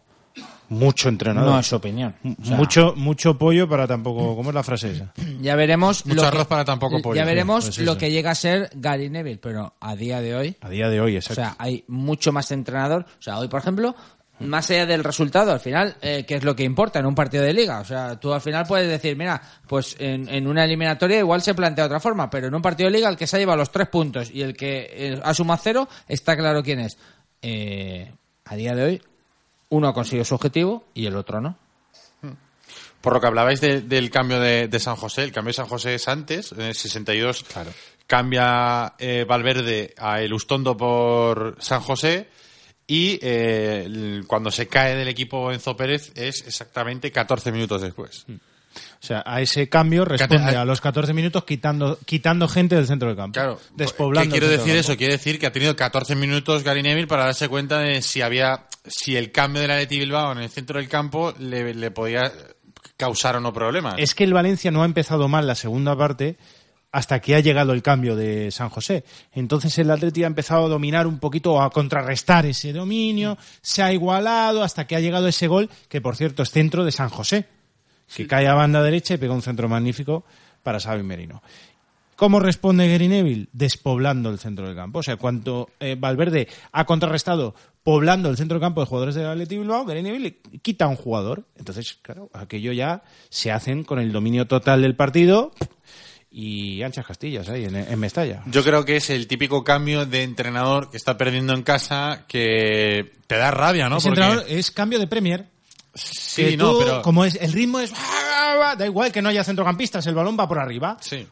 Mucho 0.68 1.09
entrenador. 1.09 1.53
no 1.53 1.59
es 1.59 1.72
opinión. 1.72 2.14
O 2.22 2.45
sea, 2.45 2.57
mucho, 2.57 2.93
mucho 2.97 3.39
pollo 3.39 3.66
para 3.68 3.87
tampoco. 3.87 4.37
¿Cómo 4.37 4.51
es 4.51 4.55
la 4.55 4.62
frase 4.62 4.91
esa? 4.93 5.12
Ya 5.41 5.57
veremos. 5.57 6.05
Mucho 6.05 6.26
arroz 6.26 6.43
que- 6.43 6.49
para 6.51 6.64
tan 6.66 6.78
poco 6.78 7.01
pollo. 7.01 7.16
Ya 7.16 7.24
veremos 7.24 7.64
Pues 7.64 7.78
lo 7.78 7.97
que 7.97 8.11
llega 8.11 8.32
a 8.32 8.34
ser 8.34 8.70
Gary 8.74 9.09
Neville, 9.09 9.39
pero 9.39 9.74
a 9.80 9.97
día 9.97 10.20
de 10.20 10.34
hoy 10.37 10.57
A 10.61 10.68
día 10.68 10.89
de 10.91 11.01
hoy, 11.01 11.14
O 11.14 11.18
exacto. 11.18 11.41
sea, 11.43 11.57
hay 11.59 11.84
mucho 11.89 12.30
más 12.32 12.51
entrenador. 12.51 13.07
O 13.18 13.22
sea, 13.22 13.39
hoy, 13.39 13.49
por 13.49 13.61
ejemplo, 13.61 13.95
más 14.41 14.70
allá 14.70 14.84
del 14.87 15.03
resultado, 15.05 15.53
al 15.53 15.61
final, 15.61 15.97
eh, 16.03 16.24
¿qué 16.26 16.34
es 16.34 16.45
lo 16.45 16.55
que 16.55 16.62
importa 16.64 16.99
en 16.99 17.07
un 17.07 17.14
partido 17.14 17.43
de 17.43 17.53
liga? 17.55 17.80
O 17.80 17.84
sea, 17.84 18.20
tú 18.20 18.32
al 18.34 18.41
final 18.41 18.66
puedes 18.66 18.89
decir, 18.89 19.16
mira, 19.16 19.41
pues 19.66 19.97
en, 19.99 20.28
en 20.28 20.47
una 20.47 20.64
eliminatoria 20.64 21.18
igual 21.18 21.41
se 21.43 21.55
plantea 21.55 21.84
de 21.84 21.87
otra 21.87 22.01
forma, 22.01 22.28
pero 22.28 22.49
en 22.49 22.55
un 22.55 22.62
partido 22.62 22.91
de 22.91 22.97
liga 22.97 23.09
el 23.09 23.16
que 23.16 23.26
se 23.26 23.37
ha 23.37 23.39
llevado 23.39 23.59
los 23.59 23.72
tres 23.72 23.89
puntos 23.89 24.30
y 24.30 24.43
el 24.43 24.55
que 24.57 24.89
eh, 24.91 25.20
ha 25.24 25.32
sumado 25.34 25.61
cero, 25.62 25.89
está 26.09 26.37
claro 26.37 26.62
quién 26.62 26.80
es. 26.80 26.99
Eh, 27.43 28.12
a 28.45 28.57
día 28.57 28.74
de 28.74 28.82
hoy, 28.84 29.03
uno 29.70 29.89
ha 29.89 29.95
conseguido 29.95 30.24
su 30.24 30.34
objetivo 30.34 30.84
y 30.95 31.07
el 31.07 31.16
otro 31.16 31.41
no. 31.41 31.57
Por 33.01 33.12
lo 33.12 33.20
que 33.20 33.26
hablabais 33.28 33.61
de- 33.61 33.82
del 33.82 34.11
cambio 34.11 34.41
de, 34.41 34.66
de 34.68 34.80
San 34.80 34.97
José, 34.97 35.22
el 35.22 35.32
cambio 35.32 35.51
de 35.51 35.55
San 35.57 35.66
José 35.66 35.95
es 35.95 36.09
antes, 36.09 36.51
en 36.53 36.61
el 36.62 36.74
62 36.74 37.45
cambia 38.07 38.95
eh, 38.99 39.24
Valverde 39.28 39.95
a 39.99 40.20
Elustondo 40.20 40.76
por 40.76 41.57
San 41.61 41.80
José 41.80 42.28
y 42.87 43.18
eh, 43.22 44.22
cuando 44.26 44.51
se 44.51 44.68
cae 44.68 44.95
del 44.95 45.09
equipo 45.09 45.53
Enzo 45.53 45.76
Pérez 45.76 46.12
es 46.14 46.47
exactamente 46.47 47.11
14 47.11 47.51
minutos 47.53 47.82
después. 47.82 48.26
O 48.78 49.07
sea, 49.07 49.22
a 49.24 49.41
ese 49.41 49.68
cambio 49.68 50.05
responde 50.05 50.57
a 50.57 50.64
los 50.64 50.80
14 50.80 51.12
minutos 51.12 51.45
quitando, 51.45 51.99
quitando 52.05 52.49
gente 52.49 52.74
del 52.74 52.87
centro 52.87 53.09
del 53.09 53.16
campo. 53.16 53.34
Claro. 53.34 53.61
Despoblando. 53.74 54.32
¿Qué 54.32 54.39
quiero 54.39 54.53
decir 54.53 54.76
eso? 54.76 54.97
Quiere 54.97 55.14
decir 55.14 55.39
que 55.39 55.47
ha 55.47 55.53
tenido 55.53 55.74
14 55.74 56.14
minutos 56.14 56.62
Gary 56.62 56.82
Neville 56.82 57.07
para 57.07 57.24
darse 57.24 57.49
cuenta 57.49 57.78
de 57.78 58.03
si 58.03 58.22
había, 58.22 58.66
si 58.84 59.16
el 59.16 59.32
cambio 59.32 59.62
de 59.62 59.68
la 59.68 59.76
Leti 59.76 59.99
Bilbao 59.99 60.32
en 60.32 60.39
el 60.39 60.51
centro 60.51 60.78
del 60.78 60.89
campo 60.89 61.34
le, 61.39 61.74
le 61.74 61.91
podía 61.91 62.32
causar 62.97 63.37
o 63.37 63.41
no 63.41 63.53
problemas. 63.53 63.95
Es 63.99 64.14
que 64.14 64.24
el 64.24 64.32
Valencia 64.32 64.70
no 64.70 64.82
ha 64.82 64.87
empezado 64.87 65.28
mal 65.28 65.47
la 65.47 65.55
segunda 65.55 65.97
parte 65.97 66.37
hasta 66.93 67.20
que 67.20 67.34
ha 67.34 67.41
llegado 67.41 67.72
el 67.72 67.82
cambio 67.82 68.16
de 68.16 68.51
San 68.51 68.68
José. 68.68 69.05
Entonces 69.32 69.76
el 69.78 69.91
Atleti 69.91 70.24
ha 70.24 70.28
empezado 70.28 70.66
a 70.66 70.68
dominar 70.68 71.07
un 71.07 71.18
poquito, 71.18 71.61
a 71.61 71.70
contrarrestar 71.70 72.47
ese 72.47 72.72
dominio, 72.72 73.37
se 73.61 73.82
ha 73.82 73.93
igualado 73.93 74.62
hasta 74.62 74.87
que 74.87 74.97
ha 74.97 75.01
llegado 75.01 75.28
ese 75.28 75.47
gol, 75.47 75.68
que 75.89 76.01
por 76.01 76.16
cierto 76.16 76.43
es 76.43 76.51
centro 76.51 76.84
de 76.84 76.93
San 76.93 77.09
José, 77.09 77.47
que 78.14 78.26
cae 78.26 78.47
a 78.47 78.55
banda 78.55 78.82
derecha 78.82 79.14
y 79.14 79.18
pega 79.18 79.34
un 79.34 79.43
centro 79.43 79.68
magnífico 79.68 80.24
para 80.62 80.80
Xavi 80.80 81.03
Merino. 81.03 81.43
¿Cómo 82.16 82.41
responde 82.41 82.91
Gary 82.91 83.09
Neville? 83.09 83.49
Despoblando 83.53 84.30
el 84.30 84.39
centro 84.39 84.66
del 84.66 84.74
campo. 84.74 85.01
O 85.01 85.03
sea, 85.03 85.16
cuanto 85.16 85.68
eh, 85.78 85.97
Valverde 85.99 86.49
ha 86.72 86.87
contrarrestado 86.87 87.55
poblando 87.82 88.30
el 88.30 88.39
centro 88.39 88.55
del 88.55 88.62
campo 88.62 88.80
de 88.80 88.87
jugadores 88.87 89.14
del 89.14 89.26
Atleti 89.26 89.59
Bilbao, 89.59 89.84
Gary 89.84 90.03
Neville 90.03 90.41
le 90.53 90.61
quita 90.61 90.87
a 90.87 90.89
un 90.89 90.97
jugador. 90.97 91.45
Entonces, 91.57 91.99
claro, 92.01 92.30
aquello 92.32 92.72
ya 92.72 93.03
se 93.28 93.53
hacen 93.53 93.84
con 93.84 93.99
el 93.99 94.12
dominio 94.12 94.47
total 94.47 94.80
del 94.80 94.97
partido 94.97 95.53
y 96.39 96.82
anchas 96.82 97.07
castillas 97.07 97.49
ahí 97.49 97.64
en, 97.64 97.74
en 97.76 97.99
Mestalla. 97.99 98.43
Yo 98.45 98.62
creo 98.62 98.84
que 98.84 98.97
es 98.97 99.09
el 99.09 99.26
típico 99.26 99.64
cambio 99.64 100.05
de 100.05 100.22
entrenador 100.22 100.91
que 100.91 100.99
está 100.99 101.16
perdiendo 101.16 101.55
en 101.55 101.62
casa 101.62 102.24
que 102.28 103.14
te 103.26 103.37
da 103.39 103.51
rabia, 103.51 103.89
¿no? 103.89 103.97
Porque- 103.97 104.09
entrenador 104.09 104.45
es 104.47 104.70
cambio 104.70 104.99
de 104.99 105.07
Premier. 105.07 105.47
Sí, 105.95 106.45
Que 106.45 106.57
no, 106.59 106.72
tú, 106.72 106.78
pero- 106.80 107.01
Como 107.03 107.24
es, 107.24 107.37
el 107.37 107.53
ritmo 107.55 107.80
es... 107.80 107.91
Da 108.78 108.84
igual 108.84 109.11
que 109.12 109.22
no 109.22 109.30
haya 109.30 109.45
centrocampistas, 109.45 110.07
el 110.07 110.14
balón 110.14 110.37
va 110.39 110.47
por 110.47 110.59
arriba. 110.59 110.99
Sí. 111.01 111.26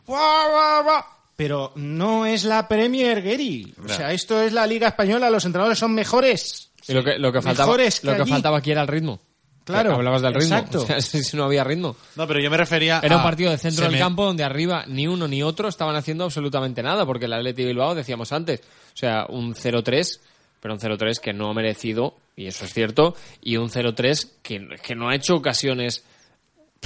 Pero 1.37 1.73
no 1.75 2.25
es 2.27 2.45
la 2.45 2.67
Premier, 2.69 3.21
Gary. 3.21 3.75
O 3.85 3.89
sea, 3.89 4.13
esto 4.13 4.41
es 4.41 4.53
la 4.53 4.67
Liga 4.67 4.89
Española, 4.89 5.29
los 5.31 5.45
entrenadores 5.45 5.79
son 5.79 5.93
mejores. 5.93 6.71
Y 6.87 6.93
lo 6.95 7.03
que, 7.05 7.19
lo 7.19 7.33
que 7.33 7.43
faltaba, 7.43 7.67
Mejores 7.67 8.01
que 8.01 8.07
lo 8.07 8.15
que 8.17 8.23
allí. 8.23 8.31
faltaba 8.31 8.59
aquí 8.59 8.71
era 8.71 8.83
el 8.83 8.89
ritmo. 8.89 9.21
Claro, 9.65 9.95
Hablabas 9.95 10.21
del 10.23 10.35
ritmo. 10.35 10.57
exacto. 10.57 10.79
O 10.83 10.87
sea, 10.87 11.01
si 11.01 11.37
no 11.37 11.45
había 11.45 11.65
ritmo. 11.65 11.97
No, 12.17 12.27
pero 12.27 12.39
yo 12.41 12.51
me 12.51 12.57
refería 12.59 13.01
Era 13.03 13.15
un 13.17 13.21
a- 13.23 13.25
partido 13.25 13.51
de 13.51 13.59
centro 13.59 13.79
se 13.79 13.83
del 13.85 13.93
me- 13.93 13.99
campo 13.99 14.25
donde 14.25 14.45
arriba 14.45 14.85
ni 14.87 15.07
uno 15.07 15.27
ni 15.27 15.43
otro 15.43 15.69
estaban 15.69 15.97
haciendo 15.97 16.25
absolutamente 16.25 16.83
nada, 16.83 17.07
porque 17.07 17.25
el 17.25 17.33
Atleti 17.33 17.65
Bilbao, 17.65 17.95
decíamos 17.95 18.31
antes, 18.33 18.61
o 18.61 18.97
sea, 18.97 19.27
un 19.29 19.55
0-3, 19.55 20.21
pero 20.61 20.75
un 20.75 20.81
0-3 20.81 21.19
que 21.21 21.33
no 21.33 21.49
ha 21.51 21.55
merecido, 21.55 22.15
y 22.37 22.47
eso 22.47 22.65
es 22.67 22.73
cierto, 22.75 23.15
y 23.43 23.57
un 23.57 23.71
0-3 23.71 24.29
que, 24.43 24.67
que 24.83 24.95
no 24.95 25.09
ha 25.09 25.15
hecho 25.15 25.35
ocasiones 25.35 26.05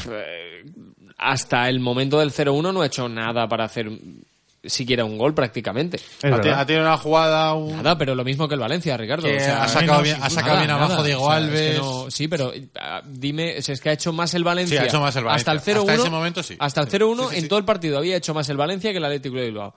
eh, 0.08 0.64
hasta 1.16 1.68
el 1.68 1.80
momento 1.80 2.20
del 2.20 2.30
0-1 2.32 2.72
no 2.72 2.82
ha 2.82 2.86
hecho 2.86 3.08
nada 3.08 3.48
para 3.48 3.64
hacer 3.64 3.88
siquiera 4.64 5.04
un 5.04 5.16
gol 5.18 5.34
prácticamente. 5.34 6.00
Ha, 6.22 6.40
te- 6.40 6.50
ha 6.50 6.66
tenido 6.66 6.84
una 6.84 6.96
jugada, 6.98 7.54
un- 7.54 7.76
Nada, 7.76 7.96
pero 7.96 8.14
lo 8.14 8.24
mismo 8.24 8.48
que 8.48 8.54
el 8.54 8.60
Valencia, 8.60 8.96
Ricardo. 8.96 9.26
Que 9.28 9.36
O 9.36 9.40
sea, 9.40 9.62
ha 9.64 9.68
sacado 9.68 10.02
bien- 10.02 10.16
ha 10.16 10.18
nada, 10.18 10.30
sacado 10.30 10.56
bien 10.56 10.68
nada. 10.68 10.84
abajo 10.84 11.02
Diego 11.02 11.22
O 11.24 11.30
sea, 11.30 11.38
es 11.38 11.44
que 11.50 11.50
Alves. 11.68 11.78
no- 11.78 12.10
sí, 12.10 12.28
pero 12.28 12.52
ah, 12.80 13.02
dime, 13.06 13.62
si 13.62 13.72
es 13.72 13.80
que 13.80 13.90
ha 13.90 13.92
hecho 13.92 14.12
más 14.12 14.34
el 14.34 14.44
Valencia. 14.44 14.78
Sí, 14.78 14.84
ha 14.84 14.88
hecho 14.88 15.00
más 15.00 15.14
el 15.16 15.24
Valencia. 15.24 15.52
Hasta 15.52 15.70
el 15.70 15.76
0-1. 15.76 15.90
Hasta 15.90 16.02
ese 16.02 16.10
momento 16.10 16.42
sí. 16.42 16.56
Hasta 16.58 16.80
el 16.80 16.86
Sí. 16.88 16.90
0-1 16.92 17.22
Sí, 17.24 17.28
sí, 17.30 17.36
en 17.36 17.42
sí. 17.42 17.48
todo 17.48 17.58
el 17.58 17.64
partido 17.64 17.98
había 17.98 18.16
hecho 18.16 18.34
más 18.34 18.48
el 18.48 18.56
Valencia 18.56 18.90
que 18.90 18.98
el 18.98 19.04
Atlético 19.04 19.36
de 19.36 19.46
Bilbao. 19.46 19.74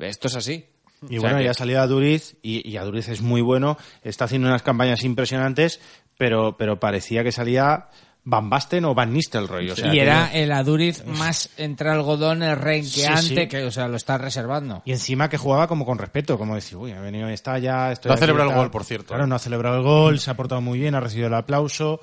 Esto 0.00 0.28
es 0.28 0.36
así. 0.36 0.64
Y 1.02 1.18
O 1.18 1.20
sea 1.20 1.20
bueno, 1.20 1.38
que- 1.38 1.44
ya 1.44 1.50
ha 1.50 1.54
salido 1.54 1.80
a 1.82 1.86
Duriz 1.86 2.36
y, 2.42 2.68
y 2.68 2.76
a 2.78 2.82
Duriz 2.84 3.08
es 3.08 3.20
muy 3.20 3.42
bueno, 3.42 3.76
está 4.02 4.24
haciendo 4.24 4.48
unas 4.48 4.62
campañas 4.62 5.04
impresionantes, 5.04 5.80
pero, 6.16 6.56
pero 6.56 6.80
parecía 6.80 7.22
que 7.22 7.32
salía 7.32 7.88
Van 8.28 8.50
Basten 8.50 8.84
o 8.84 8.94
Van 8.94 9.12
Nistelrooy. 9.12 9.70
O 9.70 9.76
sea, 9.76 9.86
y 9.88 9.92
que- 9.92 10.02
era 10.02 10.30
el 10.34 10.50
Aduriz 10.50 11.04
más 11.06 11.48
entre 11.56 11.88
algodón, 11.90 12.42
el 12.42 12.56
renqueante, 12.56 13.22
Sí, 13.22 13.36
sí. 13.36 13.46
que 13.48 13.64
o 13.64 13.70
sea, 13.70 13.86
lo 13.86 13.96
está 13.96 14.18
reservando. 14.18 14.82
Y 14.84 14.90
encima 14.92 15.28
que 15.30 15.38
jugaba 15.38 15.68
como 15.68 15.86
con 15.86 15.96
respeto, 15.96 16.36
como 16.36 16.56
decir, 16.56 16.76
uy, 16.76 16.90
ha 16.90 17.00
venido, 17.00 17.28
está 17.28 17.58
ya... 17.60 17.92
Estoy 17.92 18.08
No 18.10 18.14
ha 18.14 18.18
celebrado 18.18 18.50
el 18.50 18.54
está". 18.54 18.62
gol, 18.62 18.70
por 18.72 18.84
cierto. 18.84 19.08
Claro, 19.08 19.26
no 19.28 19.36
ha 19.36 19.38
celebrado 19.38 19.76
el 19.76 19.82
gol, 19.84 20.18
se 20.18 20.30
ha 20.30 20.34
portado 20.34 20.60
muy 20.60 20.78
bien, 20.80 20.94
ha 20.96 21.00
recibido 21.00 21.28
el 21.28 21.34
aplauso. 21.34 22.00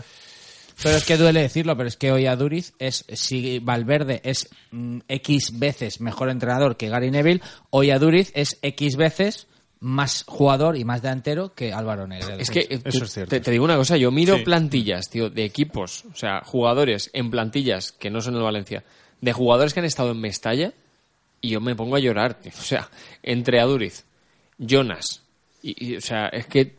Pero 0.81 0.95
es 0.97 1.05
que 1.05 1.17
duele 1.17 1.41
decirlo, 1.41 1.75
pero 1.77 1.87
es 1.87 1.97
que 1.97 2.11
hoy 2.11 2.25
Aduriz 2.25 2.73
es, 2.79 3.05
si 3.13 3.59
Valverde 3.59 4.21
es 4.23 4.49
mm, 4.71 4.99
X 5.07 5.59
veces 5.59 6.01
mejor 6.01 6.29
entrenador 6.29 6.77
que 6.77 6.89
Gary 6.89 7.11
Neville, 7.11 7.41
hoy 7.69 7.91
Aduriz 7.91 8.31
es 8.33 8.57
X 8.61 8.95
veces 8.95 9.47
más 9.85 10.23
jugador 10.25 10.77
y 10.77 10.85
más 10.85 11.01
delantero 11.01 11.53
que 11.53 11.73
Álvaro 11.73 12.07
Negredo. 12.07 12.39
Es 12.39 12.49
que 12.49 12.59
eh, 12.69 12.79
te- 12.79 12.91
Te, 13.29 13.39
te 13.41 13.51
digo 13.51 13.65
una 13.65 13.75
cosa, 13.75 13.97
yo 13.97 14.11
miro 14.11 14.35
plantillas, 14.43 15.09
tío, 15.09 15.29
de 15.29 15.43
equipos, 15.43 16.05
o 16.11 16.15
sea, 16.15 16.41
jugadores 16.45 17.09
en 17.13 17.29
plantillas 17.29 17.91
que 17.91 18.09
no 18.09 18.21
son 18.21 18.35
el 18.35 18.41
Valencia, 18.43 18.83
de 19.21 19.33
jugadores 19.33 19.73
que 19.73 19.81
han 19.81 19.85
estado 19.85 20.11
en 20.11 20.19
Mestalla, 20.21 20.71
y 21.41 21.49
yo 21.49 21.59
me 21.61 21.75
pongo 21.75 21.97
a 21.97 21.99
llorar, 21.99 22.35
tío. 22.35 22.51
O 22.57 22.61
sea, 22.61 22.89
entre 23.21 23.59
Aduriz, 23.59 24.05
Jonas, 24.57 25.21
y, 25.61 25.91
y, 25.91 25.95
o 25.97 26.01
sea, 26.01 26.27
es 26.27 26.47
que. 26.47 26.75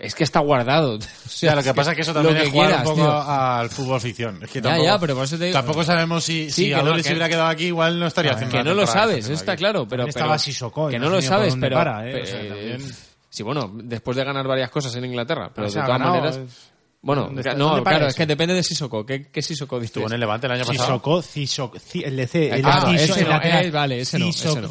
Es 0.00 0.14
que 0.14 0.24
está 0.24 0.40
guardado. 0.40 0.98
O 1.26 1.28
sea, 1.34 1.50
Ya, 1.50 1.56
lo 1.56 1.62
que 1.62 1.74
pasa 1.74 1.90
es 1.90 1.96
que 1.96 2.02
eso 2.02 2.12
también 2.12 2.36
lo 2.36 2.42
es 2.42 2.50
jugar 2.50 2.66
quieras, 2.68 2.86
un 2.86 2.94
poco 2.94 3.02
tío. 3.08 3.22
al 3.32 3.70
fútbol 3.70 4.00
ficción. 4.00 4.38
Es 4.42 4.50
que 4.50 4.60
Ya, 4.60 4.68
tampoco, 4.70 4.84
ya, 4.86 4.98
pero 4.98 5.14
por 5.14 5.24
eso 5.24 5.38
te 5.38 5.44
digo- 5.46 5.58
tampoco 5.58 5.82
sabemos 5.84 6.22
si, 6.24 6.44
Sí, 6.50 6.64
si 6.64 6.68
que 6.70 6.82
no, 6.82 6.94
que- 6.94 7.02
se 7.02 7.10
hubiera 7.10 7.28
quedado 7.28 7.48
aquí, 7.48 7.64
igual 7.66 7.98
no 7.98 8.06
estaría 8.06 8.32
haciendo 8.32 8.56
que 8.58 8.62
no 8.64 8.74
lo 8.74 8.86
sabes, 8.86 9.24
eso 9.24 9.32
está 9.32 9.52
aquí. 9.52 9.60
claro, 9.60 9.80
pero, 9.88 10.02
También 10.02 10.08
estaba 10.10 10.32
pero- 10.34 10.38
Sissoko, 10.38 10.88
que 10.88 10.98
no 10.98 11.08
lo 11.08 11.20
sabes, 11.22 11.56
pero 11.60 11.76
para, 11.76 12.08
¿eh? 12.08 12.22
O 12.22 12.26
sea, 12.26 12.40
eh, 12.42 12.48
también- 12.48 12.94
sí, 13.30 13.42
bueno, 13.42 13.70
después 13.74 14.16
de 14.16 14.24
ganar 14.24 14.46
varias 14.46 14.70
cosas 14.70 14.94
en 14.96 15.04
Inglaterra, 15.06 15.50
pero 15.54 15.66
O 15.66 15.70
sea, 15.70 15.82
de 15.82 15.86
todas 15.86 16.00
maneras, 16.00 16.36
es- 16.36 16.71
bueno, 17.02 17.22
no, 17.22 17.42
¿Dónde 17.42 17.82
para 17.82 17.96
claro, 17.96 18.06
es 18.08 18.14
que 18.14 18.26
depende 18.26 18.54
de 18.54 18.62
Sissoko, 18.62 19.04
¿qué, 19.04 19.26
qué 19.30 19.42
Sissoko 19.42 19.76
dices? 19.80 19.90
Estuvo 19.90 20.06
en 20.06 20.12
el 20.12 20.20
Levante 20.20 20.46
el 20.46 20.52
año 20.52 20.64
pasado. 20.64 20.84
Sissoko, 20.86 21.20
Cisoko, 21.22 21.78
Ci- 21.78 22.04
el 22.06 22.16
de 22.16 22.26
C, 22.28 22.48
el 22.54 22.62
Ah, 22.64 22.84
de 22.86 22.92
Ciso- 22.92 23.02
ese 23.12 23.20
el 23.20 23.26
no, 23.26 23.30
lateral. 23.32 23.64
eh, 23.66 23.70
vale, 23.72 24.00
ese 24.00 24.18
no, 24.18 24.26
Ciso- 24.26 24.50
ese 24.52 24.60
no. 24.60 24.68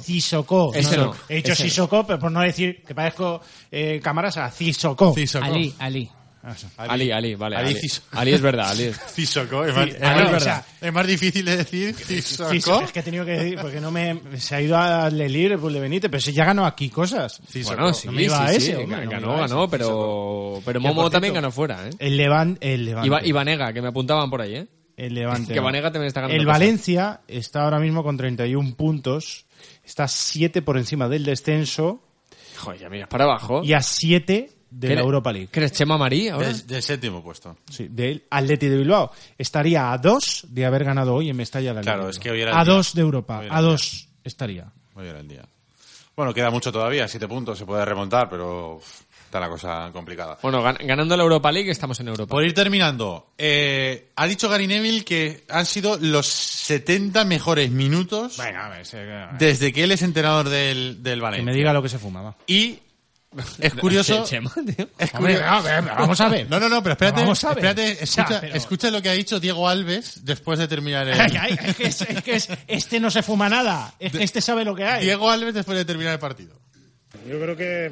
Ese 0.74 0.98
no, 0.98 1.14
He 1.30 1.36
dicho. 1.36 1.56
Sissoko, 1.56 2.08
pero 2.08 2.18
por 2.20 2.32
no 2.32 2.40
decir 2.42 2.84
que 2.88 2.96
parezco 2.96 3.42
eh, 3.70 4.00
cámaras 4.02 4.38
a 4.38 4.50
Cisoko. 4.50 5.14
Ali, 5.46 5.76
Ali. 5.80 6.10
Ali, 6.78 7.12
Ali, 7.12 7.36
vale. 7.36 7.56
Ali 7.56 7.70
Ali, 7.70 7.80
Cis- 7.80 8.02
Ali 8.12 8.34
es 8.34 8.42
verdad, 8.42 8.70
Ali 8.72 8.84
es. 8.86 9.00
Cisoko, 9.14 9.64
es, 9.64 9.76
más, 9.76 9.86
Sí, 9.86 9.96
es, 10.00 10.34
o 10.34 10.39
sea, 10.39 10.66
es 10.82 10.92
más 10.94 11.06
difícil 11.08 11.46
de 11.46 11.58
decir 11.58 11.96
Ciso- 11.96 12.50
Cisoko. 12.50 12.82
es 12.82 12.92
que 12.92 13.00
he 13.02 13.04
tenido 13.04 13.24
que 13.26 13.32
decir, 13.32 13.60
porque 13.62 13.80
no 13.80 13.92
me, 13.92 14.20
se 14.38 14.56
ha 14.56 14.62
ido 14.62 14.76
a 14.78 15.10
Lelir, 15.10 15.58
pues 15.60 15.74
de 15.74 15.80
Benítez, 15.80 16.10
pero 16.10 16.22
si 16.22 16.34
ya 16.34 16.46
ganó 16.46 16.66
aquí 16.66 16.89
cosas. 16.89 17.42
Bueno, 17.66 17.94
sí, 17.94 18.08
no 18.08 18.14
me 18.14 18.24
iba 18.24 18.38
sí, 18.38 18.44
a 18.44 18.48
sí, 18.50 18.56
ese, 18.72 18.76
hombre, 18.78 18.98
no 18.98 19.06
me 19.06 19.12
ganó, 19.12 19.28
iba 19.28 19.42
a 19.42 19.46
ese. 19.46 19.54
ganó, 19.54 19.70
pero, 19.70 20.62
pero 20.66 20.80
Momo 20.82 21.10
también 21.10 21.34
ganó 21.36 21.52
fuera, 21.52 21.88
¿eh? 21.88 21.92
El 22.00 22.18
Levante, 22.18 22.74
el 22.74 22.86
Levante. 22.86 23.08
Iba- 23.08 23.24
y 23.26 23.32
Vanega, 23.32 23.72
que 23.74 23.82
me 23.82 23.89
apuntaban 23.89 24.30
por 24.30 24.42
ahí, 24.42 24.56
¿eh? 24.56 24.68
El 24.98 25.14
Levante. 25.16 25.54
Que 25.54 25.60
Vanega 25.60 25.92
también 25.92 26.08
está 26.08 26.22
ganando 26.22 26.39
El 26.39 26.46
cosas. 26.46 26.60
Valencia 26.60 27.22
está 27.28 27.64
ahora 27.64 27.80
mismo 27.80 28.04
con 28.04 28.18
31 28.18 28.76
puntos, 28.76 29.46
está 29.86 30.08
7 30.08 30.62
por 30.62 30.78
encima 30.78 31.08
del 31.08 31.24
descenso 31.24 32.04
Joder, 32.58 32.80
ya 32.82 32.89
miras 32.89 33.08
para 33.10 33.24
abajo. 33.24 33.62
y 33.64 33.74
a 33.74 33.82
7 33.82 34.52
de 34.72 34.88
¿Qué 34.88 34.96
la 34.96 35.02
Europa 35.02 35.32
League. 35.32 35.50
¿Que 35.52 35.60
eres 35.60 35.74
Chema 35.74 35.98
Marí 35.98 36.30
ahora? 36.30 36.48
Del, 36.48 36.66
del 36.66 36.82
séptimo 36.82 37.22
puesto. 37.22 37.58
Sí, 37.70 37.88
del 37.90 38.24
Atleti 38.30 38.68
de 38.70 38.78
Bilbao. 38.78 39.12
Estaría 39.38 39.92
a 39.92 39.98
2 39.98 40.46
de 40.50 40.66
haber 40.66 40.84
ganado 40.86 41.14
hoy 41.14 41.30
en 41.30 41.36
Mestalla 41.38 41.74
la 41.74 41.82
Claro, 41.82 42.00
Liga. 42.00 42.10
es 42.12 42.20
que 42.20 42.32
hoy 42.32 42.42
era 42.42 42.52
el 42.52 42.58
A 42.58 42.64
día. 42.64 42.74
2 42.74 42.94
de 42.96 43.02
Europa, 43.02 43.42
a 43.50 43.62
2 43.62 44.08
estaría. 44.24 44.72
Hoy 44.96 45.08
era 45.08 45.20
el 45.20 45.28
día. 45.28 45.44
Bueno, 46.16 46.34
queda 46.34 46.50
mucho 46.50 46.72
todavía, 46.72 47.08
siete 47.08 47.28
puntos, 47.28 47.58
se 47.58 47.66
puede 47.66 47.84
remontar, 47.86 48.30
pero 48.30 48.76
uf, 48.76 49.02
está 49.26 49.40
la 49.40 49.50
cosa 49.50 49.90
complicada. 49.94 50.38
Bueno, 50.42 50.62
gan- 50.62 50.78
ganando 50.86 51.16
la 51.18 51.24
Europa 51.24 51.52
League 51.52 51.72
estamos 51.72 52.00
en 52.02 52.10
Europa. 52.10 52.30
Por 52.32 52.44
ir 52.46 52.54
terminando, 52.54 53.28
eh, 53.38 54.10
ha 54.18 54.28
dicho 54.28 54.48
Gary 54.50 54.68
Neville 54.68 55.04
que 55.06 55.44
han 55.50 55.66
sido 55.66 55.98
los 55.98 56.28
70 56.28 57.24
mejores 57.26 57.72
minutos 57.72 58.38
Venga, 58.38 58.68
a 58.68 58.70
ver, 58.70 58.86
se- 58.86 59.06
desde 59.40 59.72
que 59.74 59.84
él 59.86 59.92
es 59.94 60.02
entrenador 60.02 60.50
del, 60.50 61.02
del 61.02 61.20
que 61.20 61.22
Valencia. 61.24 61.46
me 61.46 61.54
diga 61.58 61.74
lo 61.74 61.82
que 61.82 61.90
se 61.90 61.98
fuma. 61.98 62.22
va. 62.22 62.36
Y 62.46 62.80
es 63.60 63.74
curioso... 63.80 64.24
Es 64.98 65.12
curioso- 65.12 65.44
vamos 65.98 66.20
a 66.22 66.28
ver. 66.30 66.50
No, 66.50 66.60
no, 66.60 66.68
no, 66.70 66.84
pero 66.84 66.94
espérate, 66.94 67.22
Vamos 67.22 67.44
a 67.44 67.54
ver. 67.54 67.66
espérate, 67.66 67.92
escucha, 68.04 68.24
O 68.24 68.28
sea, 68.28 68.42
pero- 68.42 68.56
escucha 68.56 68.92
lo 68.92 69.02
que 69.02 69.10
ha 69.10 69.14
dicho 69.14 69.40
Diego 69.40 69.68
Alves 69.70 70.26
después 70.26 70.60
de 70.60 70.68
terminar 70.68 71.08
el... 71.08 71.20
Es 71.20 71.76
que, 71.76 71.84
es, 71.86 72.02
es 72.02 72.22
que 72.24 72.36
es- 72.36 72.50
este 72.68 73.00
no 73.00 73.10
se 73.10 73.24
fuma 73.24 73.48
nada. 73.50 73.94
Es 74.00 74.12
que 74.12 74.24
este 74.24 74.42
sabe 74.42 74.66
lo 74.66 74.76
que 74.76 74.84
hay. 74.86 75.06
Diego 75.06 75.30
Alves 75.30 75.54
después 75.54 75.78
de 75.78 75.86
terminar 75.86 76.14
el 76.14 76.20
partido. 76.20 76.60
Yo 77.30 77.40
creo 77.40 77.56
que 77.56 77.92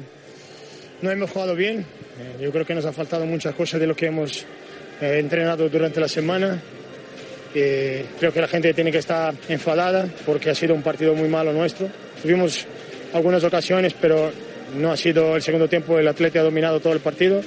no 1.02 1.10
hemos 1.10 1.30
jugado 1.30 1.54
bien. 1.54 1.86
Eh, 2.18 2.38
Yo 2.42 2.50
creo 2.52 2.66
que 2.66 2.74
nos 2.74 2.84
ha 2.84 2.92
faltado 2.92 3.24
muchas 3.24 3.54
cosas 3.54 3.80
de 3.80 3.86
lo 3.86 3.96
que 3.96 4.06
hemos 4.06 4.44
eh, 5.00 5.18
entrenado 5.20 5.68
durante 5.70 6.00
la 6.00 6.08
semana. 6.08 6.60
Eh, 7.54 8.06
creo 8.18 8.32
que 8.32 8.40
la 8.40 8.48
gente 8.48 8.72
tiene 8.74 8.92
que 8.92 8.98
estar 8.98 9.34
enfadada 9.48 10.06
porque 10.26 10.50
ha 10.50 10.54
sido 10.54 10.74
un 10.74 10.82
partido 10.82 11.14
muy 11.14 11.28
malo 11.28 11.52
nuestro. 11.52 11.88
Tuvimos 12.22 12.66
algunas 13.14 13.42
ocasiones, 13.42 13.94
pero 14.00 14.30
no 14.76 14.92
ha 14.92 14.96
sido 14.96 15.36
el 15.36 15.42
segundo 15.42 15.68
tiempo. 15.68 15.98
El 15.98 16.08
Atleti 16.08 16.38
ha 16.38 16.42
dominado 16.42 16.80
todo 16.80 16.92
el 16.92 17.00
partido. 17.00 17.40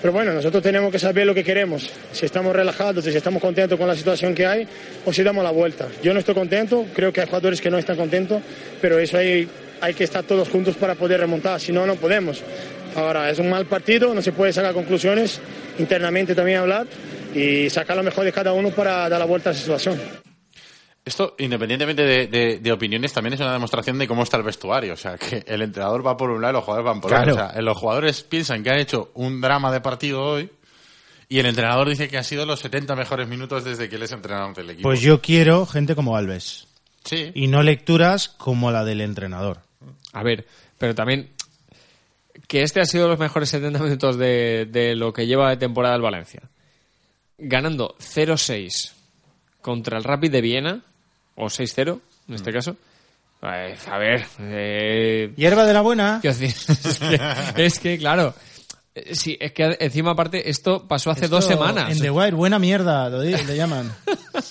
Pero 0.00 0.12
bueno, 0.12 0.32
nosotros 0.32 0.62
tenemos 0.62 0.92
que 0.92 0.98
saber 0.98 1.26
lo 1.26 1.34
que 1.34 1.42
queremos. 1.42 1.90
Si 2.12 2.26
estamos 2.26 2.54
relajados, 2.54 3.04
si 3.04 3.10
estamos 3.10 3.40
contentos 3.40 3.78
con 3.78 3.88
la 3.88 3.96
situación 3.96 4.34
que 4.34 4.46
hay 4.46 4.68
o 5.04 5.12
si 5.12 5.22
damos 5.22 5.42
la 5.42 5.50
vuelta. 5.50 5.88
Yo 6.02 6.12
no 6.12 6.20
estoy 6.20 6.34
contento, 6.34 6.86
creo 6.94 7.12
que 7.12 7.20
hay 7.22 7.26
jugadores 7.26 7.60
que 7.60 7.70
no 7.70 7.78
están 7.78 7.96
contentos, 7.96 8.42
pero 8.80 8.98
eso 8.98 9.16
hay, 9.16 9.48
hay 9.80 9.94
que 9.94 10.04
estar 10.04 10.22
todos 10.24 10.48
juntos 10.48 10.76
para 10.76 10.94
poder 10.94 11.20
remontar, 11.20 11.60
si 11.60 11.72
no, 11.72 11.86
no 11.86 11.96
podemos. 11.96 12.42
Ahora, 12.94 13.30
es 13.30 13.38
un 13.38 13.50
mal 13.50 13.66
partido, 13.66 14.14
no 14.14 14.22
se 14.22 14.32
puede 14.32 14.52
sacar 14.52 14.74
conclusiones, 14.74 15.40
internamente 15.78 16.34
también 16.34 16.58
hablar, 16.58 16.86
y 17.34 17.68
sacar 17.68 17.96
lo 17.96 18.02
mejor 18.02 18.24
de 18.24 18.32
cada 18.32 18.52
uno 18.52 18.70
para 18.70 19.08
dar 19.08 19.18
la 19.18 19.26
vuelta 19.26 19.50
a 19.50 19.52
esa 19.52 19.62
situación. 19.62 20.25
Esto, 21.06 21.36
independientemente 21.38 22.02
de, 22.02 22.26
de- 22.26 22.58
de 22.58 22.72
opiniones, 22.72 23.12
también 23.12 23.32
es 23.34 23.40
una 23.40 23.52
demostración 23.52 23.96
de 23.96 24.08
cómo 24.08 24.24
está 24.24 24.36
el 24.38 24.42
vestuario. 24.42 24.92
O 24.92 24.96
sea, 24.96 25.16
que 25.16 25.44
el 25.46 25.62
entrenador 25.62 26.04
va 26.04 26.16
por 26.16 26.30
un 26.30 26.42
lado 26.42 26.50
y 26.52 26.56
los 26.56 26.64
jugadores 26.64 26.84
van 26.86 27.00
por 27.00 27.10
Claro. 27.12 27.32
otro. 27.32 27.46
O 27.46 27.50
sea, 27.52 27.62
los 27.62 27.78
jugadores 27.78 28.22
piensan 28.24 28.62
que 28.64 28.70
han 28.70 28.78
hecho 28.80 29.12
un 29.14 29.40
drama 29.40 29.70
de 29.72 29.80
partido 29.80 30.20
hoy 30.22 30.50
y 31.28 31.38
el 31.38 31.46
entrenador 31.46 31.88
dice 31.88 32.08
que 32.08 32.18
han 32.18 32.24
sido 32.24 32.44
los 32.44 32.58
70 32.60 32.96
mejores 32.96 33.28
minutos 33.28 33.62
desde 33.64 33.88
que 33.88 33.94
él 33.96 34.02
es 34.02 34.10
entrenador 34.12 34.54
del 34.56 34.70
equipo. 34.70 34.88
Pues 34.88 35.00
yo 35.00 35.22
quiero 35.22 35.64
gente 35.64 35.94
como 35.94 36.16
Alves. 36.16 36.66
Sí. 37.04 37.30
Y 37.34 37.46
no 37.46 37.62
lecturas 37.62 38.28
como 38.28 38.72
la 38.72 38.84
del 38.84 39.00
entrenador. 39.00 39.60
A 40.12 40.24
ver, 40.24 40.44
pero 40.76 40.92
también 40.96 41.30
que 42.48 42.62
este 42.62 42.80
ha 42.80 42.84
sido 42.84 43.06
los 43.06 43.18
mejores 43.20 43.48
70 43.50 43.78
minutos 43.78 44.18
de, 44.18 44.66
de 44.68 44.96
lo 44.96 45.12
que 45.12 45.26
lleva 45.28 45.50
de 45.50 45.56
temporada 45.56 45.94
el 45.94 46.02
Valencia. 46.02 46.42
Ganando 47.38 47.94
0-6 48.00 48.92
contra 49.60 49.98
el 49.98 50.04
Rapid 50.04 50.30
de 50.32 50.40
Viena, 50.40 50.82
o 51.36 51.46
6-0 51.46 52.00
en 52.28 52.34
este 52.34 52.52
caso. 52.52 52.76
Eh, 53.42 53.76
a 53.90 53.98
ver, 53.98 54.26
eh, 54.40 55.32
Hierba 55.36 55.64
de 55.64 55.72
la 55.72 55.82
buena. 55.82 56.20
decir, 56.40 56.48
es, 56.48 56.98
que, 56.98 57.64
es 57.64 57.78
que, 57.78 57.98
claro, 57.98 58.34
eh, 58.94 59.14
sí, 59.14 59.36
es 59.40 59.52
que 59.52 59.76
encima 59.78 60.12
aparte 60.12 60.48
esto 60.50 60.86
pasó 60.88 61.10
hace 61.10 61.26
Esto, 61.26 61.36
dos 61.36 61.44
semanas. 61.44 61.92
En 61.92 62.00
The 62.00 62.10
Wire, 62.10 62.34
buena 62.34 62.58
mierda, 62.58 63.08
lo 63.10 63.20
le 63.22 63.56
llaman. 63.56 63.92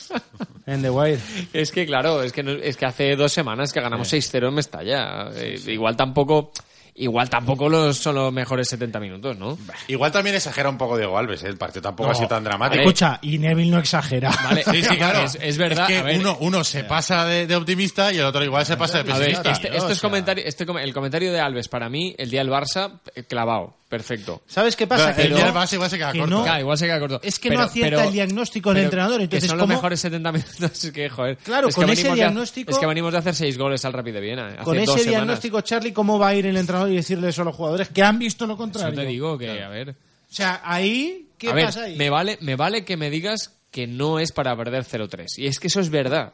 en 0.65 0.81
The 0.81 0.89
Wire. 0.89 1.19
Es 1.51 1.71
que 1.71 1.86
claro, 1.86 2.21
es 2.23 2.31
que 2.31 2.43
no- 2.43 2.51
es 2.51 2.77
que 2.77 2.86
hace 2.86 3.15
dos 3.15 3.31
semanas 3.33 3.73
que 3.73 3.81
ganamos 3.81 4.11
6-0 4.13 4.47
en 4.47 4.53
Mestalla. 4.53 5.29
Eh, 5.36 5.59
igual 5.67 5.97
tampoco 5.97 6.51
igual 6.97 7.29
tampoco 7.29 7.67
los, 7.69 7.97
son 7.97 8.15
los 8.15 8.31
mejores 8.31 8.69
70 8.69 8.99
minutos, 8.99 9.37
¿no? 9.37 9.57
Igual 9.87 10.11
también 10.11 10.35
exagera 10.35 10.69
un 10.69 10.77
poco 10.77 10.97
Diego 10.97 11.17
Alves, 11.17 11.43
¿eh? 11.43 11.47
el 11.47 11.57
partido 11.57 11.81
tampoco 11.81 12.07
No. 12.07 12.11
ha 12.13 12.15
sido 12.15 12.27
tan 12.29 12.43
dramático. 12.43 12.81
Escucha, 12.81 13.19
y 13.21 13.37
Neville 13.37 13.69
no 13.71 13.79
exagera. 13.79 14.31
Vale, 14.43 14.63
Sí, 14.63 14.81
sí, 14.83 14.95
claro. 14.97 15.19
Es, 15.25 15.37
es 15.41 15.57
verdad. 15.57 15.87
que 15.87 15.97
a 15.97 16.03
ver, 16.03 16.19
uno, 16.19 16.37
uno 16.39 16.63
se 16.63 16.83
pasa 16.85 17.25
de, 17.25 17.47
de 17.47 17.55
optimista 17.55 18.13
y 18.13 18.17
el 18.17 18.25
otro 18.25 18.43
igual 18.43 18.65
se 18.65 18.77
pasa 18.77 19.03
de 19.03 19.11
a 19.11 19.17
ver, 19.17 19.27
pesimista. 19.27 19.51
este, 19.51 19.75
esto 19.77 19.91
es 19.91 19.99
comentario, 20.01 20.43
este, 20.45 20.65
com- 20.65 20.77
el 20.77 20.93
comentario 20.93 21.31
de 21.33 21.39
Alves 21.39 21.67
para 21.67 21.89
mí, 21.89 22.15
el 22.17 22.29
día 22.29 22.39
del 22.41 22.49
Barça, 22.51 22.99
clavado, 23.27 23.73
perfecto. 23.97 24.41
¿Sabes 24.47 24.75
qué 24.75 24.87
pasa? 24.87 25.09
No, 25.11 25.15
que 25.15 25.21
el 25.23 25.29
no- 25.33 25.39
igual 25.47 25.67
se 25.67 25.97
queda 25.97 26.11
que 26.11 26.19
corto. 26.19 26.35
no- 26.35 26.43
Claro, 26.43 26.59
igual 26.59 26.77
se 26.77 26.85
queda 26.85 26.99
corto. 26.99 27.19
Es 27.23 27.39
que 27.39 27.49
no 27.49 27.61
acierta 27.61 28.03
el 28.05 28.13
diagnóstico 28.13 28.73
del 28.73 28.83
entrenador, 28.85 29.21
entonces, 29.21 29.43
que 29.43 29.49
son 29.49 29.57
los 29.57 29.67
mejores 29.67 29.99
70 29.99 30.31
minutos. 30.31 30.55
Es 30.85 30.91
que, 30.91 31.09
joder. 31.09 31.37
Claro, 31.37 31.69
es 31.69 31.75
que 31.75 31.81
con 31.81 31.89
ese 31.89 32.09
de- 32.09 32.15
diagnóstico- 32.15 32.71
es 32.71 32.77
que 32.77 32.85
venimos 32.85 33.11
de 33.13 33.19
hacer 33.19 33.35
seis 33.35 33.57
goles 33.57 33.83
al 33.85 33.93
Rapid 33.93 34.13
de 34.13 34.21
Viena. 34.21 34.57
Con 34.63 34.83
dos 34.83 34.99
ese 34.99 35.09
diagnóstico, 35.09 35.61
Charlie, 35.61 35.93
¿cómo 35.93 36.19
va 36.19 36.29
a 36.29 36.35
ir 36.35 36.45
el 36.45 36.57
entrenador 36.57 36.91
y 36.91 36.95
decirle 36.95 37.29
eso 37.29 37.41
a 37.43 37.45
los 37.45 37.55
jugadores 37.55 37.89
que 37.89 38.03
han 38.03 38.19
visto 38.19 38.45
lo 38.45 38.53
Eso 38.53 38.57
contrario? 38.57 38.99
te 38.99 39.05
digo 39.05 39.37
que, 39.37 39.61
a 39.63 39.69
ver. 39.69 39.91
O 39.91 40.33
sea, 40.33 40.61
ahí, 40.63 41.29
¿qué 41.37 41.49
a 41.49 41.53
ver, 41.53 41.65
pasa 41.65 41.83
ahí? 41.83 41.95
Me 41.95 42.09
vale, 42.09 42.37
me 42.41 42.55
vale 42.55 42.83
que 42.83 42.97
me 42.97 43.09
digas 43.09 43.53
que 43.71 43.87
no 43.87 44.19
es 44.19 44.31
para 44.31 44.55
perder 44.57 44.83
0-3. 44.83 45.25
Y 45.37 45.47
es 45.47 45.59
que 45.59 45.67
eso 45.67 45.79
es 45.79 45.89
verdad. 45.89 46.33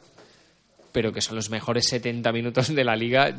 Pero 0.91 1.13
que 1.13 1.21
son 1.21 1.35
los 1.35 1.49
mejores 1.49 1.85
70 1.87 2.31
minutos 2.31 2.73
de 2.73 2.83
la 2.83 2.95
liga 2.95 3.33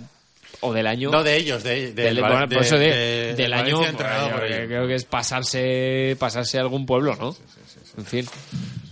o 0.60 0.72
del 0.72 0.86
año. 0.86 1.10
No 1.10 1.22
de 1.22 1.36
ellos, 1.36 1.62
de, 1.62 1.70
de- 1.70 1.92
del, 1.92 2.14
del- 2.16 2.24
bueno, 2.24 2.46
de- 2.46 2.56
por 2.56 2.64
eso 2.64 2.78
de- 2.78 2.90
de- 2.96 3.34
del 3.34 3.52
año. 3.52 3.78
Valencia 3.78 3.90
entrenado 3.90 4.30
por 4.30 4.40
yo 4.40 4.46
ellos. 4.54 4.66
creo 4.68 4.86
que 4.86 4.94
es 4.94 5.04
pasarse, 5.04 6.16
pasarse 6.18 6.58
a 6.58 6.60
algún 6.60 6.86
pueblo, 6.86 7.16
¿no? 7.16 7.34
En 7.98 8.06
fin. 8.06 8.26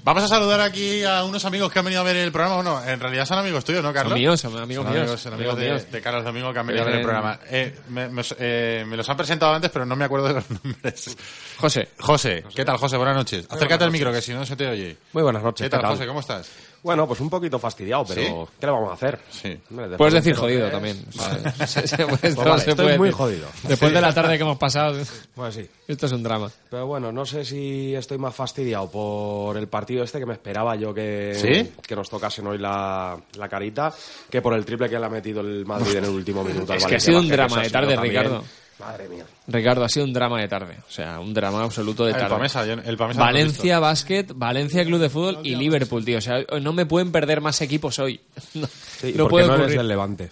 Vamos 0.03 0.24
a 0.24 0.28
saludar 0.28 0.61
aquí 0.61 1.05
a 1.05 1.24
unos 1.24 1.44
amigos 1.44 1.70
que 1.70 1.78
han 1.78 1.84
venido 1.84 2.01
a 2.01 2.05
ver 2.05 2.16
el 2.16 2.32
programa. 2.32 2.57
Bueno, 2.57 2.82
en 2.86 2.98
realidad 3.01 3.26
son 3.26 3.38
amigos 3.38 3.64
tuyos, 3.64 3.82
¿no, 3.82 3.92
Carlos? 3.92 4.12
Son 4.12 4.18
míos, 4.18 4.40
son 4.40 4.57
amigos 4.57 4.84
Son 4.84 4.92
míos, 4.92 5.03
amigos, 5.05 5.20
son 5.20 5.34
amigos 5.34 5.53
amigos 5.55 5.68
de, 5.78 5.78
míos. 5.82 5.92
de 5.92 6.01
Carlos 6.03 6.24
Domingo 6.24 6.53
que 6.53 6.59
han 6.59 6.66
venido 6.66 6.82
a 6.82 6.86
ver 6.86 6.94
el 6.94 7.01
Eh, 7.01 7.05
programa. 7.05 7.40
Eh, 7.51 7.78
me, 7.90 8.09
me- 8.09 8.22
eh, 8.38 8.84
me 8.86 8.96
los 8.96 9.09
han 9.09 9.16
presentado 9.16 9.53
antes, 9.53 9.70
pero 9.70 9.84
no 9.84 9.96
me 9.96 10.05
acuerdo 10.07 10.28
de 10.28 10.34
los 10.34 10.44
nombres. 10.64 11.16
José. 11.59 11.88
José, 11.98 12.44
¿qué 12.55 12.64
tal, 12.64 12.78
José? 12.78 12.96
Buenas 12.96 13.14
noches. 13.16 13.46
Acércate 13.51 13.84
al 13.84 13.90
micro, 13.90 14.11
que 14.11 14.22
si 14.22 14.32
no 14.32 14.46
se 14.46 14.57
te 14.57 14.66
oye. 14.68 14.96
Muy 15.12 15.22
buenas 15.22 15.42
noches. 15.42 15.66
¿Qué 15.66 15.70
tal, 15.70 15.80
¿qué 15.80 15.86
tal? 15.86 15.92
José? 15.96 16.07
¿Cómo 16.07 16.20
estás? 16.20 16.51
Bueno, 16.82 17.07
pues 17.07 17.20
un 17.20 17.28
poquito 17.28 17.59
fastidiado, 17.59 18.07
pero 18.07 18.48
¿qué 18.59 18.64
le 18.66 18.72
vamos 18.72 18.90
a 18.90 18.94
hacer? 18.94 19.20
Sí. 19.28 19.55
Hombre, 19.70 19.98
Puedes 19.98 20.14
de 20.14 20.20
decir 20.20 20.34
jodido 20.34 20.66
0-3, 20.68 20.70
también. 20.70 21.05
Sea, 21.12 21.66
se- 21.66 21.86
se- 21.86 22.07
Pues 22.07 22.24
esto 22.24 22.40
vale, 22.42 22.62
se 22.62 22.70
estoy 22.70 22.84
puede 22.86 22.96
muy 22.98 23.09
decir. 23.09 23.18
jodido. 23.18 23.48
Después 23.64 23.90
Sí. 23.90 23.94
de 23.94 24.01
la 24.01 24.14
tarde 24.14 24.38
que 24.38 24.42
hemos 24.44 24.57
pasado, 24.57 24.96
Pues 25.34 25.55
sí. 25.55 25.68
esto 25.86 26.07
es 26.07 26.12
un 26.12 26.22
drama. 26.22 26.51
Pero 26.70 26.86
bueno, 26.86 27.12
no 27.12 27.26
sé 27.26 27.44
si 27.44 27.94
estoy 27.94 28.16
más 28.16 28.34
fastidiado 28.34 28.90
por 28.90 29.59
el 29.59 29.68
partido 29.68 29.89
este 29.99 30.18
que 30.18 30.26
me 30.26 30.34
esperaba 30.34 30.76
yo 30.76 30.93
que, 30.95 31.32
¿Sí? 31.34 31.72
que 31.86 31.97
nos 31.97 32.09
tocasen 32.09 32.47
hoy 32.47 32.59
la, 32.59 33.16
la 33.36 33.49
carita, 33.49 33.93
que 34.30 34.41
por 34.43 34.55
el 34.55 34.64
triple 34.64 34.88
que 34.88 34.99
le 34.99 35.07
ha 35.07 35.11
metido 35.11 35.41
el 35.41 35.64
Madrid 35.66 35.97
en 35.97 36.05
el 36.05 36.11
último 36.11 36.43
minuto. 36.45 36.72
al 36.72 36.78
Es 36.78 36.84
que 36.84 36.95
ha 36.95 36.99
Valencia 36.99 37.01
sido 37.12 37.20
un 37.20 37.28
drama 37.28 37.62
de 37.62 37.70
tarde, 37.70 37.97
Ricardo. 37.97 38.45
Madre 38.78 39.09
mía. 39.11 39.24
Ricardo, 39.47 39.84
ha 39.84 39.88
sido 39.91 40.07
un 40.07 40.12
drama 40.14 40.41
de 40.41 40.49
tarde. 40.49 40.76
O 40.88 40.91
sea, 40.91 41.20
un 41.20 41.34
drama 41.34 41.62
absoluto 41.64 42.05
de 42.07 42.12
El 42.12 42.16
tarde. 42.16 42.30
Pamesa, 42.34 42.62
el 42.64 42.97
Pamesa 42.97 43.18
no 43.20 43.24
lo 43.26 43.30
he 43.30 43.32
Valencia 43.34 43.78
Basket, 43.78 44.26
Valencia 44.34 44.84
Club 44.86 45.01
de 45.01 45.11
Fútbol 45.11 45.38
y 45.45 45.55
Liverpool, 45.55 46.03
tío. 46.03 46.16
O 46.16 46.20
sea, 46.22 46.38
no 46.62 46.72
me 46.72 46.86
pueden 46.86 47.12
perder 47.12 47.43
más 47.43 47.61
equipos 47.61 47.99
hoy. 47.99 48.18
No, 48.55 48.66
Sí, 48.66 49.12
no 49.16 49.28
puede 49.28 49.47
no 49.49 49.55
eres 49.57 49.76
del 49.76 49.86
Levante. 49.88 50.30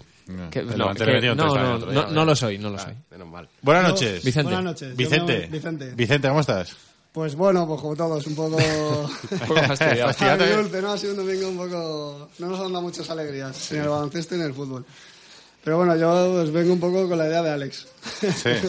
Que- 0.51 0.59
El 0.59 0.67
no, 0.67 0.77
Levante 0.77 1.05
que- 1.05 1.11
no, 1.21 1.35
no, 1.35 1.75
el 1.89 1.93
no, 1.93 2.07
no 2.07 2.25
lo 2.25 2.35
soy, 2.35 2.57
no 2.57 2.71
lo 2.71 2.79
soy. 2.79 2.93
Menos 3.11 3.27
mal. 3.27 3.47
Buenas 3.61 3.83
noches. 3.89 4.23
Vicente. 4.23 4.43
Buenas 4.51 4.63
noches. 4.63 4.95
Vicente. 4.95 5.47
Vicente. 5.51 5.91
Vicente, 5.95 6.27
¿cómo 6.27 6.39
estás? 6.39 6.75
Pues 7.11 7.35
bueno, 7.35 7.67
pues 7.67 7.81
como 7.81 7.95
todos, 7.95 8.25
un 8.27 8.35
poco... 8.35 8.57
Un 8.57 9.39
poco 9.39 9.63
fastidiado. 9.63 10.09
Agridulce, 10.19 10.81
¿no? 10.81 10.91
Ha 10.91 10.97
sido 10.97 11.13
un 11.13 11.17
domingo 11.17 11.49
un 11.49 11.57
poco... 11.57 12.29
No 12.37 12.47
nos 12.47 12.59
han 12.59 12.71
dado 12.71 12.81
muchas 12.83 13.09
alegrías, 13.09 13.71
en 13.71 13.81
el 13.81 13.89
baloncesto 13.89 14.35
y 14.35 14.39
en 14.39 14.45
el 14.45 14.53
fútbol. 14.53 14.85
Pero 15.69 15.77
bueno, 15.77 15.95
yo 15.95 16.31
pues 16.33 16.51
vengo 16.51 16.73
un 16.73 16.79
poco 16.79 17.07
con 17.07 17.15
la 17.15 17.27
idea 17.27 17.43
de 17.43 17.51
Alex. 17.51 17.85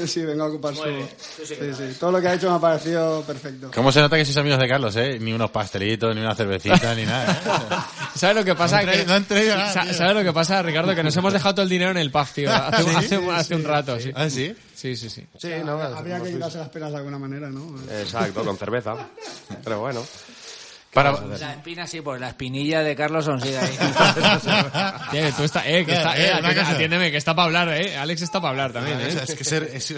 Sí, 0.07 0.21
vengo 0.27 0.45
a 0.45 0.49
ocupar 0.49 0.75
su... 0.77 0.83
Sí, 0.83 1.55
sí. 1.57 1.97
Todo 1.99 2.13
lo 2.13 2.21
que 2.21 2.29
ha 2.29 2.35
hecho 2.35 2.51
me 2.51 2.57
ha 2.57 2.59
parecido 2.59 3.23
perfecto. 3.23 3.71
¿Cómo 3.75 3.91
se 3.91 4.01
nota 4.01 4.19
que 4.19 4.25
sois 4.27 4.37
amigos 4.37 4.59
de 4.59 4.69
Carlos, 4.69 4.95
eh? 4.97 5.19
Ni 5.19 5.33
unos 5.33 5.51
pastelitos, 5.51 6.15
ni 6.15 6.21
una 6.21 6.35
cervecita, 6.35 6.95
ni 6.95 7.07
nada, 7.07 7.33
¿eh? 7.33 7.77
¿Sabes 8.19 8.37
lo 8.37 8.45
que 8.45 8.55
pasa? 8.55 8.83
No 8.83 8.93
Que- 8.93 9.07
no 9.07 9.19
nada, 9.19 9.83
tío. 9.83 9.95
¿Sabes 9.95 10.15
lo 10.15 10.23
que 10.23 10.33
pasa, 10.35 10.61
Ricardo? 10.63 10.95
Que 10.95 11.03
nos 11.03 11.17
hemos 11.17 11.33
dejado 11.33 11.55
todo 11.55 11.63
el 11.63 11.71
dinero 11.71 11.91
en 11.91 11.97
el 11.97 12.11
pub, 12.11 12.27
tío. 12.35 12.53
Hace, 12.53 12.83
¿Sí? 12.85 12.91
hace- 12.95 13.31
hace 13.31 13.55
un 13.55 13.65
rato, 13.65 13.99
sí. 13.99 14.11
¿Ah, 14.15 14.29
sí? 14.29 14.55
Sí, 14.75 14.95
sí, 14.95 15.09
sí. 15.09 15.27
Sí, 15.39 15.49
no, 15.65 15.81
Habría 15.81 16.21
que 16.21 16.33
quitarse 16.35 16.59
las 16.59 16.69
penas 16.69 16.91
de 16.91 16.99
alguna 16.99 17.19
manera, 17.19 17.49
¿no? 17.49 17.77
Exacto, 17.99 18.45
con 18.45 18.59
cerveza. 18.59 18.95
Pero 19.65 19.81
bueno. 19.81 20.05
Para... 20.93 21.13
La 21.21 21.53
espina 21.53 21.87
sí, 21.87 22.01
pues 22.01 22.21
la 22.21 22.31
espinilla 22.31 22.83
de 22.83 22.97
Carlos 22.97 23.29
aún 23.29 23.41
sigue 23.41 23.57
ahí. 23.59 23.79
Tío, 25.13 25.33
tú 25.37 25.45
está, 25.45 25.69
eh, 25.69 25.85
que 25.87 25.93
está, 25.93 26.17
Eh, 26.17 26.27
eh, 26.27 26.33
atiende- 26.33 26.55
cosa. 26.57 26.71
atiéndeme, 26.73 27.11
que 27.13 27.17
está 27.17 27.35
para 27.35 27.47
hablar, 27.47 27.69
eh. 27.81 27.97
Alex 27.97 28.23
está 28.23 28.41
para 28.41 28.51
hablar 28.51 28.73
también, 28.73 29.01
eh. 29.01 29.09
Es 29.29 29.35
que 29.35 29.45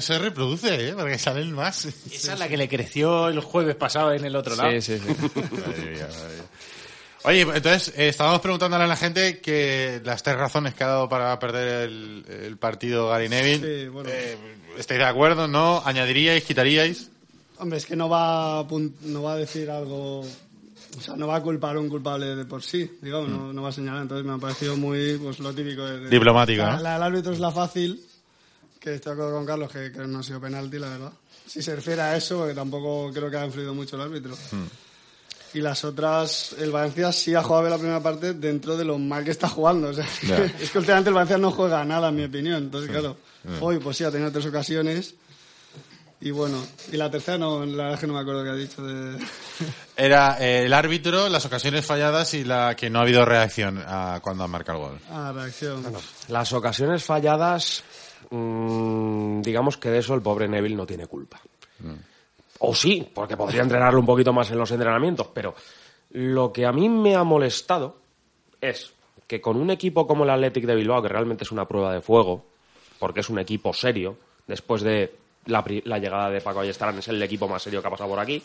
se, 0.02 0.18
reproduce, 0.18 0.88
¿eh? 0.90 0.92
Porque 0.94 1.18
salen 1.18 1.52
más. 1.52 1.86
Esa 1.86 2.34
es 2.34 2.38
la 2.38 2.46
que 2.48 2.58
le 2.58 2.68
creció 2.68 3.28
el 3.28 3.40
jueves 3.40 3.74
pasado 3.76 4.12
en 4.12 4.24
el 4.24 4.36
otro 4.36 4.54
lado. 4.54 4.70
Sí, 4.72 4.82
sí, 4.82 4.98
sí. 4.98 5.08
Madre 5.08 5.90
mía, 5.92 6.08
madre 6.10 6.34
mía. 6.34 6.44
Oye, 7.24 7.40
entonces, 7.42 7.94
eh, 7.96 8.08
estábamos 8.08 8.40
preguntándole 8.40 8.84
a 8.84 8.88
la 8.88 8.96
gente 8.96 9.38
que 9.40 10.00
las 10.04 10.22
tres 10.22 10.36
razones 10.36 10.74
que 10.74 10.82
ha 10.84 10.88
dado 10.88 11.08
para 11.08 11.38
perder 11.38 11.88
el, 11.88 12.24
el 12.28 12.56
partido 12.58 13.08
Gary 13.08 13.28
Neville. 13.28 13.84
Sí, 13.84 13.88
bueno. 13.88 14.10
Eh, 14.12 14.36
¿Estáis 14.76 14.98
de 14.98 15.06
acuerdo? 15.06 15.46
¿No? 15.48 15.80
¿Añadiríais? 15.84 16.42
¿Quitaríais? 16.44 17.10
Hombre, 17.58 17.78
es 17.78 17.86
que 17.86 17.94
no 17.94 18.08
va, 18.08 18.58
a 18.60 18.66
no 19.02 19.22
va 19.22 19.34
a 19.34 19.36
decir 19.36 19.70
algo... 19.70 20.26
O 20.96 21.00
sea, 21.00 21.16
no 21.16 21.26
va 21.26 21.36
a 21.36 21.42
culpar 21.42 21.76
a 21.76 21.80
un 21.80 21.88
culpable 21.88 22.36
de 22.36 22.44
por 22.44 22.62
sí, 22.62 22.98
digamos, 23.00 23.28
no, 23.30 23.52
no 23.52 23.62
va 23.62 23.70
a 23.70 23.72
señalar. 23.72 24.02
Entonces 24.02 24.26
me 24.26 24.32
ha 24.34 24.38
parecido 24.38 24.76
muy, 24.76 25.16
pues 25.18 25.38
lo 25.40 25.52
típico. 25.54 25.82
de- 25.84 26.00
de- 26.00 26.08
Diplomático, 26.10 26.62
La, 26.62 26.78
la 26.80 26.92
del 26.94 27.02
árbitro 27.02 27.32
es 27.32 27.40
la 27.40 27.50
fácil, 27.50 28.00
que 28.78 28.94
estoy 28.96 29.10
de 29.10 29.20
acuerdo 29.22 29.36
con 29.38 29.46
Carlos, 29.46 29.72
que, 29.72 29.90
que 29.90 29.98
no 30.06 30.18
ha 30.18 30.22
sido 30.22 30.40
penalti, 30.40 30.78
la 30.78 30.88
verdad. 30.90 31.12
Si 31.46 31.62
se 31.62 31.74
refiere 31.74 32.02
a 32.02 32.16
eso, 32.16 32.38
porque 32.38 32.54
tampoco 32.54 33.10
creo 33.12 33.30
que 33.30 33.36
ha 33.36 33.46
influido 33.46 33.74
mucho 33.74 33.96
el 33.96 34.02
árbitro. 34.02 34.36
Y 35.54 35.60
las 35.60 35.84
otras, 35.84 36.54
el 36.58 36.70
Valencia 36.70 37.12
sí 37.12 37.34
ha 37.34 37.42
jugado 37.42 37.68
la 37.68 37.76
primera 37.76 38.02
parte 38.02 38.32
dentro 38.32 38.76
de 38.76 38.84
lo 38.84 38.98
mal 38.98 39.22
que 39.24 39.30
está 39.32 39.48
jugando. 39.48 39.88
O 39.90 39.94
sea, 39.94 40.06
Ya. 40.26 40.44
es 40.60 40.70
que 40.70 40.78
últimamente 40.78 41.10
el 41.10 41.14
Valencia 41.14 41.36
no 41.38 41.50
juega 41.50 41.84
nada, 41.84 42.08
en 42.08 42.16
mi 42.16 42.24
opinión. 42.24 42.62
Entonces, 42.64 42.90
claro, 42.90 43.16
hoy 43.60 43.78
pues 43.78 43.96
sí 43.96 44.04
ha 44.04 44.10
tenido 44.10 44.30
tres 44.32 44.46
ocasiones. 44.46 45.14
Y 46.24 46.30
bueno, 46.30 46.64
y 46.92 46.96
la 46.96 47.10
tercera 47.10 47.36
no, 47.36 47.66
la 47.66 47.76
verdad 47.76 47.94
es 47.94 48.00
que 48.00 48.06
no 48.06 48.12
me 48.12 48.20
acuerdo 48.20 48.44
qué 48.44 48.50
ha 48.50 48.54
dicho 48.54 48.80
de... 48.80 49.18
Era 49.96 50.36
eh, 50.38 50.66
el 50.66 50.72
árbitro, 50.72 51.28
las 51.28 51.44
ocasiones 51.46 51.84
falladas 51.84 52.32
y 52.34 52.44
la 52.44 52.76
que 52.76 52.88
no 52.88 53.00
ha 53.00 53.02
habido 53.02 53.24
reacción 53.24 53.82
a 53.84 54.20
cuando 54.22 54.44
han 54.44 54.50
marcado 54.52 54.78
el 54.78 54.84
gol. 54.84 54.98
Ah, 55.10 55.32
reacción. 55.34 55.82
Las 56.28 56.52
ocasiones 56.52 57.02
falladas, 57.02 57.82
mm, 58.30 59.42
digamos 59.42 59.76
que 59.78 59.90
de 59.90 59.98
eso 59.98 60.14
el 60.14 60.22
pobre 60.22 60.46
Neville 60.46 60.76
no 60.76 60.86
tiene 60.86 61.08
culpa. 61.08 61.40
O 62.60 62.72
sí, 62.72 63.10
porque 63.12 63.36
podría 63.36 63.62
entrenarlo 63.62 63.98
un 63.98 64.06
poquito 64.06 64.32
más 64.32 64.48
en 64.52 64.58
los 64.58 64.70
entrenamientos, 64.70 65.26
pero 65.34 65.56
lo 66.10 66.52
que 66.52 66.64
a 66.64 66.70
mí 66.70 66.88
me 66.88 67.16
ha 67.16 67.24
molestado 67.24 67.96
es 68.60 68.92
que 69.26 69.40
con 69.40 69.56
un 69.56 69.70
equipo 69.70 70.06
como 70.06 70.22
el 70.22 70.30
Athletic 70.30 70.66
de 70.66 70.76
Bilbao, 70.76 71.02
que 71.02 71.08
realmente 71.08 71.42
es 71.42 71.50
una 71.50 71.66
prueba 71.66 71.92
de 71.92 72.00
fuego, 72.00 72.46
porque 73.00 73.20
es 73.20 73.28
un 73.28 73.40
equipo 73.40 73.72
serio, 73.72 74.16
después 74.46 74.82
de 74.82 75.21
la, 75.46 75.62
llegada 75.98 76.30
de 76.30 76.40
Paco 76.40 76.60
Ayestarán, 76.60 76.98
es 76.98 77.08
el 77.08 77.22
equipo 77.22 77.48
más 77.48 77.62
serio 77.62 77.80
que 77.80 77.88
ha 77.88 77.90
pasado 77.90 78.10
por 78.10 78.18
aquí. 78.20 78.42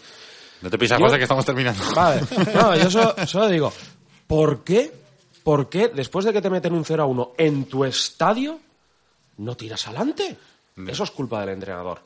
No 0.62 0.70
te 0.70 0.78
pisas, 0.78 1.00
Yo- 1.00 1.06
José, 1.06 1.18
que 1.18 1.24
estamos 1.24 1.46
terminando. 1.46 1.84
Vale, 1.96 2.22
no, 2.54 2.76
yo 2.78 2.90
solo, 2.90 3.14
solo 3.26 3.48
digo, 3.48 3.72
¿por 4.26 4.64
qué? 4.64 4.92
¿Por 5.44 5.70
qué 5.70 5.90
después 5.90 6.26
de 6.26 6.34
que 6.34 6.42
te 6.42 6.50
meten 6.50 6.74
un 6.74 6.84
0 6.84 7.04
a 7.04 7.06
1 7.06 7.32
en 7.38 7.66
tu 7.66 7.86
estadio 7.86 8.60
no 9.38 9.56
tiras 9.56 9.88
adelante? 9.88 10.36
Eso 10.88 11.04
es 11.04 11.12
culpa 11.12 11.40
del 11.42 11.50
entrenador. 11.50 12.02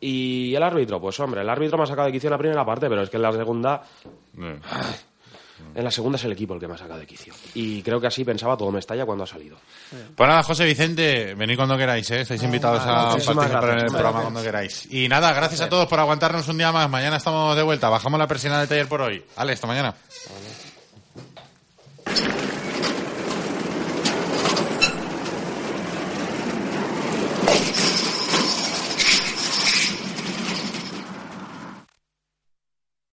Y 0.00 0.54
el 0.54 0.62
árbitro, 0.62 1.00
pues 1.00 1.20
hombre, 1.20 1.42
el 1.42 1.48
árbitro 1.48 1.76
me 1.76 1.84
ha 1.84 1.86
sacado 1.86 2.06
de 2.06 2.12
quicio 2.12 2.28
en 2.28 2.32
la 2.32 2.38
primera 2.38 2.64
parte, 2.64 2.88
pero 2.88 3.02
es 3.02 3.10
que 3.10 3.16
en 3.16 3.22
la 3.22 3.32
segunda... 3.32 3.82
Eh. 4.40 4.58
ay, 4.64 4.94
en 5.74 5.84
la 5.84 5.90
segunda 5.90 6.16
es 6.16 6.24
el 6.24 6.32
equipo 6.32 6.54
el 6.54 6.60
que 6.60 6.68
me 6.68 6.74
ha 6.74 6.78
sacado 6.78 6.98
de 7.00 7.06
quicio. 7.06 7.34
Y 7.54 7.82
creo 7.82 8.00
que 8.00 8.06
así 8.06 8.24
pensaba 8.24 8.56
todo 8.56 8.70
me 8.70 8.78
Mestalla 8.78 9.04
cuando 9.04 9.24
ha 9.24 9.26
salido. 9.26 9.56
Pues 10.14 10.28
nada, 10.28 10.42
José 10.44 10.64
Vicente, 10.64 11.34
venid 11.34 11.56
cuando 11.56 11.76
queráis, 11.76 12.08
¿eh? 12.12 12.20
estáis 12.20 12.42
invitados 12.44 12.80
a 12.84 13.10
participar 13.10 13.70
en 13.70 13.78
el 13.80 13.86
programa 13.86 14.22
cuando 14.22 14.40
queráis. 14.40 14.86
Y 14.90 15.08
nada, 15.08 15.32
gracias 15.32 15.62
a 15.62 15.68
todos 15.68 15.88
por 15.88 15.98
aguantarnos 15.98 16.46
un 16.46 16.58
día 16.58 16.70
más. 16.70 16.88
Mañana 16.88 17.16
estamos 17.16 17.56
de 17.56 17.62
vuelta. 17.62 17.88
Bajamos 17.88 18.20
la 18.20 18.28
presión 18.28 18.52
del 18.52 18.68
taller 18.68 18.86
por 18.86 19.00
hoy. 19.00 19.24
Ale, 19.36 19.52
hasta 19.52 19.66
mañana. 19.66 19.94